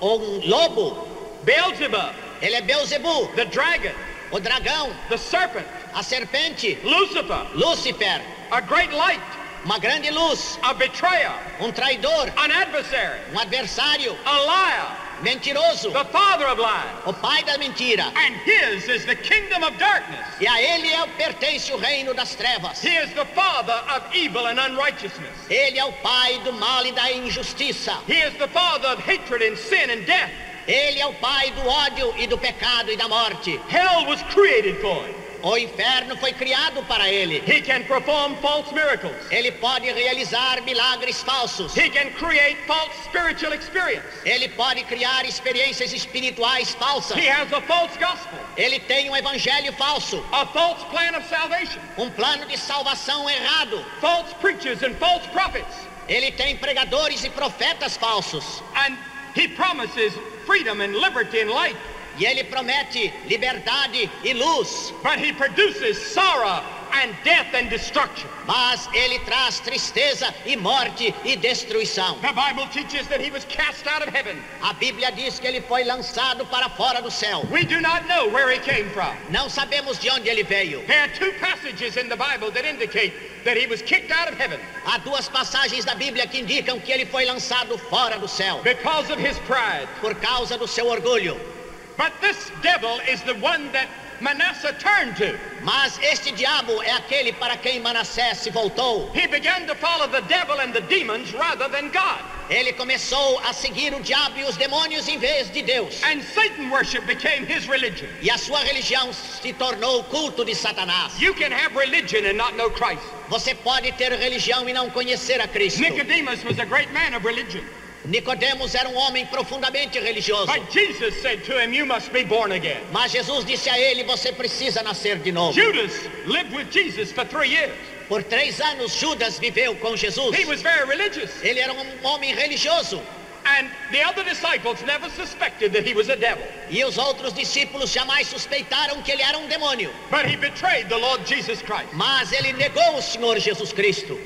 um 0.00 0.48
lobo. 0.48 1.16
Beelzebub, 1.46 2.12
Ele 2.42 2.56
é 2.56 2.60
Beuzebu, 2.60 3.28
the 3.36 3.44
dragon, 3.44 3.92
o 4.32 4.40
dragão, 4.40 4.90
the 5.08 5.16
serpent, 5.16 5.64
a 5.94 6.02
serpente, 6.02 6.76
Lucifer, 6.82 7.46
Lúcifer, 7.54 8.20
a 8.50 8.60
great 8.60 8.92
light, 8.92 9.22
uma 9.64 9.78
grande 9.78 10.10
luz, 10.10 10.58
a 10.62 10.74
betrayer, 10.74 11.30
um 11.60 11.70
traidor, 11.70 12.32
an 12.36 12.50
adversary, 12.52 13.20
um 13.32 13.38
adversário, 13.38 14.16
a 14.24 14.38
liar, 14.40 15.05
mentiroso, 15.22 15.92
the 15.92 16.04
father 16.06 16.46
of 16.46 16.58
lies. 16.58 16.94
o 17.06 17.12
pai 17.12 17.42
da 17.42 17.56
mentira. 17.58 18.12
And 18.16 18.34
his 18.36 18.88
is 18.88 19.04
the 19.06 19.16
kingdom 19.16 19.62
of 19.62 19.76
darkness. 19.78 20.26
E 20.40 20.46
a 20.46 20.60
ele 20.60 20.88
é, 20.92 21.06
pertence 21.16 21.72
o 21.72 21.76
reino 21.76 22.14
das 22.14 22.34
trevas. 22.34 22.82
He 22.82 22.96
is 22.96 23.12
the 23.14 23.24
father 23.26 23.80
of 23.94 24.02
evil 24.14 24.46
and 24.46 24.58
unrighteousness. 24.58 25.48
Ele 25.48 25.78
é 25.78 25.84
o 25.84 25.92
pai 26.02 26.38
do 26.44 26.52
mal 26.52 26.84
e 26.86 26.92
da 26.92 27.10
injustiça. 27.12 27.98
He 28.06 28.20
is 28.20 28.34
the 28.38 28.48
father 28.48 28.88
of 28.88 29.02
hatred 29.02 29.42
and 29.42 29.56
sin 29.56 29.90
and 29.90 30.04
death. 30.06 30.30
Ele 30.66 31.00
é 31.00 31.06
o 31.06 31.14
pai 31.14 31.50
do 31.52 31.66
ódio 31.66 32.14
e 32.18 32.26
do 32.26 32.36
pecado 32.36 32.90
e 32.90 32.96
da 32.96 33.08
morte. 33.08 33.60
Hell 33.68 34.06
was 34.06 34.20
created 34.34 34.80
for 34.80 35.04
him. 35.04 35.25
O 35.46 35.56
inferno 35.56 36.16
foi 36.16 36.32
criado 36.32 36.82
para 36.88 37.08
ele. 37.08 37.36
He 37.46 37.60
can 37.60 37.84
perform 37.84 38.34
false 38.42 38.74
miracles. 38.74 39.14
Ele 39.30 39.52
pode 39.52 39.86
realizar 39.92 40.60
milagres 40.62 41.22
falsos. 41.22 41.72
He 41.76 41.88
can 41.88 42.10
create 42.18 42.56
false 42.66 42.90
spiritual 43.04 43.54
experience. 43.54 44.04
Ele 44.24 44.48
pode 44.48 44.82
criar 44.86 45.24
experiências 45.24 45.92
espirituais 45.92 46.74
falsas. 46.74 47.16
He 47.16 47.28
has 47.28 47.52
a 47.52 47.60
false 47.60 47.96
gospel, 47.96 48.40
Ele 48.56 48.80
tem 48.80 49.08
um 49.08 49.16
evangelho 49.16 49.72
falso, 49.74 50.20
a 50.32 50.44
false 50.46 50.84
plan 50.86 51.16
of 51.16 51.24
salvation, 51.28 51.80
um 51.96 52.10
plano 52.10 52.44
de 52.46 52.58
salvação 52.58 53.30
errado. 53.30 53.86
false 54.00 54.34
preachers 54.40 54.82
and 54.82 54.96
false 54.96 55.28
prophets. 55.28 55.76
Ele 56.08 56.32
tem 56.32 56.56
pregadores 56.56 57.22
e 57.22 57.30
profetas 57.30 57.96
falsos. 57.96 58.64
And 58.74 58.98
he 59.36 59.46
promises 59.46 60.12
freedom 60.44 60.80
and 60.80 60.92
liberty 60.96 61.40
and 61.40 61.50
light. 61.50 61.76
E 62.18 62.24
ele 62.24 62.44
promete 62.44 63.12
liberdade 63.26 64.10
e 64.24 64.32
luz. 64.32 64.92
But 65.02 65.18
he 65.18 65.32
produces 65.32 65.98
sorrow 66.12 66.62
and 66.92 67.14
death 67.24 67.54
and 67.54 67.68
destruction. 67.68 68.28
Mas 68.46 68.88
ele 68.94 69.18
traz 69.20 69.60
tristeza 69.60 70.32
e 70.46 70.56
morte 70.56 71.14
e 71.24 71.36
destruição. 71.36 72.18
The 72.20 72.32
Bible 72.32 72.66
teaches 72.72 73.06
that 73.08 73.20
he 73.20 73.30
was 73.30 73.44
cast 73.46 73.86
out 73.86 74.02
of 74.02 74.14
heaven. 74.16 74.42
A 74.62 74.72
Bíblia 74.74 75.10
diz 75.12 75.38
que 75.38 75.46
ele 75.46 75.60
foi 75.62 75.84
lançado 75.84 76.46
para 76.46 76.68
fora 76.70 77.02
do 77.02 77.10
céu. 77.10 77.44
We 77.50 77.64
do 77.64 77.80
not 77.80 78.06
know 78.08 78.28
where 78.28 78.50
he 78.50 78.58
came 78.60 78.88
from. 78.90 79.14
Não 79.30 79.48
sabemos 79.48 79.98
de 79.98 80.10
onde 80.10 80.28
ele 80.28 80.44
veio. 80.44 80.86
There 80.86 81.00
are 81.00 81.12
two 81.12 81.32
passages 81.40 81.96
in 81.96 82.08
the 82.08 82.16
Bible 82.16 82.50
that 82.52 82.64
indicate 82.64 83.12
that 83.44 83.56
he 83.56 83.66
was 83.66 83.82
kicked 83.82 84.10
out 84.10 84.28
of 84.28 84.38
heaven 84.38 84.58
Há 84.84 84.98
duas 84.98 85.28
passagens 85.28 85.84
da 85.84 85.94
Bíblia 85.94 86.26
que 86.26 86.38
indicam 86.40 86.80
que 86.80 86.92
ele 86.92 87.06
foi 87.06 87.24
lançado 87.24 87.76
fora 87.78 88.18
do 88.18 88.28
céu 88.28 88.60
because 88.62 89.12
of 89.12 89.20
his 89.20 89.38
pride. 89.40 89.88
por 90.00 90.14
causa 90.16 90.56
do 90.56 90.66
seu 90.66 90.86
orgulho. 90.86 91.55
But 91.96 92.12
this 92.20 92.50
devil 92.62 93.00
is 93.08 93.22
the 93.22 93.34
one 93.36 93.72
that 93.72 93.88
Manasseh 94.20 94.74
turned 94.78 95.16
to. 95.16 95.38
Mas 95.62 95.98
este 95.98 96.32
diabo 96.32 96.82
é 96.82 96.92
aquele 96.92 97.32
para 97.32 97.56
quem 97.56 97.80
Manassés 97.80 98.38
se 98.38 98.50
voltou. 98.50 99.10
He 99.14 99.26
began 99.26 99.66
to 99.66 99.74
follow 99.74 100.06
the 100.06 100.22
devil 100.22 100.60
and 100.60 100.72
the 100.72 100.80
demons 100.82 101.32
rather 101.34 101.68
than 101.68 101.90
God. 101.90 102.20
Ele 102.48 102.72
começou 102.72 103.40
a 103.40 103.52
seguir 103.52 103.92
o 103.92 104.00
diabo 104.00 104.38
e 104.38 104.44
os 104.44 104.56
demônios 104.56 105.08
em 105.08 105.18
vez 105.18 105.50
de 105.50 105.62
Deus. 105.62 106.00
And 106.04 106.22
Satan 106.22 106.70
worship 106.70 107.04
became 107.06 107.44
his 107.44 107.66
religion. 107.66 108.08
E 108.22 108.30
a 108.30 108.38
sua 108.38 108.60
religião 108.60 109.12
se 109.12 109.52
tornou 109.52 110.00
o 110.00 110.04
culto 110.04 110.44
de 110.44 110.54
Satanás. 110.54 111.20
You 111.20 111.34
can 111.34 111.52
have 111.52 111.74
religion 111.74 112.24
and 112.24 112.34
not 112.34 112.56
know 112.56 112.70
Christ. 112.70 113.02
Você 113.28 113.54
pode 113.54 113.90
ter 113.92 114.12
religião 114.12 114.68
e 114.68 114.72
não 114.72 114.88
conhecer 114.90 115.40
a 115.40 115.48
Cristo. 115.48 115.80
Nicodemus 115.80 116.44
was 116.44 116.58
a 116.58 116.64
great 116.64 116.90
man 116.92 117.16
of 117.16 117.26
religion. 117.26 117.64
Nicodemos 118.04 118.74
era 118.74 118.88
um 118.88 118.96
homem 118.96 119.26
profundamente 119.26 119.98
religioso. 119.98 120.46
But 120.46 120.70
Jesus 120.70 121.20
said 121.20 121.44
to 121.44 121.60
him, 121.60 121.72
You 121.72 121.86
must 121.86 122.12
be 122.12 122.24
born 122.24 122.52
again. 122.52 122.82
Mas 122.92 123.12
Jesus 123.12 123.44
disse 123.44 123.68
a 123.68 123.78
ele: 123.78 124.04
Você 124.04 124.32
precisa 124.32 124.82
nascer 124.82 125.18
de 125.18 125.32
novo. 125.32 125.52
Judas 125.52 126.08
lived 126.26 126.54
with 126.54 126.70
Jesus 126.70 127.10
for 127.12 127.24
three 127.24 127.48
years. 127.50 127.72
Por 128.08 128.22
três 128.22 128.60
anos, 128.60 128.92
Judas 128.92 129.38
viveu 129.38 129.74
com 129.76 129.96
Jesus. 129.96 130.36
He 130.36 130.44
was 130.44 130.62
very 130.62 130.86
religious. 130.86 131.42
Ele 131.42 131.58
era 131.58 131.72
um 131.72 131.84
homem 132.04 132.34
religioso. 132.34 133.02
And 133.44 133.70
the 133.92 134.02
other 134.02 134.24
disciples 134.24 134.82
never 134.82 135.08
suspected 135.08 135.72
that 135.72 135.84
he 135.84 135.94
was 135.94 136.08
a 136.08 136.16
devil. 136.16 136.44
E 136.68 136.84
os 136.84 136.98
outros 136.98 137.32
discípulos 137.32 137.92
jamais 137.92 138.26
suspeitaram 138.26 139.02
que 139.02 139.12
ele 139.12 139.22
era 139.22 139.38
um 139.38 139.48
demônio. 139.48 139.92
But 140.10 140.26
he 140.26 140.36
betrayed 140.36 140.88
the 140.88 140.96
Lord 140.96 141.26
Jesus 141.26 141.62
Christ. 141.62 141.92
Mas 141.92 142.32
ele 142.32 142.52
negou 142.52 142.96
o 142.96 143.02
Senhor 143.02 143.38
Jesus 143.38 143.72
Cristo. 143.72 144.18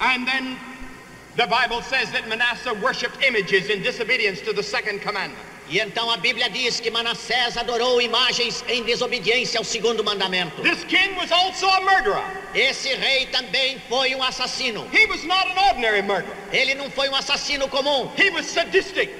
And 0.00 0.26
then 0.26 0.58
the 1.36 1.46
Bible 1.46 1.82
says 1.82 2.10
that 2.12 2.28
Manasseh 2.28 2.74
worshipped 2.74 3.22
images 3.22 3.68
in 3.70 3.82
disobedience 3.82 4.40
to 4.42 4.52
the 4.52 4.62
second 4.62 5.00
commandment. 5.00 5.42
E 5.68 5.80
então 5.80 6.10
a 6.10 6.18
Bíblia 6.18 6.50
diz 6.50 6.78
que 6.78 6.90
Manassés 6.90 7.56
adorou 7.56 8.00
imagens 8.00 8.62
em 8.68 8.82
desobediência 8.82 9.58
ao 9.58 9.64
segundo 9.64 10.04
mandamento. 10.04 10.62
This 10.62 10.84
king 10.84 11.14
was 11.16 11.32
also 11.32 11.66
a 11.66 11.80
murderer. 11.80 12.22
Esse 12.54 12.94
rei 12.94 13.26
também 13.26 13.80
foi 13.88 14.14
um 14.14 14.22
assassino. 14.22 14.86
He 14.92 15.06
was 15.06 15.24
not 15.24 15.48
an 15.48 15.58
ordinary 15.68 16.02
murderer. 16.02 16.36
Ele 16.52 16.74
não 16.74 16.90
foi 16.90 17.08
um 17.08 17.16
assassino 17.16 17.66
comum. 17.68 18.10
He 18.16 18.30
was 18.30 18.46
sadistic. 18.46 19.10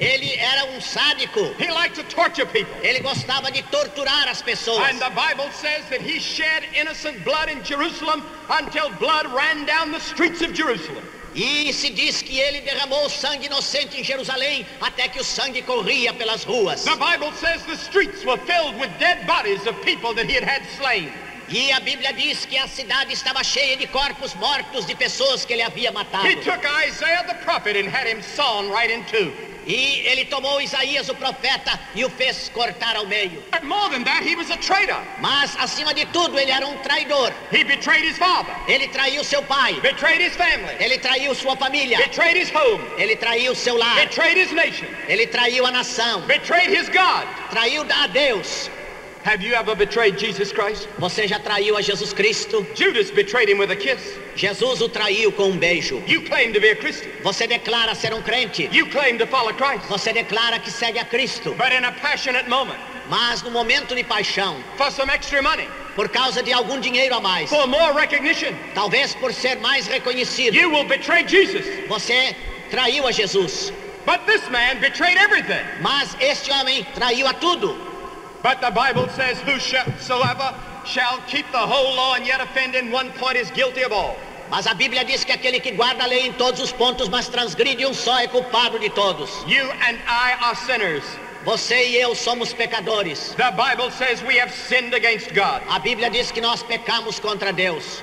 Ele 0.00 0.36
era 0.36 0.64
um 0.74 0.80
sádico. 0.80 1.54
He 1.60 1.70
liked 1.70 1.94
to 1.94 2.02
torture 2.12 2.46
people. 2.46 2.74
Ele 2.82 2.98
gostava 2.98 3.52
de 3.52 3.62
torturar 3.62 4.26
as 4.26 4.42
pessoas. 4.42 4.90
And 4.90 4.98
the 4.98 5.10
Bible 5.10 5.48
says 5.52 5.88
that 5.90 6.00
he 6.00 6.18
shed 6.18 6.64
innocent 6.74 7.24
blood 7.24 7.48
in 7.48 7.62
Jerusalem 7.62 8.24
until 8.50 8.90
blood 8.98 9.26
ran 9.32 9.64
down 9.64 9.92
the 9.92 10.00
streets 10.00 10.42
of 10.42 10.52
Jerusalem. 10.52 11.04
E 11.34 11.72
se 11.72 11.90
diz 11.90 12.20
que 12.20 12.38
ele 12.38 12.60
derramou 12.60 13.08
sangue 13.08 13.46
inocente 13.46 13.98
em 13.98 14.04
Jerusalém 14.04 14.66
até 14.80 15.08
que 15.08 15.20
o 15.20 15.24
sangue 15.24 15.62
corria 15.62 16.12
pelas 16.12 16.44
ruas. 16.44 16.84
The 16.84 16.96
Bible 16.96 17.32
says 17.40 17.62
the 17.62 17.76
streets 17.76 18.24
were 18.24 18.38
filled 18.44 18.78
with 18.78 18.90
dead 18.98 19.26
bodies 19.26 19.66
of 19.66 19.74
people 19.82 20.14
that 20.14 20.26
he 20.26 20.34
had 20.34 20.44
had 20.44 20.62
slain. 20.76 21.10
E 21.48 21.70
a 21.72 21.80
Bíblia 21.80 22.12
diz 22.12 22.46
que 22.46 22.56
a 22.56 22.66
cidade 22.66 23.12
estava 23.12 23.42
cheia 23.42 23.76
de 23.76 23.86
corpos 23.86 24.34
mortos 24.34 24.86
de 24.86 24.94
pessoas 24.94 25.44
que 25.44 25.52
ele 25.52 25.62
havia 25.62 25.90
matado. 25.92 26.26
He 26.26 26.36
took 26.36 26.64
Isaiah 26.86 27.24
the 27.26 27.34
prophet 27.44 27.76
and 27.76 27.88
had 27.88 28.06
him 28.06 28.22
sawn 28.22 28.70
right 28.70 28.90
in 28.90 29.04
two. 29.04 29.32
E 29.66 30.02
ele 30.06 30.24
tomou 30.24 30.60
Isaías 30.60 31.08
o 31.08 31.14
profeta 31.14 31.78
e 31.94 32.04
o 32.04 32.10
fez 32.10 32.48
cortar 32.52 32.96
ao 32.96 33.06
meio. 33.06 33.42
But 33.52 33.62
more 33.64 33.90
than 33.90 34.02
that, 34.04 34.22
he 34.22 34.34
was 34.34 34.50
a 34.50 34.56
traitor. 34.56 35.00
Mas 35.20 35.56
acima 35.56 35.94
de 35.94 36.04
tudo 36.06 36.38
ele 36.38 36.50
era 36.50 36.66
um 36.66 36.76
traidor. 36.78 37.32
He 37.50 37.64
betrayed 37.64 38.04
his 38.04 38.18
father, 38.18 38.54
Ele 38.66 38.88
traiu 38.88 39.22
seu 39.24 39.42
pai. 39.42 39.80
betrayed 39.80 40.20
his 40.20 40.34
family, 40.36 40.74
Ele 40.80 40.98
traiu 40.98 41.34
sua 41.34 41.56
família. 41.56 41.98
betrayed 41.98 42.36
his 42.36 42.50
home, 42.50 42.82
Ele 42.98 43.16
traiu 43.16 43.54
seu 43.54 43.76
lar. 43.76 43.94
betrayed 43.96 44.36
his 44.36 44.52
nation, 44.52 44.86
Ele 45.08 45.26
traiu 45.26 45.64
a 45.66 45.70
nação. 45.70 46.22
betrayed 46.26 46.70
his 46.70 46.88
God. 46.88 47.26
Traiu 47.50 47.86
a 47.90 48.06
Deus. 48.08 48.70
Have 49.24 49.40
you 49.40 49.54
ever 49.54 49.76
betrayed 49.76 50.18
Jesus 50.18 50.52
Christ? 50.52 50.88
Você 50.98 51.28
já 51.28 51.38
traiu 51.38 51.76
a 51.76 51.82
Jesus 51.82 52.12
Cristo? 52.12 52.66
Judas 52.74 53.10
betrayed 53.12 53.48
him 53.48 53.58
with 53.58 53.70
a 53.70 53.76
kiss. 53.76 54.18
Jesus 54.34 54.80
o 54.80 54.88
traiu 54.88 55.30
com 55.30 55.50
um 55.50 55.58
beijo. 55.58 56.02
You 56.08 56.22
claim 56.22 56.52
to 56.52 56.60
be 56.60 56.70
a 56.70 56.76
Christian. 56.76 57.10
Você 57.22 57.46
declara 57.46 57.94
ser 57.94 58.12
um 58.12 58.20
crente. 58.20 58.68
You 58.72 58.86
claim 58.86 59.18
to 59.18 59.26
follow 59.26 59.52
Christ. 59.54 59.86
Você 59.88 60.12
declara 60.12 60.58
que 60.58 60.72
segue 60.72 60.98
a 60.98 61.04
Cristo. 61.04 61.54
But 61.54 61.72
in 61.72 61.84
a 61.84 61.92
passionate 61.92 62.48
moment, 62.48 62.78
Mas 63.08 63.42
no 63.42 63.50
momento 63.50 63.94
de 63.94 64.02
paixão, 64.02 64.56
for 64.76 64.90
some 64.90 65.08
extra 65.10 65.40
money, 65.40 65.68
por 65.94 66.08
causa 66.08 66.42
de 66.42 66.52
algum 66.52 66.80
dinheiro 66.80 67.14
a 67.14 67.20
mais, 67.20 67.48
for 67.48 67.66
more 67.68 67.92
recognition, 67.92 68.54
talvez 68.74 69.14
por 69.14 69.32
ser 69.32 69.56
mais 69.60 69.86
reconhecido, 69.86 70.54
you 70.54 70.70
will 70.70 70.84
betray 70.84 71.24
Jesus. 71.28 71.64
você 71.88 72.34
traiu 72.70 73.06
a 73.06 73.12
Jesus. 73.12 73.72
But 74.04 74.26
this 74.26 74.48
man 74.50 74.80
betrayed 74.80 75.16
everything. 75.16 75.62
Mas 75.80 76.16
este 76.18 76.50
homem 76.50 76.84
traiu 76.94 77.28
a 77.28 77.34
tudo. 77.34 77.91
But 78.42 78.60
the 78.60 78.70
Bible 78.70 79.08
says, 79.10 79.38
Whosoever 79.40 80.54
shall 80.84 81.20
keep 81.28 81.46
the 81.52 81.58
whole 81.58 81.94
law 81.94 82.14
and 82.14 82.26
yet 82.26 82.40
offend 82.40 82.74
in 82.74 82.90
one 82.90 83.10
point 83.12 83.36
is 83.36 83.50
guilty 83.52 83.82
of 83.82 83.92
all. 83.92 84.16
Mas 84.50 84.66
a 84.66 84.74
Bíblia 84.74 85.04
diz 85.04 85.24
que 85.24 85.32
aquele 85.32 85.60
que 85.60 85.72
guarda 85.72 86.04
a 86.04 86.06
lei 86.06 86.26
em 86.26 86.32
todos 86.32 86.60
os 86.60 86.72
pontos, 86.72 87.08
mas 87.08 87.28
transgride 87.28 87.86
um 87.86 87.94
só, 87.94 88.18
é 88.18 88.26
culpado 88.26 88.78
de 88.78 88.90
todos. 88.90 89.30
You 89.46 89.64
and 89.88 89.98
I 90.06 90.36
are 90.42 90.56
sinners. 90.56 91.04
Você 91.44 91.88
e 91.88 92.00
eu 92.00 92.14
somos 92.14 92.52
pecadores. 92.52 93.34
The 93.36 93.50
Bible 93.52 93.90
says 93.90 94.22
we 94.22 94.38
have 94.38 94.52
sinned 94.52 94.94
against 94.94 95.32
God. 95.34 95.62
A 95.68 95.78
Bíblia 95.78 96.10
diz 96.10 96.30
que 96.30 96.40
nós 96.40 96.62
pecamos 96.62 97.18
contra 97.18 97.52
Deus. 97.52 98.02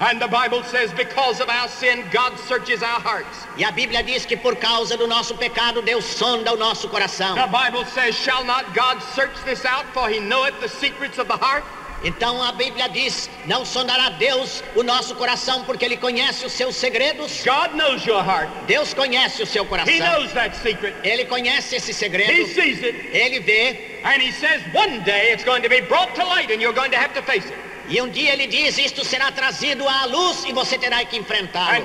And 0.00 0.20
the 0.22 0.28
Bible 0.28 0.62
says 0.62 0.92
because 0.92 1.40
of 1.40 1.48
our 1.48 1.68
sin, 1.68 2.04
God 2.12 2.38
searches 2.38 2.82
our 2.84 3.00
hearts. 3.00 3.46
E 3.56 3.64
a 3.64 3.72
Bíblia 3.72 4.04
diz 4.04 4.24
que 4.24 4.36
por 4.36 4.54
causa 4.54 4.96
do 4.96 5.08
nosso 5.08 5.34
pecado, 5.36 5.82
Deus 5.82 6.04
sonda 6.04 6.52
o 6.52 6.56
nosso 6.56 6.88
coração. 6.88 7.34
The 7.34 7.48
Bible 7.48 7.84
says, 7.86 8.14
Shall 8.14 8.44
not 8.44 8.72
God 8.74 9.02
search 9.14 9.34
this 9.44 9.64
out, 9.64 9.84
for 9.92 10.08
he 10.08 10.20
knoweth 10.20 10.60
the 10.60 10.68
secrets 10.68 11.18
of 11.18 11.26
the 11.26 11.36
heart? 11.36 11.64
Então 12.04 12.40
a 12.40 12.52
Bíblia 12.52 12.88
diz: 12.88 13.28
não 13.46 13.64
sondará 13.64 14.10
Deus 14.10 14.62
o 14.76 14.84
nosso 14.84 15.16
coração, 15.16 15.64
porque 15.64 15.84
Ele 15.84 15.96
conhece 15.96 16.46
os 16.46 16.52
seus 16.52 16.76
segredos. 16.76 17.44
God 17.44 17.74
knows 17.74 18.06
your 18.06 18.22
heart. 18.22 18.48
Deus 18.68 18.94
conhece 18.94 19.42
o 19.42 19.46
seu 19.46 19.64
He 19.64 19.68
coração. 19.68 19.98
knows 19.98 20.32
that 20.32 20.56
secret. 20.58 20.94
Ele 21.02 21.24
conhece 21.24 21.74
esse 21.74 21.90
He 21.90 21.94
segredo. 21.94 22.46
sees 22.54 22.84
it. 22.84 22.94
Ele 23.12 23.40
vê. 23.40 24.00
And 24.04 24.22
he 24.22 24.30
says 24.30 24.62
one 24.72 25.00
day 25.00 25.32
it's 25.32 25.42
going 25.44 25.62
to 25.62 25.68
be 25.68 25.80
brought 25.80 26.14
to 26.14 26.24
light 26.24 26.52
and 26.52 26.60
you're 26.62 26.72
going 26.72 26.92
to 26.92 26.96
have 26.96 27.12
to 27.14 27.22
face 27.22 27.46
it. 27.46 27.67
E 27.88 28.00
um 28.02 28.08
dia 28.08 28.32
ele 28.32 28.46
diz: 28.46 28.78
Isto 28.78 29.04
será 29.04 29.32
trazido 29.32 29.88
à 29.88 30.04
luz 30.04 30.44
e 30.44 30.52
você 30.52 30.76
terá 30.78 31.04
que 31.04 31.16
enfrentá-lo. 31.16 31.84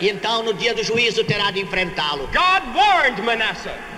E 0.00 0.08
então 0.08 0.42
no 0.42 0.52
dia 0.52 0.74
do 0.74 0.82
juízo 0.82 1.22
terá 1.24 1.50
de 1.50 1.60
enfrentá-lo. 1.60 2.28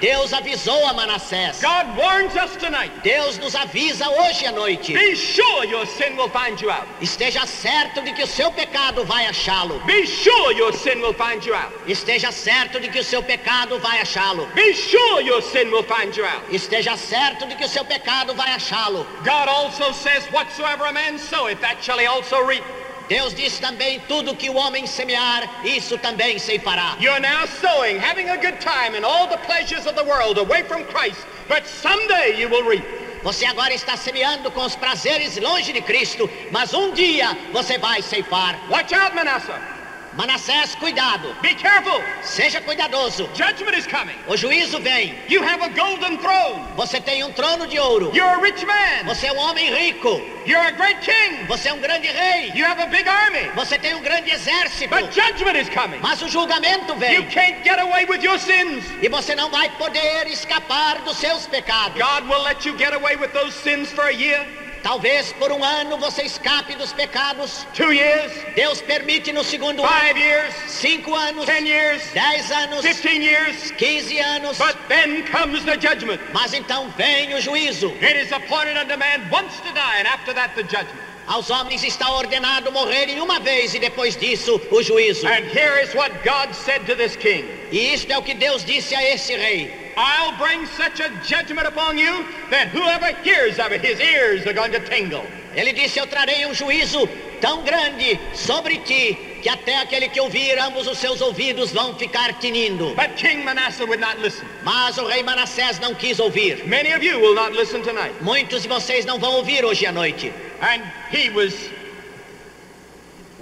Deus 0.00 0.32
avisou 0.32 0.86
a 0.86 0.92
Manassés. 0.92 1.60
God 1.60 1.96
warns 1.96 2.34
us 2.34 2.56
tonight. 2.56 2.92
Deus 3.02 3.38
nos 3.38 3.54
avisa 3.54 4.08
hoje 4.08 4.46
à 4.46 4.52
noite. 4.52 4.92
Be 4.92 5.14
sure 5.16 5.66
your 5.66 5.86
sin 5.86 6.16
will 6.16 6.30
find 6.30 6.60
you 6.60 6.70
out. 6.70 6.86
Esteja 7.00 7.46
certo 7.46 8.02
de 8.02 8.12
que 8.12 8.22
o 8.22 8.26
seu 8.26 8.50
pecado 8.52 9.04
vai 9.04 9.26
achá-lo. 9.26 9.80
Be 9.80 10.06
sure 10.06 10.54
your 10.54 10.72
sin 10.72 11.00
will 11.00 11.14
find 11.14 11.44
you 11.44 11.54
out. 11.54 11.72
Esteja 11.86 12.32
certo 12.32 12.80
de 12.80 12.88
que 12.88 12.98
o 12.98 13.04
seu 13.04 13.22
pecado 13.22 13.78
vai 13.78 14.00
achá-lo. 14.00 14.46
Be 14.54 14.74
sure 14.74 15.22
your 15.22 15.42
sin 15.42 15.70
will 15.70 15.84
find 15.84 16.16
you 16.16 16.24
out. 16.24 16.42
Esteja 16.50 16.96
certo 16.96 17.46
de 17.46 17.54
que 17.56 17.64
o 17.64 17.68
seu 17.68 17.84
pecado 17.84 18.34
vai 18.34 18.52
achá-lo. 18.52 19.06
God 19.22 19.48
also 19.48 19.92
says, 19.92 20.26
Whatsoever 20.50 20.86
a 20.86 20.92
man 20.92 21.16
soweth, 21.16 21.60
that 21.60 21.80
shall 21.80 21.96
he 21.96 22.06
also 22.06 22.44
reap. 22.44 22.64
Deus 23.08 23.32
diz 23.34 23.60
também: 23.60 24.00
tudo 24.08 24.34
que 24.34 24.50
o 24.50 24.54
homem 24.54 24.84
semear, 24.84 25.48
isso 25.64 25.96
também 25.98 26.40
ceifará. 26.40 26.96
You're 26.98 27.20
now 27.20 27.46
sowing, 27.46 28.00
having 28.00 28.28
a 28.30 28.36
good 28.36 28.60
time 28.60 28.96
in 28.96 29.04
all 29.04 29.28
the 29.28 29.36
pleasures 29.46 29.86
of 29.86 29.94
the 29.94 30.02
world 30.02 30.38
away 30.38 30.64
from 30.64 30.82
Christ, 30.86 31.24
but 31.46 31.64
someday 31.68 32.34
you 32.36 32.48
will 32.48 32.68
reap. 32.68 32.84
Você 33.22 33.46
agora 33.46 33.72
está 33.72 33.96
semeando 33.96 34.50
com 34.50 34.64
os 34.64 34.74
prazeres 34.74 35.36
longe 35.36 35.72
de 35.72 35.82
Cristo, 35.82 36.28
mas 36.50 36.74
um 36.74 36.90
dia 36.90 37.28
você 37.52 37.78
vai 37.78 38.02
ceifar. 38.02 38.58
Watch 38.68 38.92
out, 38.92 39.14
Manasseh. 39.14 39.79
Manassés, 40.16 40.74
cuidado. 40.74 41.34
Be 41.40 41.54
careful. 41.54 42.02
Seja 42.22 42.60
cuidadoso. 42.60 43.28
Judgment 43.32 43.76
is 43.76 43.86
coming. 43.86 44.16
O 44.26 44.36
juízo 44.36 44.80
vem. 44.80 45.14
You 45.28 45.40
have 45.42 45.62
a 45.62 45.68
golden 45.68 46.18
throne. 46.18 46.66
Você 46.76 47.00
tem 47.00 47.22
um 47.22 47.32
trono 47.32 47.66
de 47.68 47.78
ouro. 47.78 48.10
You're 48.12 48.28
a 48.28 48.38
rich 48.40 48.64
man. 48.66 49.04
Você 49.06 49.28
é 49.28 49.32
um 49.32 49.38
homem 49.38 49.72
rico. 49.72 50.20
You're 50.46 50.66
a 50.66 50.72
great 50.72 51.00
king. 51.00 51.44
Você 51.46 51.68
é 51.68 51.72
um 51.72 51.80
grande 51.80 52.08
rei. 52.08 52.50
You 52.56 52.66
have 52.66 52.80
a 52.82 52.86
big 52.86 53.08
army. 53.08 53.50
Você 53.54 53.78
tem 53.78 53.94
um 53.94 54.02
grande 54.02 54.30
exército. 54.32 54.88
But 54.90 55.12
judgment 55.14 55.56
is 55.56 55.68
coming. 55.68 56.00
Mas 56.00 56.20
o 56.22 56.28
julgamento 56.28 56.92
You 56.92 56.98
vem. 56.98 57.26
can't 57.26 57.62
get 57.62 57.78
away 57.78 58.04
with 58.06 58.20
your 58.22 58.38
sins. 58.38 58.84
E 59.00 59.08
você 59.08 59.36
não 59.36 59.48
vai 59.48 59.68
poder 59.78 60.26
escapar 60.26 61.02
dos 61.02 61.18
seus 61.18 61.46
pecados. 61.46 61.96
God 62.00 62.28
will 62.28 62.42
let 62.42 62.66
you 62.66 62.76
get 62.76 62.92
away 62.94 63.14
with 63.16 63.30
those 63.32 63.54
sins 63.54 63.92
for 63.92 64.06
a 64.06 64.12
year, 64.12 64.44
Talvez 64.82 65.32
por 65.34 65.52
um 65.52 65.62
ano 65.62 65.98
você 65.98 66.22
escape 66.22 66.74
dos 66.74 66.92
pecados. 66.92 67.66
two 67.74 67.92
years, 67.92 68.32
Deus 68.56 68.80
permite 68.80 69.30
no 69.32 69.44
segundo 69.44 69.82
five 69.82 70.10
ano. 70.12 70.18
years, 70.20 70.54
Cinco 70.68 71.14
anos. 71.14 71.44
ten 71.44 71.66
years, 71.66 72.02
Dez 72.14 72.50
anos. 72.50 72.80
fifteen 72.80 73.22
years. 73.22 73.70
Quinze 73.72 74.18
anos. 74.18 74.56
But 74.58 74.76
then 74.88 75.22
comes 75.26 75.64
the 75.64 75.76
judgment. 75.76 76.20
Mas 76.32 76.54
então 76.54 76.88
vem 76.96 77.34
o 77.34 77.40
juízo. 77.40 77.92
It 78.02 78.16
is 78.16 78.32
appointed 78.32 78.78
unto 78.78 78.96
man 78.96 79.28
once 79.30 79.54
to 79.60 79.72
die, 79.74 79.98
and 80.00 80.06
after 80.08 80.32
that 80.34 80.54
the 80.54 80.62
judgment. 80.62 80.98
Aos 81.28 81.48
homens 81.48 81.84
está 81.84 82.10
ordenado 82.10 82.72
morrerem 82.72 83.20
uma 83.20 83.38
vez 83.38 83.72
e 83.74 83.78
depois 83.78 84.16
disso 84.16 84.60
o 84.70 84.82
juízo. 84.82 85.26
And 85.28 85.44
here 85.54 85.78
is 85.80 85.94
what 85.94 86.10
God 86.24 86.52
said 86.54 86.86
to 86.86 86.96
this 86.96 87.14
king. 87.16 87.44
E 87.70 87.92
isto 87.94 88.10
é 88.10 88.18
o 88.18 88.22
que 88.22 88.34
Deus 88.34 88.64
disse 88.64 88.94
a 88.96 89.02
esse 89.14 89.36
rei. 89.36 89.79
I'll 89.96 90.36
bring 90.38 90.66
such 90.66 91.00
a 91.00 91.10
judgment 91.24 91.66
upon 91.66 91.98
you 91.98 92.24
that 92.50 92.68
whoever 92.68 93.12
hears 93.22 93.58
of 93.58 93.72
it, 93.72 93.80
his 93.80 94.00
ears 94.00 94.46
are 94.46 94.52
going 94.52 94.72
to 94.72 94.80
tingle. 94.80 95.24
Ele 95.54 95.72
disse: 95.72 95.98
Eu 95.98 96.06
trarei 96.06 96.46
um 96.46 96.54
juízo 96.54 97.08
tão 97.40 97.62
grande 97.62 98.18
sobre 98.34 98.78
ti 98.78 99.18
que 99.42 99.48
até 99.48 99.78
aquele 99.78 100.08
que 100.08 100.20
ouvir 100.20 100.58
ambos 100.58 100.86
os 100.86 100.98
seus 100.98 101.20
ouvidos 101.20 101.72
vão 101.72 101.94
ficar 101.94 102.38
tinindo. 102.38 102.94
But 102.94 103.16
King 103.16 103.44
Manasseh 103.44 103.84
would 103.84 104.00
not 104.00 104.18
listen. 104.20 104.46
Mas 104.62 104.98
o 104.98 105.06
rei 105.06 105.22
Manassés 105.22 105.78
não 105.80 105.94
quis 105.94 106.20
ouvir. 106.20 106.66
Many 106.66 106.92
of 106.92 107.04
you 107.04 107.18
will 107.18 107.34
not 107.34 107.52
listen 107.52 107.82
tonight. 107.82 108.14
Muitos 108.20 108.62
de 108.62 108.68
vocês 108.68 109.04
não 109.04 109.18
vão 109.18 109.32
ouvir 109.34 109.64
hoje 109.64 109.86
à 109.86 109.92
noite. 109.92 110.32
And 110.60 110.82
he 111.10 111.30
was 111.30 111.70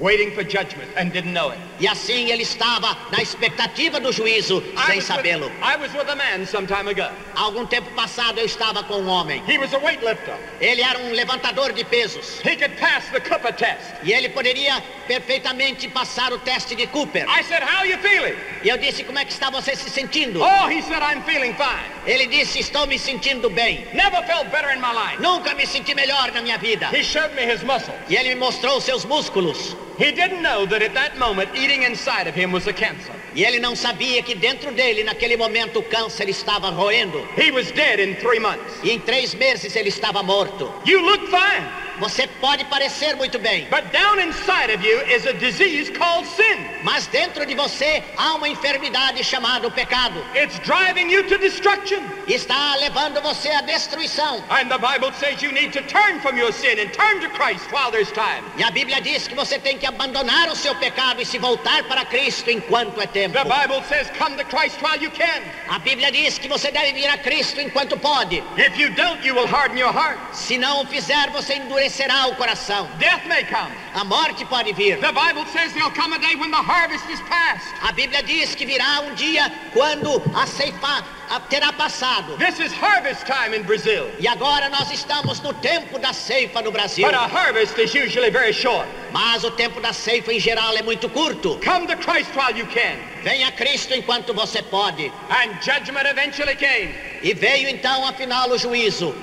waiting 0.00 0.30
for 0.32 0.42
judgment 0.44 0.90
and 0.96 1.12
didn't 1.12 1.32
know 1.32 1.50
it. 1.50 1.58
E 1.80 1.86
assim 1.86 2.30
ele 2.30 2.42
estava 2.42 2.96
na 3.10 3.22
expectativa 3.22 4.00
do 4.00 4.12
juízo, 4.12 4.62
I 4.76 4.92
sem 4.92 5.00
sabê-lo. 5.00 5.46
with, 5.46 5.62
I 5.62 5.76
was 5.76 5.92
with 5.94 6.08
a 6.08 6.16
man 6.16 6.46
some 6.46 6.66
time 6.66 6.88
ago. 6.88 7.08
Há 7.34 7.40
algum 7.40 7.66
tempo 7.66 7.90
passado 7.90 8.38
eu 8.38 8.46
estava 8.46 8.82
com 8.84 8.94
um 8.94 9.08
homem. 9.08 9.42
He 9.46 9.58
was 9.58 9.72
a 9.74 9.78
weightlifter. 9.78 10.34
Ele 10.60 10.82
era 10.82 10.98
um 10.98 11.12
levantador 11.12 11.72
de 11.72 11.84
pesos. 11.84 12.40
He 12.44 12.56
could 12.56 12.76
pass 12.78 13.08
the 13.10 13.20
Cooper 13.20 13.52
test. 13.52 13.94
E 14.02 14.12
ele 14.12 14.28
poderia 14.28 14.82
perfeitamente 15.06 15.88
passar 15.88 16.32
o 16.32 16.38
teste 16.38 16.74
de 16.74 16.86
Cooper. 16.88 17.26
I 17.28 17.42
said, 17.42 17.62
How 17.62 17.78
are 17.78 17.88
you 17.88 17.98
feeling? 17.98 18.36
E 18.62 18.68
eu 18.68 18.76
disse: 18.76 19.04
Como 19.04 19.18
é 19.18 19.24
que 19.24 19.32
está 19.32 19.50
você 19.50 19.76
se 19.76 19.90
sentindo? 19.90 20.40
Oh, 20.42 20.68
he 20.68 20.82
said, 20.82 21.02
I'm 21.02 21.22
feeling 21.22 21.54
fine. 21.54 21.88
Ele 22.06 22.26
disse: 22.26 22.58
Estou 22.58 22.86
me 22.86 22.98
sentindo 22.98 23.48
bem. 23.50 23.86
Never 23.92 24.22
felt 24.26 24.50
better 24.50 24.74
in 24.74 24.80
my 24.80 24.92
life. 24.92 25.20
Nunca 25.20 25.54
me 25.54 25.66
senti 25.66 25.94
melhor 25.94 26.32
na 26.32 26.42
minha 26.42 26.58
vida. 26.58 26.88
He 26.92 27.02
showed 27.02 27.34
me 27.34 27.44
his 27.44 27.62
muscles. 27.62 27.96
E 28.08 28.16
ele 28.16 28.30
me 28.30 28.36
mostrou 28.36 28.80
seus 28.80 29.04
músculos. 29.04 29.76
He 29.98 30.12
didn't 30.12 30.42
know 30.42 30.64
that 30.66 30.80
at 30.80 30.94
that 30.94 31.18
moment, 31.18 31.50
eating 31.56 31.82
inside 31.82 32.28
of 32.28 32.34
him 32.34 32.52
was 32.52 32.68
a 32.68 32.72
cancer. 32.72 33.12
E 33.34 33.44
ele 33.44 33.58
não 33.58 33.74
sabia 33.74 34.22
que 34.22 34.34
dentro 34.34 34.72
dele, 34.72 35.02
naquele 35.02 35.36
momento, 35.36 35.80
o 35.80 35.82
câncer 35.82 36.28
estava 36.28 36.70
roendo. 36.70 37.26
He 37.36 37.50
was 37.50 37.72
dead 37.72 37.98
in 37.98 38.14
three 38.16 38.38
months. 38.38 38.80
E 38.84 38.92
em 38.92 39.00
três 39.00 39.34
meses 39.34 39.74
ele 39.74 39.88
estava 39.88 40.22
morto. 40.22 40.72
You 40.86 41.00
look 41.00 41.26
fine, 41.28 41.66
Você 42.00 42.26
pode 42.40 42.64
parecer 42.66 43.16
muito 43.16 43.38
bem, 43.38 43.66
but 43.70 43.90
down 43.92 44.20
inside 44.20 44.72
of 44.72 44.86
you 44.86 45.00
is 45.02 45.26
a 45.26 45.32
disease 45.32 45.90
called 45.90 46.26
sin. 46.26 46.66
mas 46.84 47.06
dentro 47.08 47.44
de 47.44 47.54
você 47.54 48.02
há 48.16 48.34
uma 48.34 48.48
enfermidade 48.48 49.22
chamada 49.24 49.66
o 49.66 49.70
pecado. 49.70 50.24
It's 50.34 50.58
driving 50.60 51.10
you 51.10 51.24
to 51.24 51.38
destruction. 51.38 52.00
Está 52.28 52.76
levando 52.76 53.20
você 53.20 53.48
à 53.50 53.62
destruição. 53.62 54.36
And 54.48 54.68
the 54.68 54.78
Bible 54.78 55.12
says 55.18 55.42
you 55.42 55.50
need 55.50 55.72
to 55.72 55.82
turn 55.82 56.20
from 56.20 56.36
your 56.38 56.52
sin 56.52 56.78
and 56.78 56.90
turn 56.92 57.20
to 57.20 57.28
Christ 57.30 57.66
while 57.72 57.90
there's 57.90 58.12
time. 58.12 58.44
E 58.56 58.62
a 58.62 58.70
Bíblia 58.70 59.00
diz 59.00 59.26
que 59.26 59.34
você 59.34 59.58
tem 59.58 59.76
que 59.76 59.86
abandonar 59.86 60.48
o 60.48 60.54
seu 60.56 60.74
pecado 60.76 61.20
e 61.20 61.26
se 61.26 61.38
voltar 61.38 61.82
para 61.84 62.04
Cristo 62.04 62.50
enquanto 62.50 63.00
é 63.00 63.06
tempo. 63.06 63.34
The 63.34 63.44
Bible 63.44 63.82
says 63.88 64.08
come 64.16 64.36
to 64.36 64.44
Christ 64.44 64.80
while 64.80 65.02
you 65.02 65.10
can. 65.10 65.42
A 65.68 65.80
Bíblia 65.80 66.12
diz 66.12 66.38
que 66.38 66.46
você 66.48 66.70
deve 66.70 66.92
vir 66.92 67.08
a 67.08 67.18
Cristo 67.18 67.60
enquanto 67.60 67.96
pode. 67.98 68.42
If 68.56 68.78
you 68.78 68.90
don't, 68.90 69.26
you 69.26 69.34
will 69.34 69.48
harden 69.48 69.78
your 69.78 69.92
heart. 69.92 70.18
Se 70.32 70.56
não 70.56 70.82
o 70.82 70.86
fizer, 70.86 71.30
você 71.30 71.54
endurecerá 71.54 71.87
o 72.28 72.34
coração. 72.36 72.88
Death 72.98 73.26
may 73.26 73.44
come. 73.44 73.72
A 73.94 74.04
morte 74.04 74.44
pode 74.44 74.72
vir. 74.72 74.98
The 75.00 75.12
Bible 75.12 75.46
says 75.52 75.72
there'll 75.72 75.90
come 75.90 76.12
a 76.12 76.18
day 76.18 76.36
when 76.36 76.50
the 76.50 76.56
harvest 76.56 77.08
is 77.10 77.20
past. 77.22 77.66
A 77.82 77.92
Bíblia 77.92 78.22
diz 78.22 78.54
que 78.54 78.66
virá 78.66 79.00
um 79.00 79.14
dia 79.14 79.50
quando 79.72 80.22
a 80.34 80.46
ceifa 80.46 81.04
terá 81.48 81.72
passado. 81.72 82.36
This 82.38 82.60
is 82.60 82.72
harvest 82.72 83.26
time 83.26 83.54
in 83.54 83.62
Brazil. 83.62 84.10
E 84.18 84.26
agora 84.28 84.68
nós 84.68 84.90
estamos 84.90 85.40
no 85.40 85.52
tempo 85.54 85.98
da 85.98 86.12
ceifa 86.12 86.62
no 86.62 86.70
Brasil. 86.70 87.06
But 87.06 87.14
a 87.14 87.26
harvest 87.26 87.78
is 87.78 87.94
usually 87.94 88.30
very 88.30 88.52
short. 88.52 88.88
Mas 89.12 89.44
o 89.44 89.50
tempo 89.50 89.80
da 89.80 89.92
ceifa 89.92 90.32
em 90.32 90.40
geral 90.40 90.76
é 90.76 90.82
muito 90.82 91.08
curto. 91.08 91.58
Come 91.64 91.86
to 91.86 91.96
Christ 91.96 92.30
while 92.34 92.56
you 92.56 92.66
can. 92.66 92.96
Venha 93.22 93.48
a 93.48 93.52
Cristo 93.52 93.94
enquanto 93.94 94.34
você 94.34 94.62
pode. 94.62 95.10
And 95.30 95.60
judgment 95.62 96.06
eventually 96.06 96.56
came. 96.56 96.94
E 97.22 97.34
veio 97.34 97.68
então 97.68 98.06
afinal 98.06 98.50
o 98.50 98.58
juízo. 98.58 99.14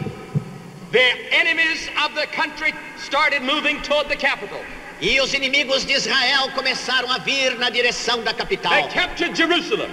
The 0.96 1.36
enemies 1.36 1.90
of 2.06 2.16
the 2.16 2.26
country 2.28 2.74
started 2.96 3.42
moving 3.42 3.82
toward 3.82 4.08
the 4.08 4.16
capital. 4.16 4.62
E 5.02 5.20
os 5.20 5.34
inimigos 5.34 5.86
de 5.86 5.92
Israel 5.92 6.50
começaram 6.56 7.12
a 7.12 7.18
vir 7.18 7.58
na 7.60 7.70
direção 7.70 8.24
da 8.24 8.32
They 8.32 8.40
capital. 8.46 8.88
captured 8.88 9.36
Jerusalem. 9.36 9.92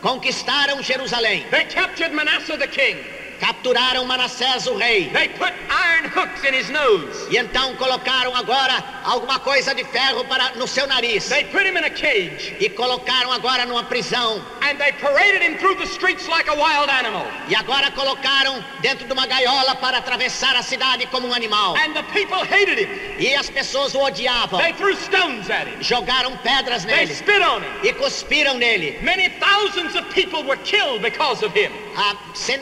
Conquistaram 0.00 0.80
Jerusalém. 0.80 1.44
They 1.50 1.64
captured 1.64 2.14
Manasseh 2.14 2.56
the 2.56 2.68
king. 2.68 2.98
Capturaram 3.40 4.04
Manassés 4.04 4.66
o 4.66 4.76
rei. 4.76 5.10
They 5.10 5.28
put 5.28 5.52
iron 5.70 6.10
hooks 6.10 6.42
in 6.44 6.54
his 6.54 6.68
nose. 6.70 7.28
E 7.30 7.36
então 7.36 7.74
colocaram 7.76 8.34
agora 8.34 8.82
alguma 9.04 9.38
coisa 9.38 9.74
de 9.74 9.84
ferro 9.84 10.24
para 10.24 10.52
no 10.56 10.66
seu 10.66 10.86
nariz. 10.86 11.28
They 11.28 11.44
put 11.44 11.64
him 11.64 11.76
in 11.76 11.84
a 11.84 11.90
cage. 11.90 12.56
E 12.58 12.68
colocaram 12.68 13.32
agora 13.32 13.64
numa 13.64 13.84
prisão. 13.84 14.44
And 14.62 14.76
they 14.76 14.92
paraded 14.92 15.42
him 15.42 15.56
through 15.58 15.76
the 15.76 15.86
streets 15.86 16.26
like 16.28 16.48
a 16.50 16.54
wild 16.54 16.90
animal. 16.90 17.26
E 17.48 17.54
agora 17.54 17.90
colocaram 17.92 18.62
dentro 18.80 19.06
de 19.06 19.12
uma 19.12 19.26
gaiola 19.26 19.76
para 19.76 19.98
atravessar 19.98 20.56
a 20.56 20.62
cidade 20.62 21.06
como 21.06 21.28
um 21.28 21.32
animal. 21.32 21.76
And 21.76 21.94
the 21.94 22.02
people 22.12 22.44
hated 22.44 22.78
him. 22.78 22.88
E 23.18 23.34
as 23.34 23.48
pessoas 23.48 23.94
o 23.94 24.00
odiavam. 24.00 24.60
They 24.60 24.72
threw 24.72 24.96
stones 24.96 25.48
at 25.48 25.68
him. 25.68 25.80
Jogaram 25.80 26.36
pedras 26.38 26.84
They 26.84 26.96
nele. 26.96 27.14
spit 27.14 27.42
on 27.42 27.62
him. 27.62 27.70
E 27.84 27.92
cuspiram 27.92 28.58
nele. 28.58 28.98
Many 29.02 29.28
thousands 29.38 29.94
of 29.94 30.08
people 30.10 30.42
were 30.44 30.58
killed 30.64 31.02
because 31.02 31.44
of 31.44 31.52
him. 31.54 31.72
Ah, 31.96 32.16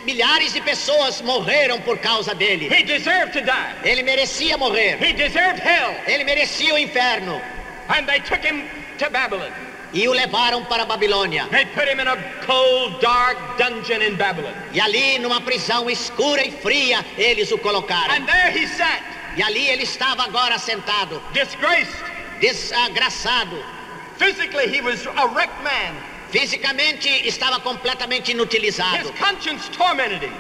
milhares 0.05 0.53
de 0.53 0.61
pessoas 0.67 1.23
morreram 1.23 1.81
por 1.81 1.97
causa 1.99 2.35
dele. 2.35 2.69
He 2.69 2.83
deserved 2.83 3.33
to 3.33 3.41
die. 3.41 3.75
Ele 3.85 4.03
merecia 4.03 4.59
morrer. 4.59 4.99
He 5.01 5.13
deserved 5.13 5.61
hell. 5.61 5.95
Ele 6.07 6.25
merecia 6.25 6.75
o 6.75 6.79
inferno. 6.79 7.41
And 7.89 8.07
they 8.07 8.19
took 8.21 8.45
him 8.45 8.65
to 8.99 9.09
Babylon. 9.11 9.53
e 9.95 10.07
o 10.09 10.13
levaram 10.13 10.65
para 10.65 10.83
a 10.83 10.87
Babilônia. 10.87 11.49
They 11.51 11.65
put 11.67 11.89
him 11.89 12.01
in 12.01 12.09
a 12.09 12.17
cold, 12.45 13.01
dark 13.01 13.39
dungeon 13.57 14.03
in 14.03 14.17
Babylon. 14.17 14.53
E 14.75 14.81
ali, 14.81 15.19
numa 15.19 15.41
prisão 15.41 15.89
escura 15.89 16.43
e 16.45 16.51
fria, 16.51 17.05
eles 17.17 17.51
o 17.53 17.59
colocaram. 17.59 18.13
And 18.15 18.27
there 18.27 18.51
he 18.51 18.67
sat, 18.67 19.03
E 19.37 19.43
ali 19.43 19.69
ele 19.69 19.85
estava 19.85 20.25
agora 20.25 20.59
sentado, 20.59 21.23
disgraced. 21.33 21.95
desgraçado. 22.41 23.57
Physically, 24.19 24.67
he 24.69 24.81
was 24.81 25.07
a 25.07 25.27
wrecked 25.29 25.63
man. 25.63 25.95
Fisicamente 26.31 27.09
estava 27.27 27.61
completamente 27.61 28.33
His 28.33 28.33
inutilizado. 28.33 29.13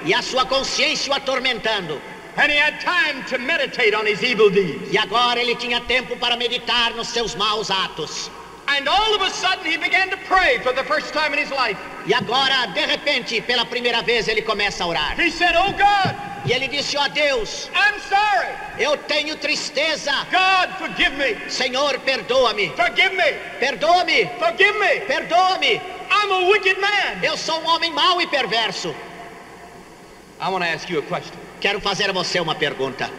E 0.05 0.15
a 0.15 0.23
sua 0.23 0.45
consciência 0.45 1.13
o 1.13 1.15
atormentando. 1.15 2.01
And 2.39 2.53
he 2.53 2.59
had 2.59 2.79
time 2.81 3.25
to 3.31 3.39
meditate 3.39 3.95
on 3.95 4.07
his 4.07 4.23
evil 4.23 4.51
deeds. 4.51 4.93
E 4.93 4.99
agora 4.99 5.41
ele 5.41 5.55
tinha 5.55 5.81
tempo 5.81 6.17
para 6.19 6.37
meditar 6.37 6.93
nos 6.95 7.09
seus 7.09 7.35
maus 7.35 7.71
atos. 7.71 8.31
E 12.07 12.15
agora, 12.15 12.67
de 12.67 12.87
repente, 12.87 13.41
pela 13.41 13.65
primeira 13.65 14.03
vez, 14.03 14.29
ele 14.29 14.43
começa 14.43 14.85
a 14.85 14.87
orar. 14.87 15.19
He 15.19 15.31
said, 15.31 15.55
Oh 15.57 15.73
God, 15.73 16.15
E 16.47 16.53
ele 16.53 16.69
disse: 16.69 16.97
Ó 16.97 17.09
Deus, 17.09 17.69
I'm 17.75 18.01
sorry. 18.01 18.55
eu 18.79 18.97
tenho 18.97 19.37
tristeza. 19.37 20.13
God, 20.31 20.79
forgive 20.79 21.17
me. 21.17 21.51
Senhor, 21.51 21.99
perdoa-me. 22.01 22.69
Forgive 22.77 23.17
me. 23.17 23.33
Perdoa-me. 23.59 24.31
Forgive 24.39 24.79
me. 24.79 25.01
Perdoa-me. 25.07 25.81
I'm 26.11 26.33
a 26.33 26.49
wicked 26.51 26.81
man. 26.81 27.21
Eu 27.23 27.37
sou 27.37 27.61
um 27.61 27.67
homem 27.67 27.93
mau 27.93 28.21
e 28.21 28.27
perverso. 28.29 28.95
I 30.41 30.49
want 30.51 30.63
to 30.65 30.71
ask 30.71 30.89
you 30.89 31.01
a 31.01 31.03
question. 31.03 31.37
Quero 31.61 31.81
fazer 31.81 32.11
a 32.11 32.13
você 32.13 32.39
uma 32.39 32.55
pergunta. 32.55 33.11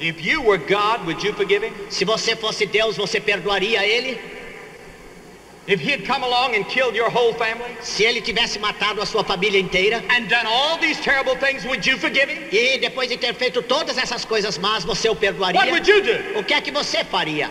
If 0.00 0.24
you 0.24 0.42
were 0.42 0.58
God, 0.58 1.06
would 1.06 1.22
you 1.24 1.32
forgive 1.34 1.64
him? 1.64 1.72
Se 1.88 2.04
você 2.04 2.34
fosse 2.34 2.66
Deus, 2.66 2.96
você 2.96 3.20
perdoaria 3.20 3.86
ele? 3.86 4.18
If 5.68 5.80
he 5.80 5.90
had 5.90 6.04
come 6.04 6.22
along 6.22 6.54
and 6.54 6.64
killed 6.68 6.94
your 6.94 7.10
whole 7.10 7.32
family 7.34 7.76
Se 7.80 8.04
ele 8.04 8.20
tivesse 8.20 8.58
matado 8.58 9.02
a 9.02 9.06
sua 9.06 9.24
família 9.24 9.58
inteira? 9.60 10.00
and 10.10 10.28
done 10.28 10.46
all 10.46 10.78
these 10.78 11.00
terrible 11.00 11.34
things, 11.36 11.64
would 11.64 11.84
you 11.84 11.98
forgive 11.98 12.28
him? 12.28 12.48
E 12.52 12.78
depois 12.78 13.08
de 13.08 13.16
ter 13.16 13.34
feito 13.34 13.60
todas 13.62 13.98
essas 13.98 14.24
coisas 14.24 14.56
más, 14.58 14.84
você 14.84 15.08
o 15.08 15.12
What 15.12 15.20
perdoaria? 15.20 15.70
would 15.72 15.88
you 15.88 16.00
do? 16.02 16.38
O 16.38 16.44
que 16.44 16.54
é 16.54 16.60
que 16.60 16.70
você 16.70 17.02
faria? 17.04 17.50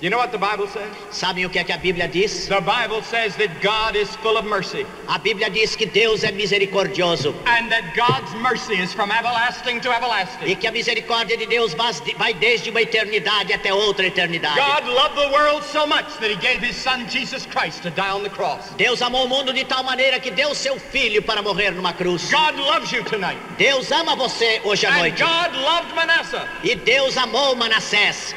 You 0.00 0.10
know 0.10 0.18
what 0.18 0.30
the 0.30 0.38
Bible 0.38 0.68
says? 0.68 0.94
Sabem 1.10 1.44
o 1.44 1.50
que 1.50 1.58
é 1.58 1.64
que 1.64 1.72
a 1.72 1.76
Bíblia 1.76 2.06
diz? 2.06 2.46
The 2.46 2.60
Bible 2.60 3.02
says 3.02 3.34
that 3.34 3.60
God 3.60 3.96
is 3.96 4.14
full 4.22 4.36
of 4.36 4.46
mercy 4.46 4.86
A 5.08 5.18
Bíblia 5.18 5.50
diz 5.50 5.74
que 5.74 5.86
Deus 5.86 6.22
é 6.22 6.30
misericordioso 6.30 7.34
and 7.46 7.68
that 7.68 7.96
God's 7.96 8.32
mercy 8.34 8.74
is 8.80 8.92
from 8.94 9.10
everlasting 9.10 9.80
to 9.80 9.88
e 9.88 9.92
everlasting. 9.92 10.56
que 10.56 10.68
a 10.68 10.70
misericórdia 10.70 11.36
de 11.36 11.46
Deus 11.46 11.74
vai 12.16 12.32
desde 12.34 12.70
uma 12.70 12.80
eternidade 12.80 13.52
até 13.52 13.74
outra 13.74 14.06
eternidade. 14.06 14.54
God 14.54 14.86
loved 14.86 15.16
the 15.16 15.32
world 15.32 15.64
so 15.64 15.84
much 15.84 16.06
that 16.20 16.30
he 16.30 16.36
gave 16.36 16.64
his 16.64 16.76
son 16.76 17.08
Jesus 17.08 17.44
Christ 17.44 17.82
to 17.82 17.90
die 17.90 18.12
on 18.12 18.22
the 18.22 18.30
cross. 18.30 18.72
Deus 18.76 19.02
amou 19.02 19.24
o 19.24 19.28
mundo 19.28 19.52
de 19.52 19.64
tal 19.64 19.82
maneira 19.82 20.20
que 20.20 20.30
deu 20.30 20.54
seu 20.54 20.78
filho 20.78 21.22
para 21.22 21.42
morrer 21.42 21.72
numa 21.72 21.92
cruz. 21.92 22.30
God 22.30 22.54
loves 22.54 22.92
you 22.92 23.02
tonight. 23.02 23.40
Deus 23.56 23.90
ama 23.90 24.14
você 24.14 24.60
hoje 24.62 24.86
à 24.86 24.90
And 24.90 24.98
noite. 24.98 25.20
God 25.20 25.56
loved 25.56 25.92
Manasseh. 25.96 26.46
E 26.62 26.76
Deus 26.76 27.16
amou 27.16 27.56
Manassés. 27.56 28.32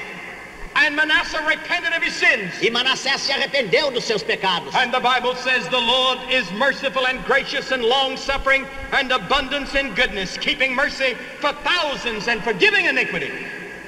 E 2.62 2.72
Manassés 2.72 3.22
se 3.22 3.32
arrependeu 3.32 3.92
dos 3.92 4.04
seus 4.04 4.24
pecados. 4.24 4.74
And 4.74 4.92
the 4.92 5.00
Bible 5.00 5.36
says 5.36 5.68
the 5.68 5.80
Lord 5.80 6.20
is 6.32 6.52
merciful 6.54 7.06
and 7.06 7.24
gracious 7.26 7.72
and 7.72 7.84
long 7.84 8.18
suffering 8.18 8.66
and 8.92 9.12
abundance 9.12 9.76
in 9.76 9.94
goodness, 9.94 10.38
keeping 10.38 10.76
mercy 10.76 11.16
for 11.40 11.54
thousands 11.64 12.28
and 12.28 12.44
forgiving 12.44 12.86
iniquity. 12.86 13.32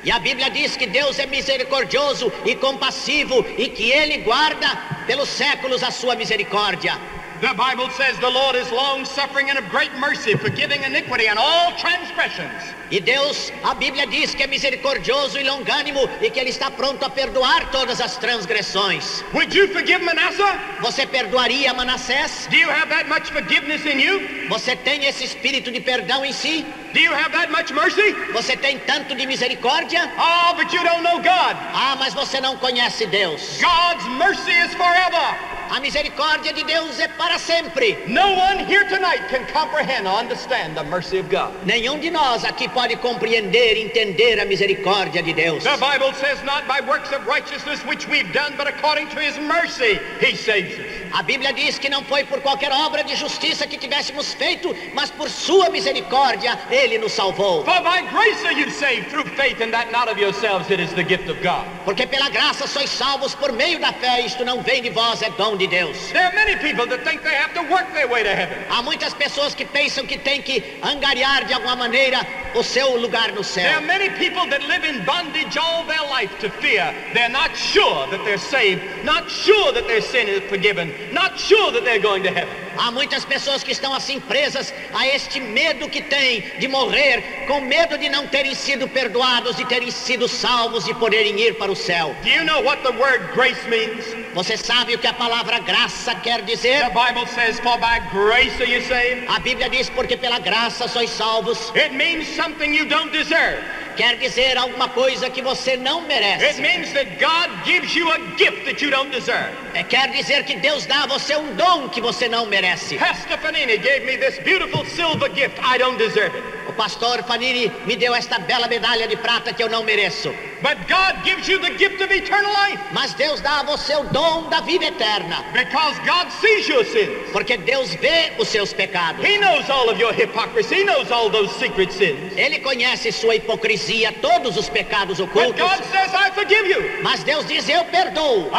E 0.04 0.12
a 0.12 0.20
Bíblia 0.20 0.50
diz 0.52 0.76
que 0.76 0.86
Deus 0.86 1.18
é 1.18 1.26
misericordioso 1.26 2.32
e 2.46 2.56
compassivo 2.56 3.46
e 3.58 3.70
que 3.70 3.92
Ele 3.92 4.18
guarda 4.18 4.68
pelos 5.08 5.30
séculos 5.30 5.82
a 5.82 5.92
sua 5.92 6.16
misericórdia. 6.16 7.00
The 7.42 7.54
Bible 7.56 7.90
says 7.92 8.18
the 8.20 8.30
Lord 8.30 8.56
is 8.56 8.72
long 8.72 9.06
suffering 9.06 9.50
and 9.50 9.58
of 9.60 9.68
great 9.70 9.94
mercy, 9.98 10.34
forgiving 10.36 10.84
iniquity 10.84 11.28
and 11.28 11.38
all 11.38 11.72
transgressions. 11.78 12.62
E 12.90 13.00
Deus, 13.00 13.52
a 13.64 13.76
Bíblia 13.76 14.06
diz 14.08 14.34
que 14.34 14.44
é 14.44 14.48
misericordioso 14.48 15.38
e 15.38 15.44
longânimo 15.44 16.08
e 16.22 16.30
que 16.30 16.40
Ele 16.40 16.50
está 16.50 16.72
pronto 16.72 17.04
a 17.04 17.10
perdoar 17.10 17.70
todas 17.72 18.00
as 18.00 18.18
transgressões. 18.18 19.24
Would 19.34 19.54
you 19.54 19.68
forgive 19.70 20.04
Manasseh? 20.04 20.58
Você 20.82 21.06
perdoaria 21.06 21.74
Manassés? 21.74 22.48
Do 22.50 22.56
you 22.56 22.70
have 22.70 22.90
that 22.90 23.10
much 23.10 23.32
forgiveness 23.32 23.86
in 23.86 24.00
you? 24.00 24.48
Você 24.50 24.76
tem 24.76 25.06
esse 25.06 25.26
espírito 25.26 25.72
de 25.72 25.82
perdão 25.82 26.24
em 26.24 26.32
si? 26.32 26.66
Do 26.94 27.00
you 27.00 27.12
have 27.12 27.32
that 27.32 27.50
much 27.50 27.74
mercy? 27.74 28.14
Você 28.34 28.56
tem 28.56 28.78
tanto 28.80 29.16
de 29.16 29.26
misericórdia? 29.26 30.12
Oh, 30.16 30.54
but 30.56 30.72
you 30.72 30.84
don't 30.84 31.02
know 31.02 31.18
God. 31.18 31.58
Ah, 31.74 31.96
mas 31.98 32.14
você 32.14 32.40
não 32.40 32.56
conhece 32.58 33.08
Deus. 33.08 33.60
God's 33.60 34.06
mercy 34.10 34.52
is 34.52 34.76
forever. 34.76 35.54
A 35.72 35.80
misericórdia 35.80 36.54
de 36.54 36.64
Deus 36.64 37.00
é 37.00 37.08
para 37.08 37.40
sempre. 37.40 37.98
No 38.06 38.36
one 38.36 38.60
here 38.70 38.88
tonight 38.90 39.28
can 39.30 39.44
comprehend 39.52 40.06
or 40.08 40.20
understand 40.20 40.76
the 40.76 40.84
mercy 40.84 41.18
of 41.18 41.30
God. 41.30 41.52
Nenhum 41.66 42.00
de 42.00 42.12
nós 42.12 42.46
aqui 42.46 42.70
pode 42.70 42.96
compreender 42.98 43.76
entender 43.78 44.40
a 44.40 44.46
misericórdia 44.46 45.24
de 45.24 45.34
Deus. 45.34 45.64
The 45.64 45.78
Bible 45.78 46.14
says, 46.14 46.44
not 46.44 46.68
by 46.68 46.80
works 46.88 47.12
of 47.12 47.26
righteousness 47.26 47.84
which 47.86 48.08
we've 48.08 48.32
done, 48.34 48.54
but 48.56 48.68
according 48.68 49.08
to 49.08 49.20
his 49.20 49.36
mercy, 49.40 50.00
he 50.22 50.36
saves 50.36 50.78
us. 50.78 51.04
A 51.14 51.22
Bíblia 51.22 51.54
diz 51.54 51.78
que 51.78 51.90
não 51.90 52.04
foi 52.04 52.24
por 52.24 52.42
qualquer 52.42 52.72
obra 52.72 53.04
de 53.04 53.16
justiça 53.16 53.68
que 53.68 53.78
tivéssemos 53.78 54.34
feito, 54.34 54.76
mas 54.96 55.12
por 55.12 55.30
sua 55.30 55.70
misericórdia 55.70 56.60
ele 56.72 56.83
nos 57.00 57.14
salvou. 57.14 57.64
For 57.64 57.82
by 57.82 58.02
grace 58.12 58.44
are 58.46 58.54
you 58.54 58.70
saved 58.70 59.10
through 59.10 59.26
faith, 59.36 59.62
and 59.62 59.74
that 59.74 59.92
not 59.92 60.10
of 60.10 60.18
yourselves, 60.18 60.70
it 60.70 60.80
is 60.80 60.92
the 60.94 61.04
gift 61.04 61.30
of 61.30 61.42
God. 61.42 61.66
Porque 61.86 62.06
pela 62.08 62.30
graça 62.30 62.68
sois 62.68 62.90
salvos 62.90 63.36
por 63.36 63.52
meio 63.52 63.80
da 63.80 63.94
fé, 63.94 64.26
isto 64.26 64.44
não 64.44 64.62
vem 64.62 64.82
de 64.82 64.90
vós, 64.90 65.22
é 65.22 65.30
dom 65.32 65.58
de 65.58 65.68
Deus. 65.68 66.12
There 66.12 66.26
are 66.26 66.36
many 66.36 66.56
people 66.58 66.86
that 66.88 67.04
think 67.04 67.24
they 67.24 67.36
have 67.36 67.54
to 67.54 67.62
work 67.72 67.92
their 67.94 68.08
way 68.08 68.24
to 68.24 68.30
heaven. 68.30 68.58
Há 68.70 68.82
muitas 68.82 69.14
pessoas 69.14 69.56
que 69.56 69.66
pensam 69.66 70.06
que 70.06 70.18
tem 70.18 70.42
que 70.42 70.80
angariar 70.82 71.46
de 71.46 71.54
alguma 71.54 71.76
maneira 71.76 72.26
o 72.56 72.64
seu 72.64 72.96
lugar 72.98 73.32
no 73.34 73.42
There 73.44 73.68
are 73.68 73.80
céu. 73.80 73.82
many 73.82 74.10
people 74.12 74.48
that 74.50 74.62
live 74.68 74.84
in 74.84 75.04
bondage 75.06 75.58
all 75.58 75.84
their 75.86 76.04
life 76.10 76.32
to 76.40 76.50
fear. 76.62 76.94
They're 77.14 77.30
not 77.30 77.56
sure 77.56 78.08
that 78.12 78.24
they're 78.24 78.38
saved, 78.38 78.82
not 79.04 79.30
sure 79.30 79.72
that 79.74 79.88
their 79.88 80.02
sin 80.02 80.28
is 80.28 80.42
forgiven, 80.50 80.94
not 81.12 81.40
sure 81.40 81.72
that 81.72 81.84
they're 81.84 82.00
going 82.02 82.24
to 82.24 82.30
heaven. 82.32 82.54
Há 82.78 82.90
muitas 82.92 83.24
pessoas 83.24 83.64
que 83.64 83.72
estão 83.72 83.94
assim 83.94 84.20
presas 84.20 84.74
a 84.94 85.06
este 85.08 85.40
medo 85.40 85.88
que 85.90 86.02
têm 86.02 86.44
de 86.60 86.68
morrer, 86.68 87.46
com 87.48 87.62
medo 87.62 87.98
de 88.00 88.10
não 88.10 88.26
terem 88.28 88.56
sido 88.56 88.88
perdoados, 88.88 89.56
de 89.56 89.66
terem 89.66 89.92
sido 89.92 90.28
salvos, 90.28 90.84
de 90.86 90.94
poderem 90.96 91.40
ir 91.40 91.54
para 91.56 91.72
o 91.72 91.76
céu. 91.76 92.16
Do 92.24 92.30
you 92.30 92.44
know 92.44 92.62
what 92.64 92.82
the 92.82 92.92
word 92.94 93.32
grace 93.36 93.62
means? 93.68 94.04
Você 94.34 94.58
sabe 94.58 94.96
o 94.96 94.98
que 94.98 95.06
a 95.06 95.14
palavra 95.14 95.60
graça 95.60 96.16
quer 96.16 96.40
The 96.42 96.46
dizer? 96.56 96.84
Bible 96.90 97.28
says, 97.28 97.60
For 97.60 97.78
by 97.78 98.00
grace 98.12 98.60
are 98.60 98.66
you 98.68 98.82
saved. 98.82 99.28
A 99.30 99.40
Bíblia 99.40 99.70
diz 99.70 99.90
porque 99.92 100.18
pela 100.18 100.40
graça 100.40 100.88
sois 100.88 101.12
salvos. 101.12 101.72
It 101.76 101.94
means 101.94 102.28
something 102.44 102.74
you 102.74 102.86
don't 102.86 103.14
deserve. 103.14 103.83
Quer 103.96 104.18
dizer 104.18 104.58
alguma 104.58 104.90
coisa 104.90 105.30
que 105.30 105.42
você 105.42 105.78
não 105.78 106.00
It 106.00 106.08
merece. 106.08 106.62
means 106.62 106.92
that 106.94 107.06
God 107.20 107.50
gives 107.66 107.94
you 107.96 108.10
a 108.12 108.18
gift 108.38 108.66
that 108.66 108.84
you 108.84 108.90
don't 108.92 109.12
deserve. 109.12 109.52
É, 109.74 109.84
Quer 109.84 110.10
dizer 110.12 110.44
que 110.46 110.56
Deus 110.58 110.86
dá 110.86 111.04
a 111.04 111.08
você 111.08 111.36
um 111.36 111.54
dom 111.56 111.90
que 111.90 112.02
você 112.02 112.28
não 112.28 112.46
merece. 112.46 112.98
Pastor 112.98 113.38
Fanini 113.40 113.78
gave 113.78 114.06
me 114.06 114.18
this 114.18 114.40
beautiful 114.40 114.86
silver 114.86 115.30
gift. 115.34 115.60
I 115.64 115.78
don't 115.78 115.98
deserve 115.98 116.36
it. 116.36 116.44
O 116.68 116.74
pastor 116.74 117.22
Fanini 117.24 117.72
me 117.86 117.96
deu 117.96 118.16
esta 118.16 118.40
bela 118.40 118.68
medalha 118.68 119.08
de 119.08 119.16
prata 119.18 119.54
que 119.54 119.62
eu 119.62 119.70
não 119.70 119.84
mereço. 119.84 120.34
But 120.64 120.78
God 120.88 121.24
gives 121.26 121.46
you 121.50 121.60
the 121.60 121.78
gift 121.78 122.02
of 122.02 122.10
eternal 122.10 122.50
life 122.54 122.80
Mas 122.94 123.14
Deus 123.16 123.42
dá 123.42 123.60
a 123.60 123.64
você 123.64 123.94
o 123.98 124.04
dom 124.06 124.48
da 124.50 124.62
vida 124.62 124.86
eterna. 124.86 125.44
because 125.52 126.00
God 126.06 126.32
sees 126.40 126.68
your 126.70 126.86
sins. 126.86 127.30
Porque 127.34 127.58
Deus 127.58 127.94
vê 127.96 128.32
os 128.40 128.48
seus 128.48 128.72
pecados. 128.74 129.24
He 129.24 129.38
knows 129.40 129.70
all 129.70 129.90
of 129.90 130.00
your 130.00 130.14
hypocrisy. 130.14 130.76
He 130.82 130.84
knows 130.86 131.12
all 131.12 131.30
those 131.30 131.54
secret 131.60 131.92
sins. 131.92 132.32
Ele 132.38 132.60
conhece 132.60 133.12
sua 133.12 133.36
hipocrisia, 133.36 133.83
todos 134.22 134.58
os 134.58 134.70
pecados 134.70 135.20
ocultos. 135.20 135.60
God 135.60 135.84
says, 135.92 136.14
I 136.14 136.32
forgive 136.32 136.68
you. 136.68 137.02
Mas 137.02 137.24
Deus 137.24 137.46
diz: 137.46 137.68
Eu 137.70 137.86
perdoo. 137.86 138.50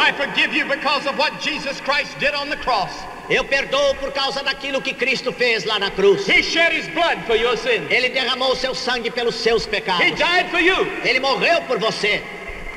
Eu 3.27 3.43
perdoo 3.43 3.95
por 3.95 4.11
causa 4.11 4.43
daquilo 4.43 4.81
que 4.81 4.93
Cristo 4.93 5.31
fez 5.31 5.65
lá 5.65 5.79
na 5.79 5.89
cruz. 5.89 6.27
He 6.27 6.43
shed 6.43 6.71
his 6.73 6.87
blood 6.89 7.23
for 7.25 7.35
your 7.35 7.57
sins. 7.57 7.89
Ele 7.89 8.09
derramou 8.09 8.55
seu 8.55 8.75
sangue 8.75 9.09
pelos 9.09 9.35
seus 9.35 9.65
He 9.65 9.69
pecados. 9.69 10.05
died 10.17 10.49
for 10.51 10.59
you. 10.59 10.75
Ele 11.03 11.19
morreu 11.19 11.61
por 11.63 11.79
você. 11.79 12.21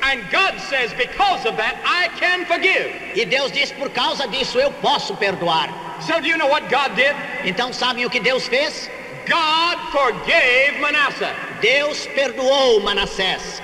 And 0.00 0.22
God 0.30 0.58
says, 0.61 0.92
because 0.94 1.44
of 1.46 1.56
that, 1.56 1.76
I 1.84 2.08
can 2.20 2.46
forgive. 2.46 2.94
E 3.14 3.26
Deus 3.26 3.52
diz: 3.52 3.72
Por 3.72 3.90
causa 3.90 4.26
disso 4.28 4.58
eu 4.58 4.70
posso 4.80 5.14
perdoar. 5.16 5.68
So 6.00 6.20
do 6.20 6.26
you 6.28 6.38
know 6.38 6.48
what 6.48 6.68
God 6.70 6.94
did? 6.94 7.14
Então, 7.44 7.72
sabem 7.72 8.06
o 8.06 8.11
que 8.11 8.20
Deus 8.20 8.46
fez? 8.46 8.88
God 9.28 9.78
forgave 9.92 10.80
Manasseh. 10.80 11.34
Deus 11.60 12.06
perdoou 12.08 12.80
Manassés. 12.80 13.60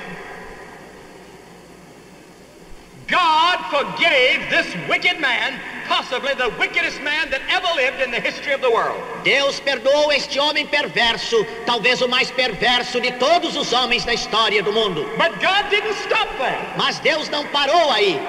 God 3.06 3.58
forgave 3.70 4.50
this 4.50 4.74
wicked 4.88 5.20
man 5.20 5.60
possibly 5.86 6.34
the 6.34 6.50
wickedest 6.58 7.00
man 7.02 7.30
that 7.30 7.40
ever 7.48 7.68
lived 7.76 8.00
in 8.00 8.10
the 8.10 8.20
history 8.20 8.52
of 8.52 8.60
the 8.60 8.70
world. 8.70 9.00
Deus 9.24 9.60
perdoou 9.60 10.12
este 10.12 10.38
homem 10.38 10.66
perverso, 10.66 11.44
talvez 11.66 12.02
o 12.02 12.08
mais 12.08 12.30
perverso 12.30 13.00
de 13.00 13.12
todos 13.12 13.56
os 13.56 13.72
homens 13.72 14.04
da 14.04 14.14
história 14.14 14.62
do 14.62 14.72
mundo. 14.72 15.04
But 15.16 15.40
God 15.40 15.70
didn't 15.70 15.96
stop 16.02 16.28
there. 16.38 16.58
Mas 16.76 16.98
Deus 17.00 17.28
não 17.28 17.46
parou 17.46 17.90
aí. 17.90 18.20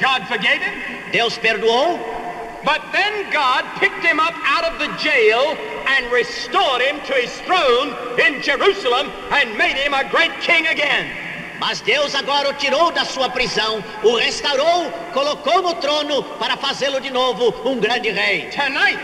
God 0.00 0.26
forgave 0.26 0.62
him, 0.62 1.10
Deus 1.12 1.38
perdoou, 1.38 1.98
but 2.64 2.82
then 2.92 3.30
God 3.32 3.64
picked 3.78 4.04
him 4.04 4.20
up 4.20 4.34
out 4.44 4.64
of 4.64 4.78
the 4.78 4.88
jail 4.98 5.56
and 5.86 6.12
restored 6.12 6.82
him 6.82 7.00
to 7.06 7.14
his 7.14 7.32
throne 7.42 7.96
in 8.18 8.42
Jerusalem 8.42 9.10
and 9.30 9.56
made 9.56 9.76
him 9.76 9.94
a 9.94 10.08
great 10.10 10.32
king 10.40 10.66
again. 10.66 11.10
mas 11.60 11.82
Deus 11.82 12.14
agora 12.14 12.48
o 12.48 12.54
tirou 12.54 12.90
da 12.90 13.04
sua 13.04 13.28
prisão, 13.28 13.84
o 14.02 14.16
restaurou, 14.16 14.90
colocou 15.12 15.60
no 15.60 15.74
trono 15.74 16.22
para 16.38 16.56
fazê-lo 16.56 17.00
de 17.00 17.10
novo 17.10 17.54
um 17.68 17.78
grande 17.78 18.10
rei. 18.10 18.48
Tonight, 18.48 18.98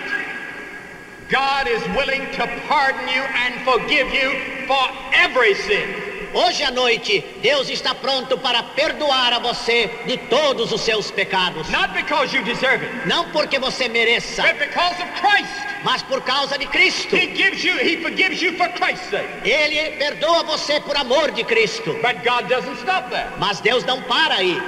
God 1.29 1.69
is 1.69 1.83
willing 1.95 2.25
to 2.33 2.47
pardon 2.66 3.07
you 3.09 3.23
and 3.23 3.61
forgive 3.62 4.09
you 4.14 4.66
for 4.66 4.88
every 5.12 5.55
sin. 5.55 6.06
Hoje 6.37 6.62
à 6.64 6.70
noite, 6.70 7.25
Deus 7.40 7.70
está 7.70 7.94
pronto 7.94 8.37
para 8.37 8.62
perdoar 8.62 9.33
a 9.33 9.38
você 9.38 9.88
de 10.05 10.18
todos 10.18 10.70
os 10.70 10.83
seus 10.83 11.11
pecados. 11.11 11.66
It, 11.66 13.07
Não 13.07 13.31
porque 13.31 13.59
você 13.59 13.88
mereça, 13.88 14.42
mas 15.83 16.03
por 16.03 16.20
causa 16.20 16.59
de 16.59 16.66
Cristo. 16.66 17.16
He 17.16 17.35
gives 17.35 17.64
you, 17.64 17.79
he 17.79 18.03
forgives 18.03 18.42
you 18.42 18.53
for 18.59 18.68
Christ's 18.68 19.09
sake. 19.09 19.49
Ele 19.49 19.96
perdoa 19.96 20.42
você 20.42 20.79
por 20.79 20.94
amor 20.94 21.31
de 21.31 21.42
Cristo. 21.42 21.94
But 22.03 22.22
God 22.22 22.51
doesn't 22.51 22.81
stop 22.81 23.09
there. 23.09 23.31
Mas 23.38 23.61
Deus 23.61 23.83
não 23.87 24.03
para 24.03 24.35
aí. 24.35 24.61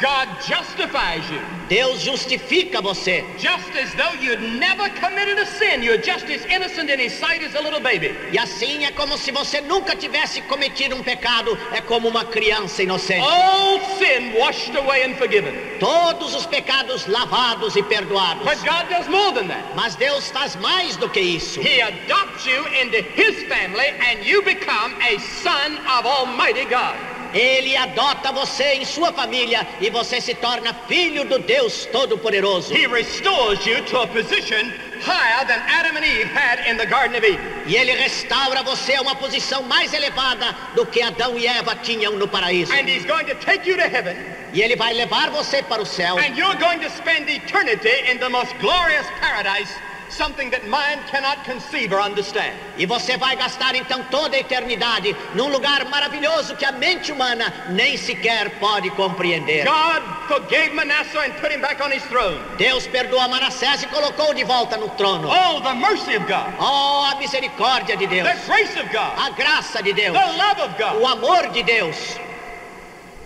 God 0.00 0.28
justifies 0.42 1.28
you. 1.30 1.40
Deus 1.68 2.00
justifica 2.00 2.80
você. 2.80 3.24
Just 3.38 3.74
as 3.76 3.92
though 3.94 4.12
you'd 4.20 4.40
never 4.58 4.88
committed 5.00 5.38
a 5.38 5.46
sin. 5.46 5.82
You're 5.82 5.98
just 5.98 6.26
as 6.26 6.44
innocent 6.46 6.90
in 6.90 6.98
his 6.98 7.12
sight 7.12 7.42
as 7.42 7.54
a 7.54 7.60
little 7.60 7.80
baby. 7.80 8.14
E 8.32 8.38
assim 8.38 8.84
é 8.84 8.92
como 8.92 9.16
se 9.18 9.32
você 9.32 9.60
nunca 9.60 9.96
tivesse 9.96 10.42
cometido 10.42 10.94
um 10.94 11.02
pecado. 11.02 11.58
É 11.72 11.80
como 11.80 12.08
uma 12.08 12.24
criança 12.24 12.82
inocente. 12.82 13.20
All 13.26 13.80
sin 13.98 14.34
washed 14.38 14.76
away 14.76 15.04
and 15.04 15.16
forgiven. 15.16 15.54
Todos 15.80 16.34
os 16.34 16.46
pecados 16.46 17.06
lavados 17.06 17.74
e 17.76 17.82
perdoados. 17.82 18.44
But 18.44 18.62
God 18.64 18.88
does 18.88 19.08
more 19.08 19.32
than 19.32 19.48
that. 19.48 19.74
Mas 19.74 19.96
Deus 19.96 20.30
faz 20.30 20.56
mais 20.56 20.96
do 20.96 21.08
que 21.08 21.20
isso. 21.20 21.60
He 21.60 21.80
adopts 21.80 22.46
you 22.46 22.64
into 22.66 22.98
his 23.14 23.42
family 23.48 23.88
and 24.00 24.24
you 24.24 24.42
become 24.42 24.94
a 25.00 25.18
son 25.18 25.78
of 25.86 26.06
Almighty 26.06 26.64
God. 26.66 27.15
Ele 27.34 27.76
adota 27.76 28.32
você 28.32 28.74
em 28.74 28.84
sua 28.84 29.12
família 29.12 29.66
e 29.80 29.90
você 29.90 30.20
se 30.20 30.34
torna 30.34 30.72
filho 30.88 31.24
do 31.24 31.38
Deus 31.38 31.86
Todo-Poderoso. 31.86 32.74
He 32.74 32.86
restores 32.86 33.64
you 33.66 33.82
to 33.84 33.98
a 34.00 34.06
position 34.06 34.72
higher 35.04 35.44
than 35.46 35.60
Adam 35.68 35.96
and 35.96 36.04
Eve 36.04 36.30
had 36.34 36.66
in 36.70 36.76
the 36.76 36.86
Garden 36.86 37.16
of 37.18 37.24
Eden. 37.26 37.40
E 37.66 37.76
ele 37.76 37.92
restaura 37.92 38.62
você 38.62 38.94
a 38.94 39.02
uma 39.02 39.14
posição 39.16 39.62
mais 39.62 39.92
elevada 39.92 40.54
do 40.74 40.86
que 40.86 41.02
Adão 41.02 41.36
e 41.38 41.46
Eva 41.46 41.76
tinham 41.76 42.12
no 42.12 42.26
paraíso. 42.28 42.72
And 42.72 42.88
he's 42.88 43.04
going 43.04 43.24
to 43.26 43.34
take 43.36 43.68
you 43.68 43.76
to 43.76 43.82
heaven 43.82 44.16
E 44.52 44.62
ele 44.62 44.76
vai 44.76 44.94
levar 44.94 45.28
você 45.30 45.62
para 45.62 45.82
o 45.82 45.86
céu. 45.86 46.16
and 46.18 46.36
you're 46.36 46.56
going 46.58 46.78
to 46.78 46.88
spend 46.90 47.28
eternity 47.28 48.10
in 48.10 48.18
the 48.18 48.28
most 48.28 48.54
glorious 48.60 49.06
paradise, 49.20 49.70
something 50.08 50.50
that 50.50 50.66
mind 50.66 51.00
cannot 51.10 51.44
conceive 51.44 51.92
or 51.92 52.00
understand. 52.00 52.54
E 52.78 52.86
você 52.86 53.16
vai 53.16 53.36
gastar 53.36 53.74
então 53.74 54.02
toda 54.04 54.36
a 54.36 54.40
eternidade 54.40 55.14
num 55.34 55.48
lugar 55.48 55.84
maravilhoso 55.86 56.56
que 56.56 56.64
a 56.64 56.72
mente 56.72 57.12
humana 57.12 57.52
nem 57.70 57.96
sequer 57.96 58.50
pode 58.58 58.90
compreender. 58.90 59.64
God 59.64 60.02
forgave 60.28 60.74
Manasseh 60.74 61.18
and 61.18 61.32
put 61.40 61.50
him 61.52 61.60
back 61.60 61.80
on 61.80 61.90
his 61.90 62.02
throne. 62.04 62.40
Deus 62.56 62.86
perdoa 62.86 63.28
Manassés 63.28 63.82
e 63.82 63.86
colocou 63.86 64.34
de 64.34 64.44
volta 64.44 64.76
no 64.76 64.88
trono. 64.90 65.28
Oh, 65.28 65.60
the 65.60 65.74
mercy 65.74 66.14
of 66.14 66.26
God, 66.26 66.54
Oh, 66.58 67.10
a 67.12 67.16
misericórdia 67.16 67.96
de 67.96 68.06
Deus, 68.06 68.28
the 68.28 68.46
grace 68.46 68.76
of 68.76 68.90
God, 68.92 69.12
a 69.18 69.30
graça 69.30 69.82
de 69.82 69.92
Deus, 69.92 70.12
the 70.16 70.36
love 70.36 70.60
of 70.60 70.78
God. 70.78 70.96
o 71.00 71.06
amor 71.06 71.48
de 71.52 71.62
Deus. 71.62 72.18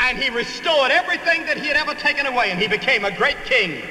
And 0.01 0.17
he 0.17 0.31
restored 0.31 0.91
everything 0.91 1.45
that 1.45 1.59
he 1.59 1.67
had 1.69 1.77
ever 1.77 1.95
taken 1.95 2.25
away, 2.27 2.51
and 2.51 2.59
he 2.59 2.67
became 2.69 3.05
a 3.05 3.11
great 3.11 3.37
king. 3.45 3.83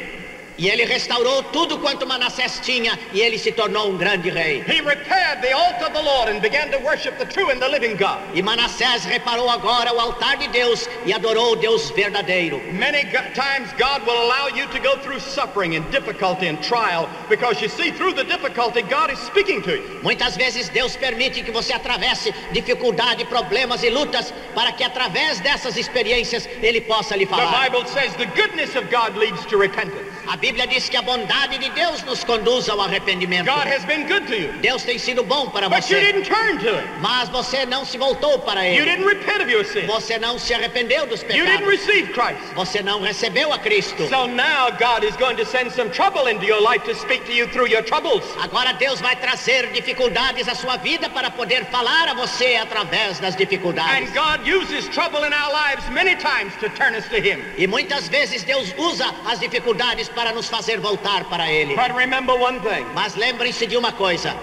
E 0.60 0.70
ele 0.70 0.84
restaurou 0.84 1.42
tudo 1.44 1.78
quanto 1.78 2.06
Manassés 2.06 2.60
tinha 2.62 3.00
e 3.14 3.22
ele 3.22 3.38
se 3.38 3.50
tornou 3.54 3.90
um 3.90 3.98
grande 3.98 4.30
rei. 4.30 4.62
He 4.68 4.82
repaired 4.82 5.42
the 5.42 5.54
altar 5.54 5.86
of 5.86 5.94
the 5.94 6.02
Lord 6.02 6.30
and 6.30 6.42
began 6.42 6.70
to 6.72 6.78
worship 6.80 7.18
the 7.18 7.26
true 7.26 7.50
and 7.50 7.62
the 7.62 7.70
living 7.70 7.96
God. 7.96 8.20
E 8.34 8.42
Manassés 8.42 9.06
reparou 9.06 9.50
agora 9.50 9.94
o 9.94 10.00
altar 10.00 10.36
de 10.36 10.50
Deus 10.50 10.90
e 11.06 11.14
adorou 11.14 11.54
o 11.54 11.56
Deus 11.56 11.90
verdadeiro. 11.92 12.62
Many 12.74 13.06
times 13.34 13.72
God 13.78 14.06
will 14.06 14.22
allow 14.22 14.50
you 14.50 14.68
to 14.68 14.80
go 14.80 14.98
through 14.98 15.22
suffering 15.22 15.78
and 15.78 15.90
difficulty 15.92 16.48
and 16.48 16.62
trial 16.62 17.08
because 17.30 17.62
you 17.62 17.70
see 17.70 17.92
through 17.92 18.16
the 18.16 18.26
difficulty 18.26 18.82
God 18.82 19.12
is 19.12 19.20
speaking 19.20 19.62
to 19.62 19.78
you. 19.78 20.00
Muitas 20.04 20.36
vezes 20.36 20.68
Deus 20.68 20.98
permite 20.98 21.42
que 21.42 21.54
você 21.54 21.72
atravesse 21.72 22.34
dificuldade, 22.52 23.24
problemas 23.26 23.82
e 23.82 23.90
lutas 23.90 24.34
para 24.54 24.74
que 24.74 24.84
através 24.84 25.40
dessas 25.40 25.78
experiências 25.78 26.50
ele 26.62 26.82
possa 26.82 27.16
lhe 27.16 27.26
The 27.26 27.34
falar. 27.34 27.70
Bible 27.70 27.88
says 27.88 28.14
the 28.16 28.26
goodness 28.26 28.76
of 28.76 28.90
God 28.92 29.16
leads 29.16 29.46
to 29.46 29.58
repentance. 29.58 30.10
A 30.50 30.52
Bíblia 30.52 30.66
diz 30.66 30.90
que 30.90 30.98
a 30.98 31.04
bondade 31.04 31.60
de 31.60 31.70
Deus 31.70 32.02
nos 32.02 32.24
conduz 32.24 32.68
ao 32.70 32.82
arrependimento. 32.82 33.46
God 33.46 33.68
has 33.68 33.86
been 33.86 34.08
good 34.08 34.26
to 34.26 34.34
you, 34.36 34.52
Deus 34.64 34.82
tem 34.82 34.98
sido 34.98 35.24
bom 35.24 35.48
para 35.52 35.70
but 35.70 35.88
you 35.88 35.96
você, 35.98 36.00
didn't 36.12 36.26
turn 36.28 36.58
to 36.58 36.70
Him. 36.76 36.90
mas 37.00 37.30
você 37.30 37.68
não 37.68 37.86
se 37.86 38.00
voltou 38.00 38.40
para 38.40 38.66
You 38.66 38.82
ele. 38.82 38.86
didn't 38.98 39.06
repent 39.08 39.44
of 39.44 39.52
your 39.52 39.64
sin. 39.64 39.86
Você 39.86 40.18
não 40.18 40.40
se 40.40 40.52
arrependeu 40.56 41.06
dos 41.06 41.22
You 41.22 41.28
didn't 41.46 41.60
pecados. 41.60 41.70
receive 41.70 42.14
Christ. 42.14 42.42
Você 42.56 42.82
não 42.82 43.00
recebeu 43.00 43.54
a 43.54 43.60
Cristo. 43.60 44.08
So 44.10 44.26
now 44.26 44.72
God 44.72 45.04
is 45.04 45.16
going 45.18 45.36
to 45.36 45.46
send 45.46 45.72
some 45.72 45.92
trouble 45.92 46.28
into 46.28 46.48
your 46.48 46.60
life 46.60 46.84
to 46.86 46.96
speak 46.96 47.26
to 47.28 47.32
you 47.32 47.46
through 47.50 47.68
your 47.72 47.84
troubles. 47.84 48.24
Agora 48.42 48.74
Deus 48.74 49.00
vai 49.00 49.16
trazer 49.18 49.68
dificuldades 49.72 50.48
à 50.50 50.56
sua 50.56 50.78
vida 50.78 51.12
para 51.12 51.30
poder 51.30 51.64
falar 51.66 52.08
a 52.10 52.16
você 52.16 52.56
através 52.56 53.20
das 53.20 53.36
dificuldades. 53.36 54.10
And 54.10 54.14
God 54.16 54.48
uses 54.48 54.88
trouble 54.90 55.24
in 55.28 55.32
our 55.32 55.52
lives 55.54 55.88
many 55.92 56.16
times 56.16 56.56
to 56.60 56.70
turn 56.70 56.96
us 56.96 57.08
to 57.10 57.18
Him. 57.18 57.46
E 57.56 57.68
muitas 57.68 58.10
vezes 58.10 58.42
Deus 58.44 58.74
usa 58.80 59.14
as 59.28 59.40
dificuldades 59.40 60.10
para 60.10 60.32
nos 60.32 60.39
fazer 60.48 60.80
voltar 60.80 61.26
para 61.26 61.52
Ele. 61.52 61.76
But 61.76 61.96
remember 61.96 62.36
one 62.36 62.60
thing 62.62 62.86
Mas 62.94 63.16
lembrem-se 63.16 63.68
de 63.68 63.78
uma 63.78 63.92
coisa: 63.92 64.36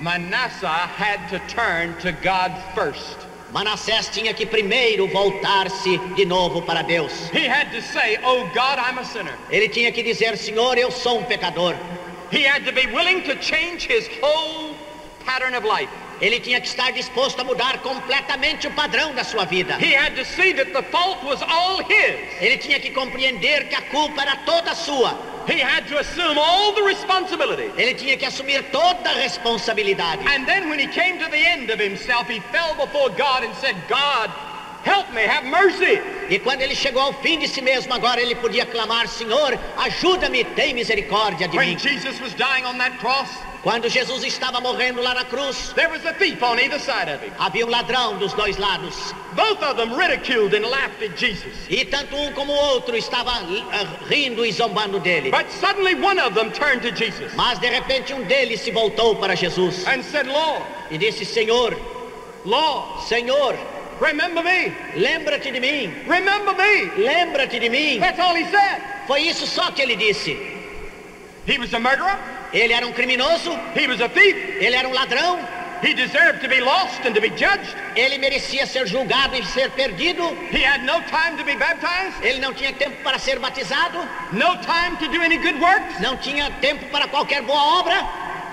Manasseh 0.00 0.66
had 0.66 1.28
to 1.28 1.38
turn 1.54 1.94
to 2.00 2.12
God 2.22 2.52
first. 2.74 3.18
Manassés 3.52 4.08
tinha 4.08 4.32
que 4.32 4.46
primeiro 4.46 5.08
voltar-se 5.08 5.98
de 6.14 6.24
novo 6.24 6.62
para 6.62 6.82
Deus. 6.82 7.28
He 7.30 7.48
had 7.48 7.72
to 7.72 7.82
say, 7.82 8.16
Oh 8.22 8.48
God, 8.54 8.78
I'm 8.78 8.98
a 8.98 9.04
sinner. 9.04 9.34
Ele 9.50 9.68
tinha 9.68 9.92
que 9.92 10.02
dizer: 10.02 10.36
Senhor, 10.38 10.78
eu 10.78 10.90
sou 10.90 11.18
um 11.18 11.24
pecador. 11.24 11.76
He 12.30 12.44
had 12.44 12.64
to 12.64 12.72
be 12.72 12.86
willing 12.86 13.22
to 13.22 13.34
change 13.36 13.86
his 13.86 14.08
whole 14.22 14.76
pattern 15.24 15.54
of 15.54 15.64
life. 15.64 15.90
Ele 16.20 16.38
tinha 16.38 16.60
que 16.60 16.68
estar 16.68 16.92
disposto 16.92 17.40
a 17.40 17.44
mudar 17.44 17.78
completamente 17.78 18.66
o 18.66 18.70
padrão 18.72 19.14
da 19.14 19.24
sua 19.24 19.44
vida. 19.44 19.78
Ele 22.40 22.58
tinha 22.58 22.78
que 22.78 22.90
compreender 22.90 23.68
que 23.68 23.74
a 23.74 23.82
culpa 23.82 24.22
era 24.22 24.36
toda 24.36 24.74
sua. 24.74 25.30
He 25.48 25.60
had 25.60 25.88
to 25.88 25.98
assume 25.98 26.38
all 26.38 26.74
the 26.74 26.82
responsibility. 26.82 27.72
Ele 27.76 27.94
tinha 27.94 28.16
que 28.16 28.26
assumir 28.26 28.62
toda 28.70 29.10
a 29.10 29.14
responsabilidade. 29.14 30.22
And 30.26 30.44
then 30.46 30.68
when 30.68 30.78
he 30.78 30.86
came 30.86 31.18
to 31.18 31.28
the 31.30 31.38
end 31.38 31.70
of 31.70 31.80
himself, 31.80 32.28
he 32.28 32.40
fell 32.52 32.74
before 32.74 33.08
God 33.10 33.42
and 33.42 33.54
said, 33.56 33.74
God, 33.88 34.30
help 34.84 35.12
me, 35.12 35.22
have 35.22 35.46
mercy. 35.46 36.00
E 36.28 36.38
quando 36.38 36.62
ele 36.62 36.74
chegou 36.74 37.02
ao 37.02 37.12
fim 37.14 37.38
de 37.38 37.48
si 37.48 37.60
mesmo, 37.60 37.92
agora 37.92 38.20
ele 38.20 38.34
podia 38.34 38.64
clamar: 38.66 39.08
Senhor, 39.08 39.58
ajuda-me, 39.78 40.44
tem 40.44 40.74
misericórdia 40.74 41.48
de 41.48 41.56
When 41.56 41.70
mim. 41.70 41.78
Jesus 41.78 42.20
was 42.20 42.34
dying 42.34 42.64
on 42.64 42.78
that 42.78 42.98
cross, 42.98 43.28
Quando 43.62 43.90
Jesus 43.90 44.24
estava 44.24 44.58
morrendo 44.58 45.02
lá 45.02 45.12
na 45.12 45.24
cruz, 45.24 45.74
there 45.74 45.90
was 45.90 46.04
a 46.06 46.14
thief 46.14 46.42
on 46.42 46.58
either 46.58 46.78
side 46.78 47.10
of 47.10 47.22
him. 47.22 47.30
havia 47.38 47.66
um 47.66 47.68
ladrão 47.68 48.16
dos 48.16 48.32
dois 48.32 48.56
lados. 48.56 49.14
Both 49.34 49.62
of 49.62 49.76
them 49.76 49.92
ridiculed 49.92 50.54
and 50.54 50.64
laughed 50.66 51.02
at 51.02 51.14
Jesus. 51.14 51.52
E 51.68 51.84
tanto 51.84 52.16
um 52.16 52.32
como 52.32 52.52
o 52.52 52.56
outro 52.56 52.96
estava 52.96 53.30
ah, 53.30 54.06
rindo 54.08 54.46
e 54.46 54.52
zombando 54.52 54.98
dele. 54.98 55.30
But 55.30 55.50
suddenly 55.50 55.94
one 55.94 56.18
of 56.18 56.34
them 56.34 56.50
turned 56.52 56.80
to 56.82 56.96
Jesus 56.96 57.34
Mas 57.34 57.58
de 57.58 57.68
repente 57.68 58.14
um 58.14 58.22
deles 58.24 58.60
se 58.62 58.70
voltou 58.70 59.16
para 59.16 59.36
Jesus 59.36 59.86
and 59.86 60.02
said, 60.02 60.26
Lord, 60.26 60.64
e 60.90 60.96
disse: 60.96 61.26
Senhor, 61.26 61.76
Lord, 62.46 63.02
Senhor, 63.06 63.54
remember 64.00 64.42
me. 64.42 64.72
lembra-te 64.96 65.50
de 65.50 65.60
mim, 65.60 65.92
Remember 66.06 66.54
me. 66.54 66.90
lembra-te 67.04 67.58
de 67.58 67.68
mim. 67.68 68.00
That's 68.00 68.18
all 68.18 68.34
he 68.34 68.44
said. 68.50 68.80
Foi 69.06 69.20
isso 69.22 69.46
só 69.46 69.70
que 69.72 69.82
ele 69.82 69.96
disse. 69.96 70.36
He 71.46 71.58
was 71.58 71.72
a 71.74 71.78
murderer. 71.78 72.18
Ele 72.52 72.72
era 72.72 72.86
um 72.86 72.92
criminoso, 72.92 73.52
He 73.76 73.86
was 73.86 74.00
a 74.00 74.08
thief. 74.08 74.34
ele 74.60 74.74
era 74.74 74.88
um 74.88 74.92
ladrão, 74.92 75.38
He 75.82 75.94
deserved 75.94 76.42
to 76.42 76.48
be 76.48 76.60
lost 76.60 77.00
and 77.06 77.14
to 77.14 77.20
be 77.20 77.30
judged. 77.30 77.74
ele 77.96 78.18
merecia 78.18 78.66
ser 78.66 78.86
julgado 78.86 79.34
e 79.36 79.44
ser 79.46 79.70
perdido. 79.70 80.22
He 80.52 80.62
had 80.62 80.82
no 80.84 81.00
time 81.02 81.36
to 81.38 81.44
be 81.44 81.54
baptized, 81.56 82.22
Ele 82.22 82.38
não 82.40 82.52
tinha 82.52 82.72
tempo 82.72 82.96
para 83.02 83.18
ser 83.18 83.38
batizado, 83.38 83.98
no 84.32 84.56
time 84.58 84.96
to 84.98 85.08
do 85.08 85.22
any 85.22 85.38
good 85.38 85.58
works. 85.60 85.98
não 86.00 86.16
tinha 86.18 86.50
tempo 86.60 86.84
para 86.90 87.06
qualquer 87.08 87.42
boa 87.42 87.78
obra. 87.80 88.04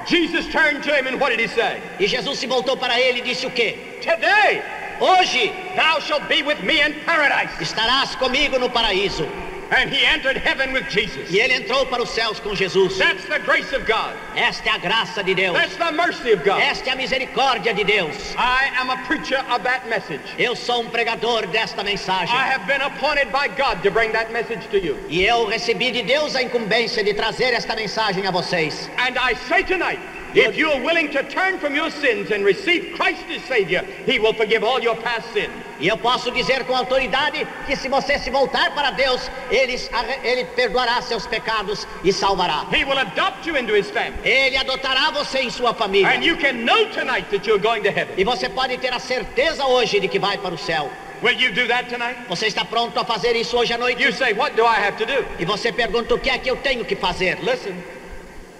Jesus 0.06 0.46
turned 0.48 0.84
to 0.84 0.96
him 0.96 1.06
and 1.08 1.20
what 1.20 1.32
did 1.36 1.40
he 1.42 1.48
say? 1.50 1.82
E 2.00 2.08
Jesus 2.08 2.40
se 2.40 2.48
voltou 2.48 2.78
para 2.78 2.98
ele 3.00 3.20
e 3.20 3.22
disse 3.24 3.46
o 3.46 3.52
quê? 3.52 3.76
Today 4.02 4.62
Hoje 5.00 5.52
thou 5.76 6.00
shalt 6.00 6.28
be 6.28 6.42
with 6.44 6.62
me 6.64 6.82
in 6.82 6.94
paradise. 7.06 7.52
estarás 7.60 8.16
comigo 8.16 8.60
no 8.60 8.70
paraíso. 8.70 9.28
And 9.70 9.90
he 9.90 10.06
entered 10.06 10.38
heaven 10.38 10.72
with 10.72 10.88
Jesus. 10.90 11.30
E 11.30 11.40
ele 11.40 11.54
entrou 11.54 11.86
para 11.86 12.02
os 12.02 12.10
céus 12.10 12.40
com 12.40 12.56
Jesus. 12.56 12.98
That's 12.98 13.26
the 13.26 13.40
grace 13.40 13.74
of 13.74 13.86
God. 13.86 14.16
Esta 14.36 14.70
é 14.70 14.72
a 14.74 14.78
graça 14.78 15.24
de 15.24 15.36
Deus. 15.36 15.58
That's 15.58 15.76
the 15.76 15.92
mercy 15.92 16.32
of 16.32 16.44
God. 16.44 16.62
Esta 16.62 16.92
é 16.92 16.94
a 16.94 16.96
misericórdia 16.96 17.74
de 17.74 17.84
Deus. 17.84 18.16
I 18.38 18.72
am 18.80 18.90
a 18.90 18.98
preacher 19.06 19.40
of 19.52 19.64
that 19.64 19.88
message. 19.90 20.22
Eu 20.38 20.56
sou 20.56 20.84
um 20.84 20.90
pregador 20.90 21.48
desta 21.48 21.84
mensagem. 21.84 22.34
I 22.34 22.48
have 22.48 22.66
been 22.66 22.82
appointed 22.82 23.30
by 23.32 23.50
God 23.50 23.84
to 23.84 23.92
bring 23.92 24.12
that 24.14 24.32
message 24.32 24.68
to 24.70 24.78
you. 24.78 24.98
E 25.10 25.26
eu 25.26 25.46
recebi 25.48 25.92
de 25.92 26.04
Deus 26.04 26.36
a 26.36 26.42
incumbência 26.42 27.04
de 27.04 27.14
trazer 27.14 27.54
esta 27.54 27.76
mensagem 27.76 28.26
a 28.26 28.32
vocês. 28.32 28.90
And 28.98 29.18
I 29.20 29.36
say 29.50 29.64
tonight, 29.64 30.00
if 30.34 30.58
you 30.58 30.70
are 30.72 30.82
willing 30.82 31.10
to 31.10 31.24
turn 31.24 31.60
from 31.60 31.76
your 31.76 31.90
sins 31.90 32.32
and 32.32 32.44
receive 32.44 32.94
Christ 32.96 33.24
as 33.30 33.44
Savior, 33.44 33.84
He 34.06 34.20
will 34.20 34.34
forgive 34.34 34.64
all 34.64 34.80
your 34.80 34.96
past 34.96 35.32
sins. 35.34 35.52
E 35.80 35.88
eu 35.88 35.98
posso 35.98 36.32
dizer 36.32 36.66
com 36.66 36.76
autoridade 36.76 37.48
que 37.66 37.76
se 37.76 37.88
você 37.88 38.18
se 38.18 38.30
voltar 38.30 38.72
para 38.74 38.92
Deus, 38.92 39.30
ele, 39.52 39.80
ele 40.24 40.46
perdoará 40.56 41.02
seus 41.02 41.28
pecados 41.28 41.88
e 42.04 42.12
salvará. 42.12 42.66
He 42.72 42.84
will 42.84 42.98
adopt 42.98 43.48
you 43.48 43.58
into 43.58 43.76
His 43.76 43.90
family. 43.90 44.18
Ele 44.24 44.58
adotará 44.58 45.12
você 45.12 45.40
em 45.40 45.50
sua 45.50 45.74
família. 45.74 46.10
And 46.10 46.24
you 46.24 46.38
can 46.38 46.66
know 46.66 46.88
tonight 46.90 47.30
that 47.30 47.48
you're 47.48 47.62
going 47.62 47.84
to 47.84 47.90
heaven. 47.90 48.16
E 48.18 48.24
você 48.24 48.50
pode 48.50 48.78
ter 48.78 48.94
a 48.94 49.00
certeza 49.00 49.66
hoje 49.66 50.00
de 50.00 50.08
que 50.08 50.20
vai 50.20 50.38
para 50.38 50.54
o 50.54 50.58
céu. 50.58 50.90
Will 51.22 51.40
you 51.40 51.52
do 51.52 51.68
that 51.68 51.90
tonight? 51.90 52.16
Você 52.30 52.48
está 52.48 52.64
pronto 52.64 53.00
a 53.00 53.04
fazer 53.04 53.36
isso 53.36 53.58
hoje 53.58 53.74
à 53.74 53.78
noite? 53.78 54.04
You 54.04 54.12
say, 54.12 54.34
what 54.34 54.56
do 54.56 54.64
I 54.64 54.88
have 54.88 54.98
to 54.98 55.06
do? 55.06 55.26
E 55.40 55.46
você 55.46 55.72
pergunta 55.72 56.14
o 56.14 56.20
que 56.20 56.30
é 56.30 56.38
que 56.38 56.50
eu 56.50 56.58
tenho 56.58 56.86
que 56.86 56.96
fazer? 56.96 57.40
Listen, 57.42 57.76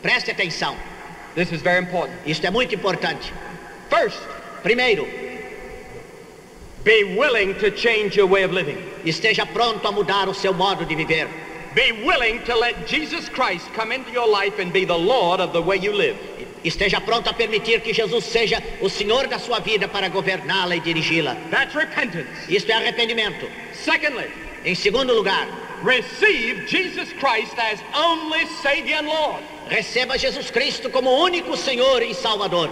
Preste 0.02 0.32
atenção. 0.32 0.76
This 1.38 1.52
is 1.54 1.62
very 1.62 1.78
important. 1.78 2.18
Isto 2.26 2.46
é 2.48 2.52
muito 2.52 2.74
importante. 2.76 3.32
First, 3.90 4.18
Primeiro, 4.64 5.08
be 6.84 7.16
willing 7.18 7.54
to 7.60 7.70
change 7.72 8.18
your 8.18 8.28
way 8.28 8.44
of 8.44 8.52
living. 8.52 8.78
esteja 9.06 9.46
pronto 9.46 9.88
a 9.88 9.92
mudar 9.92 10.28
o 10.28 10.34
seu 10.34 10.54
modo 10.54 10.86
de 10.86 10.96
viver. 10.96 11.28
Be 11.76 11.92
willing 12.06 12.40
to 12.46 12.56
let 12.56 12.88
Jesus 12.88 13.30
Christ 13.30 13.66
come 13.76 13.92
into 13.92 14.12
your 14.12 14.28
life 14.28 14.58
and 14.60 14.74
be 14.74 14.84
the 14.84 14.98
Lord 14.98 15.40
of 15.40 15.54
the 15.54 15.62
way 15.62 15.78
you 15.78 15.94
live. 15.94 16.18
Esteja 16.64 17.00
pronto 17.00 17.30
a 17.30 17.34
permitir 17.34 17.82
que 17.82 17.94
Jesus 17.94 18.26
seja 18.26 18.62
o 18.82 18.90
Senhor 18.90 19.28
da 19.28 19.38
sua 19.38 19.60
vida 19.60 19.88
para 19.88 20.10
governá-la 20.10 20.76
e 20.76 20.80
dirigi-la. 20.80 21.36
That's 21.52 21.76
repentance. 21.76 22.28
Isto 22.50 22.72
é 22.72 22.76
arrependimento. 22.76 23.48
Secondly, 23.74 24.28
Em 24.66 24.76
segundo 24.76 25.14
lugar, 25.14 25.48
receive 25.84 26.68
Jesus 26.68 27.14
Christ 27.14 27.58
as 27.58 27.80
only 27.96 28.46
Savior 28.62 28.98
and 28.98 29.08
Lord. 29.08 29.44
Receba 29.70 30.18
Jesus 30.18 30.50
Cristo 30.52 30.90
como 30.90 31.12
único 31.12 31.56
Senhor 31.56 32.02
e 32.02 32.14
Salvador. 32.14 32.70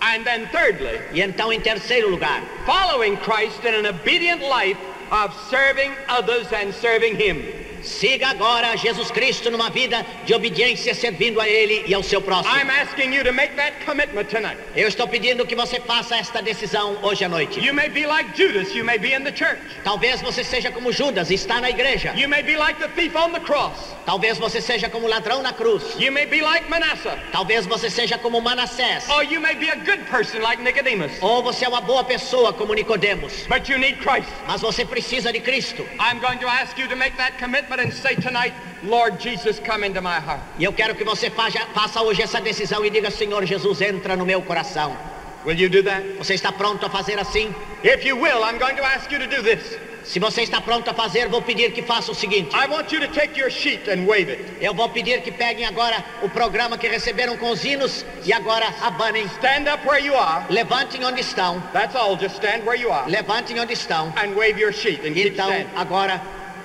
And 0.00 0.24
then 0.24 0.46
thirdly, 0.48 1.00
E 1.14 1.22
então, 1.22 1.50
em 1.52 1.60
terceiro 1.60 2.10
lugar, 2.10 2.42
following 2.66 3.16
Christ 3.16 3.64
in 3.64 3.74
an 3.74 3.86
obedient 3.86 4.42
life 4.42 4.78
of 5.10 5.32
serving 5.48 5.92
others 6.08 6.52
and 6.52 6.74
serving 6.74 7.16
Him. 7.16 7.63
Siga 7.84 8.28
agora 8.28 8.76
Jesus 8.76 9.10
Cristo 9.10 9.50
numa 9.50 9.70
vida 9.70 10.04
de 10.24 10.34
obediência, 10.34 10.94
servindo 10.94 11.40
a 11.40 11.48
Ele 11.48 11.84
e 11.86 11.94
ao 11.94 12.02
seu 12.02 12.20
próximo. 12.20 12.54
I'm 12.54 12.70
asking 12.70 13.14
you 13.14 13.24
to 13.24 13.32
make 13.32 13.54
that 13.56 13.84
commitment 13.84 14.28
tonight. 14.28 14.58
Eu 14.74 14.88
estou 14.88 15.06
pedindo 15.06 15.46
que 15.46 15.54
você 15.54 15.80
faça 15.80 16.16
esta 16.16 16.42
decisão 16.42 16.98
hoje 17.02 17.24
à 17.24 17.28
noite. 17.28 17.60
You 17.64 17.74
may 17.74 17.88
be 17.88 18.06
like 18.06 18.36
Judas, 18.36 18.74
you 18.74 18.84
may 18.84 18.98
be 18.98 19.14
in 19.14 19.22
the 19.22 19.32
church. 19.32 19.60
Talvez 19.84 20.20
você 20.20 20.42
seja 20.42 20.70
como 20.70 20.90
Judas, 20.92 21.30
está 21.30 21.60
na 21.60 21.70
igreja. 21.70 22.14
You 22.16 22.28
may 22.28 22.42
be 22.42 22.56
like 22.56 22.80
the 22.80 22.88
thief 22.88 23.14
on 23.16 23.32
the 23.32 23.40
cross. 23.40 23.94
Talvez 24.06 24.38
você 24.38 24.60
seja 24.60 24.88
como 24.88 25.06
ladrão 25.06 25.42
na 25.42 25.52
cruz. 25.52 25.82
You 25.98 26.12
may 26.12 26.26
be 26.26 26.40
like 26.40 26.68
Manasseh. 26.68 27.18
Talvez 27.32 27.66
você 27.66 27.88
seja 27.88 28.18
como 28.18 28.40
Manassés. 28.40 29.08
Or 29.08 29.24
you 29.24 29.40
may 29.40 29.54
be 29.54 29.70
a 29.70 29.76
good 29.76 30.04
person 30.10 30.40
like 30.42 30.62
Nicodemus. 30.62 31.12
Ou 31.20 31.42
você 31.42 31.64
é 31.64 31.68
uma 31.68 31.80
boa 31.80 32.04
pessoa 32.04 32.52
como 32.52 32.74
Nicodemos. 32.74 33.46
But 33.48 33.68
you 33.68 33.78
need 33.78 33.98
Christ. 33.98 34.28
Mas 34.46 34.60
você 34.60 34.84
precisa 34.84 35.32
de 35.32 35.40
Cristo. 35.40 35.86
I'm 35.98 36.20
going 36.20 36.38
to 36.38 36.48
ask 36.48 36.78
you 36.78 36.88
to 36.88 36.96
make 36.96 37.16
that 37.16 37.38
commitment 37.38 37.73
and 37.80 37.92
say 37.92 38.14
tonight, 38.16 38.52
Lord 38.82 39.18
Jesus, 39.20 39.60
come 39.60 39.84
into 39.84 40.00
my 40.00 40.18
heart. 40.20 40.40
E 40.58 40.64
eu 40.64 40.72
quero 40.72 40.94
que 40.94 41.04
você 41.04 41.30
faça, 41.30 41.60
faça 41.74 42.02
hoje 42.02 42.22
essa 42.22 42.40
decisão 42.40 42.84
e 42.84 42.90
diga: 42.90 43.10
Senhor 43.10 43.44
Jesus, 43.44 43.80
entra 43.80 44.16
no 44.16 44.24
meu 44.26 44.42
coração. 44.42 44.96
Will 45.44 45.56
you 45.58 45.68
do 45.68 45.82
that? 45.82 46.02
Você 46.18 46.34
está 46.34 46.50
pronto 46.52 46.84
a 46.86 46.90
fazer 46.90 47.18
assim? 47.18 47.54
If 47.82 48.04
you 48.04 48.16
will, 48.16 48.42
I'm 48.44 48.58
going 48.58 48.76
to 48.76 48.84
ask 48.84 49.10
you 49.12 49.18
to 49.18 49.26
do 49.26 49.42
this. 49.42 49.78
Se 50.04 50.18
você 50.20 50.42
está 50.42 50.60
pronto 50.60 50.90
a 50.90 50.92
fazer, 50.92 51.28
vou 51.28 51.40
pedir 51.40 51.72
que 51.72 51.80
faça 51.82 52.12
o 52.12 52.14
seguinte. 52.14 52.54
I 52.54 52.66
want 52.68 52.92
you 52.92 53.00
to 53.00 53.08
take 53.08 53.38
your 53.40 53.50
sheet 53.50 53.88
and 53.90 54.04
wave 54.06 54.30
it. 54.30 54.44
Eu 54.60 54.74
vou 54.74 54.86
pedir 54.90 55.22
que 55.22 55.32
peguem 55.32 55.64
agora 55.64 56.04
o 56.22 56.28
programa 56.28 56.76
que 56.76 56.86
receberam 56.86 57.38
com 57.38 57.48
os 57.50 57.64
hinos 57.64 58.04
e 58.22 58.30
agora 58.30 58.66
abanem. 58.82 59.24
Stand 59.24 59.64
up 59.72 59.86
where 59.88 60.04
you 60.04 60.14
are. 60.14 60.44
Levantem 60.52 61.02
onde 61.06 61.22
estão. 61.22 61.58
That's 61.72 61.94
all. 61.96 62.18
Just 62.18 62.34
stand 62.36 62.64
where 62.66 62.78
you 62.78 62.92
are 62.92 63.10
Levantem 63.10 63.58
onde 63.58 63.72
estão. 63.72 64.12
and 64.18 64.34
wave 64.34 64.58
your 64.60 64.72
sheet 64.74 65.00
and 65.06 65.14
keep 65.14 65.28
Então, 65.32 65.48
standing. 65.48 65.68
agora, 65.74 66.20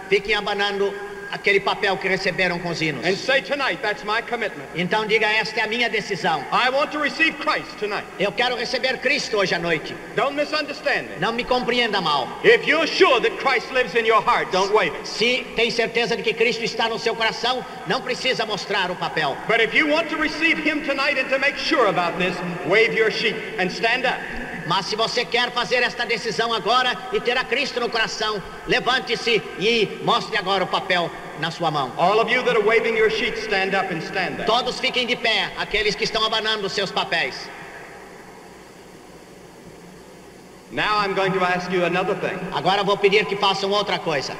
fiquem 0.09 0.35
abanando 0.35 0.93
aquele 1.31 1.59
papel 1.59 1.97
que 1.97 2.07
receberam 2.07 2.59
com 2.59 2.69
os 2.69 2.81
hinos. 2.81 3.05
And 3.05 3.15
say 3.15 3.41
tonight, 3.41 3.81
that's 3.81 4.03
my 4.03 4.21
commitment. 4.21 4.65
Então 4.75 5.05
diga, 5.05 5.27
esta 5.27 5.59
é 5.59 5.63
a 5.63 5.67
minha 5.67 5.89
decisão. 5.89 6.43
I 6.51 6.69
want 6.69 6.91
to 6.91 6.99
receive 6.99 7.37
Christ 7.37 7.77
tonight. 7.79 8.05
Eu 8.19 8.31
quero 8.31 8.55
receber 8.55 8.97
Cristo 8.99 9.37
hoje 9.37 9.53
à 9.53 9.59
noite. 9.59 9.95
Don't 10.15 10.35
misunderstand 10.35 11.03
me. 11.03 11.19
Não 11.19 11.31
me 11.31 11.43
compreenda 11.43 12.01
mal. 12.01 12.27
If 12.43 12.67
you're 12.67 12.87
sure 12.87 13.21
that 13.21 13.37
Christ 13.37 13.71
lives 13.71 13.95
in 13.95 14.05
your 14.05 14.21
heart, 14.21 14.51
don't 14.51 14.73
wave 14.73 14.93
it. 14.95 15.07
Se 15.07 15.45
tem 15.55 15.69
certeza 15.69 16.15
de 16.15 16.23
que 16.23 16.33
Cristo 16.33 16.63
está 16.63 16.89
no 16.89 16.97
seu 16.97 17.15
coração, 17.15 17.63
não 17.87 18.01
precisa 18.01 18.45
mostrar 18.45 18.91
o 18.91 18.95
papel. 18.95 19.37
But 19.47 19.61
if 19.61 19.73
you 19.73 19.87
want 19.87 20.09
to 20.09 20.17
receive 20.17 20.59
Him 20.59 20.81
tonight 20.81 21.19
and 21.19 21.29
to 21.29 21.39
make 21.39 21.57
sure 21.57 21.87
about 21.87 22.17
this, 22.17 22.35
wave 22.67 22.93
your 22.93 23.11
sheet 23.11 23.35
and 23.59 23.69
stand 23.69 24.05
up. 24.05 24.19
Mas 24.69 24.85
se 24.85 24.95
você 24.95 25.25
quer 25.25 25.51
fazer 25.51 25.81
esta 25.81 26.05
decisão 26.05 26.53
agora 26.53 26.95
e 27.11 27.19
ter 27.19 27.35
a 27.35 27.43
Cristo 27.43 27.79
no 27.79 27.89
coração, 27.89 28.39
levante-se 28.67 29.41
e 29.57 29.99
mostre 30.03 30.37
agora 30.37 30.63
o 30.63 30.67
papel 30.67 31.09
na 31.39 31.49
sua 31.49 31.71
mão. 31.71 31.91
All 31.97 32.19
of 32.21 32.31
you 32.31 32.43
that 32.43 32.55
are 32.55 32.63
waving 32.63 32.95
your 32.95 33.09
sheet, 33.09 33.35
stand 33.39 33.75
up 33.75 33.91
and 33.91 33.97
stand. 34.03 34.45
Todos 34.45 34.79
fiquem 34.79 35.07
de 35.07 35.15
pé, 35.15 35.51
aqueles 35.57 35.95
que 35.95 36.03
estão 36.03 36.23
abanando 36.23 36.67
os 36.67 36.71
seus 36.73 36.91
papéis. 36.91 37.49
Now 40.71 40.99
I'm 41.03 41.15
going 41.15 41.31
to 41.31 41.43
ask 41.43 41.71
you 41.71 41.83
another 41.85 42.13
thing. 42.13 42.37
Agora 42.53 42.83
vou 42.83 42.95
pedir 42.95 43.25
que 43.25 43.35
façam 43.37 43.71
outra 43.71 43.97
coisa. 43.97 44.33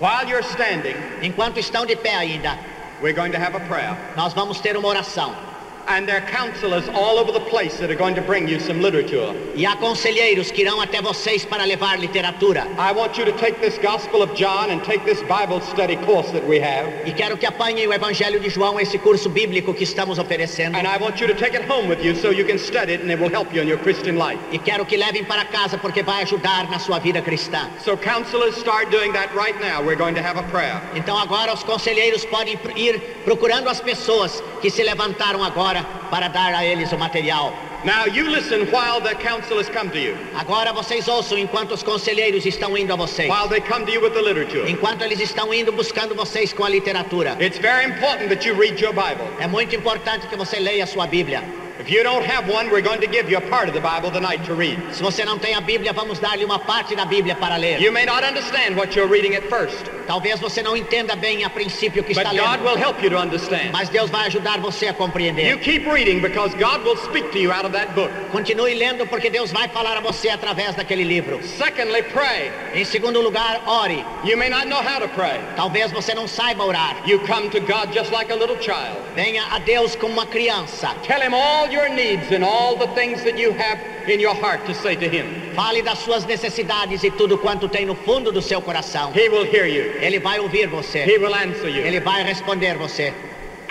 While 0.00 0.28
you're 0.28 0.42
standing, 0.42 0.96
Enquanto 1.22 1.58
estão 1.60 1.86
de 1.86 1.94
pé 1.94 2.16
ainda, 2.16 2.58
we're 3.00 3.14
going 3.14 3.30
to 3.30 3.38
have 3.38 3.54
a 3.56 3.60
prayer. 3.60 3.96
nós 4.16 4.32
vamos 4.32 4.60
ter 4.60 4.76
uma 4.76 4.88
oração. 4.88 5.51
And 5.88 6.08
there 6.08 6.16
are 6.16 6.26
counselors 6.26 6.88
all 6.94 7.18
over 7.18 7.32
the 7.32 7.40
place 7.50 7.78
that 7.78 7.90
are 7.90 7.96
going 7.96 8.14
to 8.14 8.22
bring 8.22 8.46
you 8.46 8.60
some 8.60 8.80
literature. 8.80 9.34
E 9.54 9.66
há 9.66 9.76
conselheiros 9.76 10.50
que 10.50 10.62
irão 10.62 10.80
até 10.80 11.02
vocês 11.02 11.44
para 11.44 11.64
levar 11.64 11.98
literatura. 11.98 12.66
I 12.78 12.92
want 12.92 13.18
you 13.18 13.24
to 13.24 13.32
take 13.32 13.60
this 13.60 13.78
Gospel 13.78 14.22
of 14.22 14.34
John 14.34 14.70
and 14.70 14.80
take 14.84 15.04
this 15.04 15.20
Bible 15.22 15.60
study 15.60 15.96
course 16.06 16.30
that 16.32 16.46
we 16.46 16.60
have. 16.60 16.88
E 17.04 17.12
quero 17.12 17.36
que 17.36 17.46
apanhem 17.46 17.86
o 17.88 17.92
Evangelho 17.92 18.38
de 18.38 18.48
João, 18.48 18.78
esse 18.78 18.96
curso 18.98 19.28
bíblico 19.28 19.74
que 19.74 19.84
estamos 19.84 20.18
oferecendo. 20.18 20.76
And 20.76 20.86
I 20.86 20.98
want 20.98 21.20
you 21.20 21.26
to 21.26 21.34
take 21.34 21.56
it 21.56 21.68
home 21.68 21.88
with 21.88 22.04
you 22.04 22.14
so 22.14 22.30
you 22.30 22.44
can 22.44 22.58
study 22.58 22.94
it 22.94 23.02
and 23.02 23.10
it 23.10 23.20
will 23.20 23.32
help 23.32 23.52
you 23.52 23.60
in 23.60 23.68
your 23.68 23.78
Christian 23.78 24.16
life. 24.16 24.38
E 24.52 24.58
quero 24.58 24.86
que 24.86 24.96
levem 24.96 25.24
para 25.24 25.44
casa 25.46 25.76
porque 25.78 26.02
vai 26.02 26.22
ajudar 26.22 26.70
na 26.70 26.78
sua 26.78 27.00
vida 27.00 27.20
cristã. 27.20 27.68
So 27.84 27.96
counselors 27.96 28.56
start 28.56 28.90
doing 28.90 29.12
that 29.12 29.34
right 29.34 29.58
now. 29.60 29.82
We're 29.82 29.98
going 29.98 30.14
to 30.14 30.22
have 30.22 30.38
a 30.38 30.44
prayer. 30.44 30.80
Então 30.94 31.18
agora 31.18 31.52
os 31.52 31.64
conselheiros 31.64 32.24
podem 32.24 32.58
ir 32.76 33.00
procurando 33.24 33.68
as 33.68 33.80
pessoas 33.80 34.42
que 34.60 34.70
se 34.70 34.82
levantaram 34.82 35.42
agora 35.42 35.71
para 36.10 36.28
dar 36.28 36.54
a 36.54 36.64
eles 36.64 36.92
o 36.92 36.98
material. 36.98 37.52
Now 37.84 38.06
you 38.06 38.28
listen 38.28 38.66
while 38.70 39.00
the 39.00 39.14
counselors 39.14 39.68
come 39.68 39.90
to 39.90 39.98
you. 39.98 40.16
Agora 40.36 40.72
vocês 40.72 41.08
ouçam 41.08 41.36
enquanto 41.38 41.72
os 41.72 41.82
conselheiros 41.82 42.46
estão 42.46 42.76
indo 42.76 42.92
a 42.92 42.96
vocês. 42.96 43.28
While 43.28 43.48
they 43.48 43.60
come 43.60 43.84
to 43.86 43.92
you 43.92 44.00
with 44.00 44.12
the 44.12 44.22
literature. 44.22 44.70
Enquanto 44.70 45.02
eles 45.02 45.20
estão 45.20 45.52
indo 45.52 45.72
buscando 45.72 46.14
vocês 46.14 46.52
com 46.52 46.64
a 46.64 46.68
literatura. 46.68 47.36
It's 47.40 47.58
very 47.58 47.86
important 47.86 48.28
that 48.28 48.46
you 48.46 48.54
read 48.54 48.80
your 48.80 48.92
Bible. 48.92 49.26
É 49.40 49.48
muito 49.48 49.74
importante 49.74 50.26
que 50.28 50.36
você 50.36 50.60
leia 50.60 50.84
a 50.84 50.86
sua 50.86 51.06
Bíblia. 51.06 51.61
If 51.82 51.90
you 51.90 52.04
don't 52.04 52.24
have 52.24 52.48
one, 52.48 52.70
we're 52.70 52.80
going 52.80 53.00
to 53.00 53.08
give 53.08 53.28
you 53.28 53.38
a 53.38 53.40
part 53.50 53.66
of 53.68 53.74
the 53.74 53.80
Bible 53.80 54.12
tonight 54.12 54.44
to 54.44 54.54
read. 54.54 54.78
Se 54.94 55.02
você 55.02 55.24
não 55.24 55.36
tem 55.36 55.54
a 55.56 55.60
Bíblia, 55.60 55.92
vamos 55.92 56.20
dar-lhe 56.20 56.44
uma 56.44 56.60
parte 56.60 56.94
da 56.94 57.04
Bíblia 57.04 57.34
para 57.34 57.56
ler. 57.56 57.80
You 57.80 57.90
may 57.90 58.04
not 58.06 58.22
understand 58.22 58.76
what 58.76 58.94
you're 58.94 59.08
reading 59.10 59.34
at 59.34 59.42
first, 59.48 59.90
Talvez 60.06 60.38
você 60.40 60.62
não 60.62 60.76
entenda 60.76 61.16
bem 61.16 61.44
a 61.44 61.50
princípio 61.50 62.02
o 62.02 62.04
que 62.04 62.14
but 62.14 62.24
está 62.24 62.30
God 62.30 62.60
lendo, 62.60 62.64
will 62.64 62.76
help 62.76 63.02
you 63.02 63.10
to 63.10 63.16
understand. 63.16 63.70
mas 63.72 63.88
Deus 63.88 64.10
vai 64.10 64.26
ajudar 64.26 64.60
você 64.60 64.86
a 64.86 64.88
You 64.90 64.94
compreender. 64.94 65.58
keep 65.58 65.84
reading 65.88 66.20
because 66.20 66.54
God 66.54 66.84
will 66.84 66.96
speak 66.98 67.32
to 67.32 67.38
you 67.38 67.50
out 67.50 67.64
of 67.64 67.72
that 67.72 67.94
book. 67.96 68.10
Continue 68.30 68.74
lendo 68.74 69.04
porque 69.06 69.28
Deus 69.28 69.50
vai 69.50 69.68
falar 69.68 69.96
a 69.96 70.00
você 70.00 70.28
através 70.28 70.76
daquele 70.76 71.02
livro. 71.02 71.40
Secondly, 71.42 72.02
pray. 72.12 72.52
Em 72.74 72.84
segundo 72.84 73.20
lugar, 73.20 73.60
ore. 73.66 74.04
You 74.24 74.36
may 74.36 74.48
not 74.48 74.66
know 74.68 74.80
how 74.82 75.00
to 75.00 75.08
pray. 75.08 75.40
Talvez 75.56 75.90
você 75.90 76.14
não 76.14 76.28
saiba 76.28 76.62
orar. 76.64 76.96
You 77.06 77.18
come 77.26 77.48
to 77.50 77.60
God 77.60 77.92
just 77.92 78.12
like 78.12 78.30
a 78.32 78.36
little 78.36 78.56
child. 78.60 78.98
Venha 79.16 79.42
a 79.50 79.58
Deus 79.58 79.96
como 79.96 80.12
uma 80.12 80.26
criança. 80.26 80.94
Tell 81.06 81.20
Him 81.20 81.34
all 81.34 81.68
your 81.72 81.88
needs 81.88 82.30
and 82.30 82.44
all 82.44 82.76
the 82.76 82.88
things 82.94 83.24
that 83.24 83.38
you 83.38 83.52
have 83.52 83.78
in 84.08 84.20
your 84.20 84.34
heart 84.34 84.64
to 84.66 84.74
say 84.74 84.94
to 84.94 85.08
Him. 85.08 85.54
Fale 85.54 85.82
das 85.82 85.98
suas 85.98 86.24
necessidades 86.26 87.02
e 87.02 87.10
tudo 87.10 87.38
quanto 87.38 87.68
tem 87.68 87.86
no 87.86 87.94
fundo 87.94 88.30
do 88.30 88.42
seu 88.42 88.60
coração. 88.60 89.12
He 89.14 89.28
will 89.28 89.44
hear 89.44 89.66
you. 89.66 89.92
Ele 90.00 90.18
vai 90.18 90.38
ouvir 90.38 90.68
você. 90.68 91.04
He 91.04 91.18
will 91.18 91.34
answer 91.34 91.68
you. 91.68 91.82
Ele 91.82 92.00
vai 92.00 92.22
responder 92.22 92.76
você. 92.76 93.12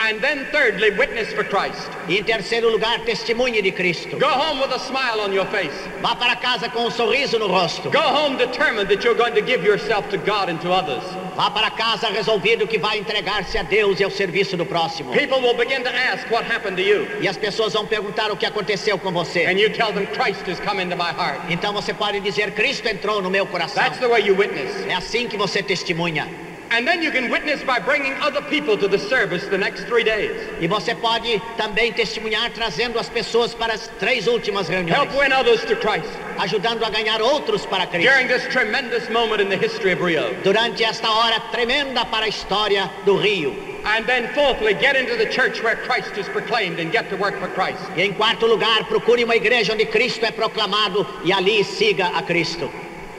And 0.04 0.20
then 0.20 0.48
thirdly, 0.52 0.90
witness 0.98 1.32
for 1.32 1.44
Christ. 1.44 1.88
E 2.10 2.18
em 2.18 2.24
terceiro 2.24 2.70
lugar, 2.72 3.02
testemunhe 3.02 3.62
de 3.62 3.72
Cristo. 3.72 4.18
Go 4.18 4.28
home 4.28 4.60
with 4.60 4.74
a 4.74 4.80
smile 4.80 5.22
on 5.22 5.32
your 5.32 5.46
face. 5.46 5.78
Vá 6.02 6.16
para 6.16 6.36
casa 6.38 6.68
com 6.70 6.88
um 6.88 6.92
sorriso 6.92 7.38
no 7.38 7.48
rosto. 7.48 7.92
Go 7.92 8.00
home 8.00 8.36
determined 8.36 8.88
that 8.90 9.04
you're 9.04 9.18
going 9.18 9.36
to 9.36 9.42
give 9.42 9.64
yourself 9.64 10.10
to 10.10 10.18
God 10.18 10.50
and 10.50 10.60
to 10.62 10.72
others. 10.72 11.04
Vá 11.36 11.50
para 11.50 11.72
casa 11.72 12.10
resolvido 12.10 12.68
que 12.68 12.78
vai 12.78 12.98
entregar-se 12.98 13.58
a 13.58 13.64
Deus 13.64 14.00
e 14.00 14.04
ao 14.04 14.12
serviço 14.12 14.58
do 14.58 14.66
próximo. 14.66 15.12
People 15.14 15.40
will 15.40 15.56
begin 15.56 15.82
to 15.84 15.90
ask 15.90 16.30
what 16.30 16.46
happened 16.52 16.76
to 16.76 16.82
you. 16.82 17.08
E 17.22 17.28
as 17.28 17.38
pessoas 17.38 17.74
vão 17.74 17.86
perguntar 17.86 18.32
o 18.32 18.38
que 18.38 18.46
aconteceu 18.46 18.98
com 18.98 19.12
você. 19.12 19.46
And 19.46 19.58
you 19.58 19.70
tell 19.70 19.94
them 19.94 20.06
Christ 20.08 20.48
has 20.50 20.60
come 20.60 20.84
into 20.84 20.96
my 20.96 21.12
heart. 21.12 21.40
Então 21.50 21.74
você 21.74 21.94
pode 21.94 22.20
dizer: 22.20 22.52
Cristo 22.52 22.88
entrou 22.88 23.22
no 23.22 23.30
meu 23.30 23.46
coração. 23.46 23.82
That's 23.82 24.00
the 24.00 24.08
way 24.08 24.28
you 24.28 24.36
witness. 24.38 24.86
É 24.88 24.94
assim 24.94 25.28
que 25.28 25.38
você 25.38 25.64
testemunha. 25.64 26.51
And 26.72 26.88
then 26.88 27.02
you 27.02 27.12
can 27.12 27.30
witness 27.30 27.62
by 27.64 27.80
bringing 27.80 28.14
other 28.22 28.42
people 28.42 28.78
to 28.78 28.88
the 28.88 28.98
service 28.98 29.46
the 29.48 29.58
next 29.58 29.84
three 29.88 30.06
days. 30.06 30.32
E 30.62 30.68
você 30.68 30.96
pode 30.96 31.42
também 31.58 31.92
testemunhar 31.92 32.50
trazendo 32.52 32.98
as 32.98 33.10
pessoas 33.10 33.54
para 33.54 33.74
as 33.74 33.90
três 34.00 34.26
últimas 34.26 34.70
reuniões, 34.70 34.98
Help 34.98 35.12
win 35.14 35.34
others 35.34 35.66
to 35.66 35.76
Christ 35.76 36.10
ajudando 36.38 36.84
a 36.86 36.90
ganhar 36.90 37.22
outros 37.22 37.66
para 37.66 37.86
Cristo. 37.88 38.10
during 38.10 38.28
this 38.28 38.44
tremendous 38.48 39.10
moment 39.10 39.42
in 39.42 39.50
the 39.50 39.58
history 39.58 39.92
of 39.92 40.02
Rio. 40.02 40.34
Durante 40.44 40.84
esta 40.84 41.10
hora 41.10 41.40
tremenda 41.52 42.06
para 42.06 42.26
a 42.26 42.30
história 42.30 42.90
do 43.06 43.18
Rio. 43.18 43.54
And 43.84 44.06
then 44.06 44.28
fourthly, 44.34 44.74
get 44.74 44.96
into 44.96 45.18
the 45.18 45.26
church 45.26 45.62
where 45.64 45.76
Christ 45.76 46.16
is 46.18 46.28
proclaimed 46.30 46.80
and 46.80 46.92
get 46.92 47.10
to 47.10 47.18
work 47.18 47.38
for 47.40 47.48
Christ. 47.50 47.82
E 47.98 48.02
em 48.02 48.14
quarto 48.14 48.46
lugar, 48.46 48.86
procure 48.86 49.24
uma 49.24 49.36
igreja 49.36 49.74
onde 49.74 49.86
Cristo 49.88 50.26
é 50.26 50.32
proclamado 50.32 51.06
e 51.24 51.34
ali 51.34 51.64
siga 51.64 52.08
a 52.16 52.22
Cristo. 52.22 52.70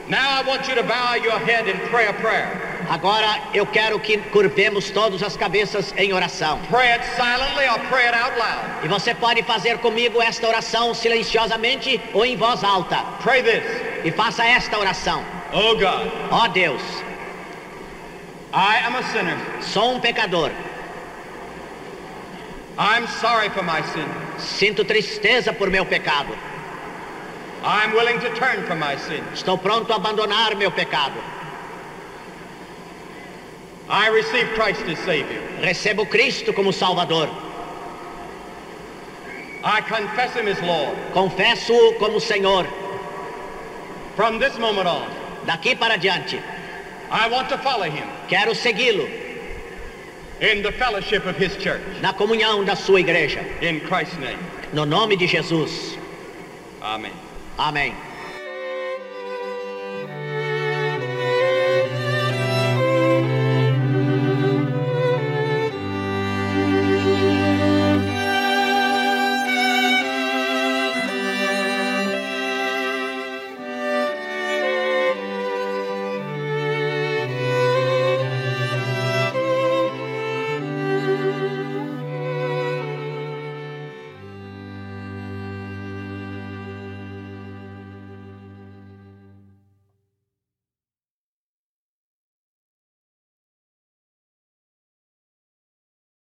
Now 0.09 0.41
I 0.41 0.43
want 0.45 0.67
you 0.67 0.75
to 0.75 0.83
bow 0.83 1.15
your 1.15 1.39
head 1.39 1.67
and 1.69 1.79
pray 1.89 2.07
a 2.07 2.13
prayer. 2.13 2.49
Agora 2.89 3.39
eu 3.53 3.65
quero 3.65 3.97
que 3.99 4.17
curvemos 4.17 4.91
todas 4.91 5.23
as 5.23 5.37
cabeças 5.37 5.93
em 5.95 6.11
oração. 6.11 6.59
Pray 6.69 6.91
it 6.91 7.05
silently 7.15 7.65
or 7.69 7.79
pray 7.89 8.07
it 8.07 8.13
out 8.13 8.37
loud. 8.37 8.83
E 8.83 8.87
você 8.89 9.13
pode 9.15 9.41
fazer 9.43 9.77
comigo 9.77 10.21
esta 10.21 10.45
oração 10.47 10.93
silenciosamente 10.93 12.01
ou 12.13 12.25
em 12.25 12.35
voz 12.35 12.61
alta. 12.63 12.97
Pray 13.21 13.41
this. 13.41 13.63
E 14.03 14.11
faça 14.11 14.43
esta 14.45 14.77
oração. 14.77 15.23
Oh 15.53 15.75
God, 15.75 16.11
Ó 16.31 16.47
Deus, 16.49 16.81
I 18.53 18.85
am 18.85 18.95
a 18.97 19.03
sinner. 19.03 19.37
sou 19.61 19.93
um 19.95 19.99
pecador. 20.01 20.51
I'm 22.77 23.07
sorry 23.21 23.49
for 23.51 23.63
my 23.63 23.81
sin. 23.93 24.05
Sinto 24.37 24.83
tristeza 24.83 25.53
por 25.53 25.69
meu 25.69 25.85
pecado. 25.85 26.35
I'm 27.63 27.93
willing 27.93 28.19
to 28.19 28.29
turn 28.35 28.65
from 28.65 28.79
my 28.79 28.97
sin. 28.97 29.23
Estou 29.33 29.57
pronto 29.57 29.93
a 29.93 29.99
abandonar 29.99 30.57
meu 30.57 30.69
pecado. 30.71 31.19
I 33.89 34.07
receive 34.09 34.47
Christ 34.55 34.81
as 34.81 34.99
Savior. 34.99 35.41
Recebo 35.61 36.09
Cristo 36.09 36.51
como 36.53 36.71
Salvador. 36.71 37.29
I 39.63 39.81
confess 39.81 40.33
Him 40.35 40.47
as 40.47 40.61
Lord. 40.61 40.97
Confesso-o 41.13 41.97
como 41.99 42.19
Senhor. 42.19 42.67
From 44.15 44.39
this 44.39 44.57
moment 44.59 44.87
on, 44.87 45.09
Daqui 45.45 45.75
para 45.79 45.97
diante, 45.97 46.41
I 47.09 47.27
want 47.29 47.49
to 47.49 47.57
follow 47.57 47.89
Him 47.89 48.07
quero 48.27 48.53
segui-lo 48.53 49.07
in 50.41 50.61
the 50.63 50.71
fellowship 50.73 51.25
of 51.25 51.37
His 51.37 51.55
church. 51.57 51.81
na 52.01 52.13
comunhão 52.13 52.65
da 52.65 52.75
sua 52.75 52.99
igreja. 52.99 53.41
In 53.61 53.79
Christ's 53.81 54.17
name. 54.17 54.39
No 54.73 54.83
nome 54.85 55.15
de 55.15 55.27
Jesus. 55.27 55.97
Amen. 56.81 57.11
Amém. 57.57 58.12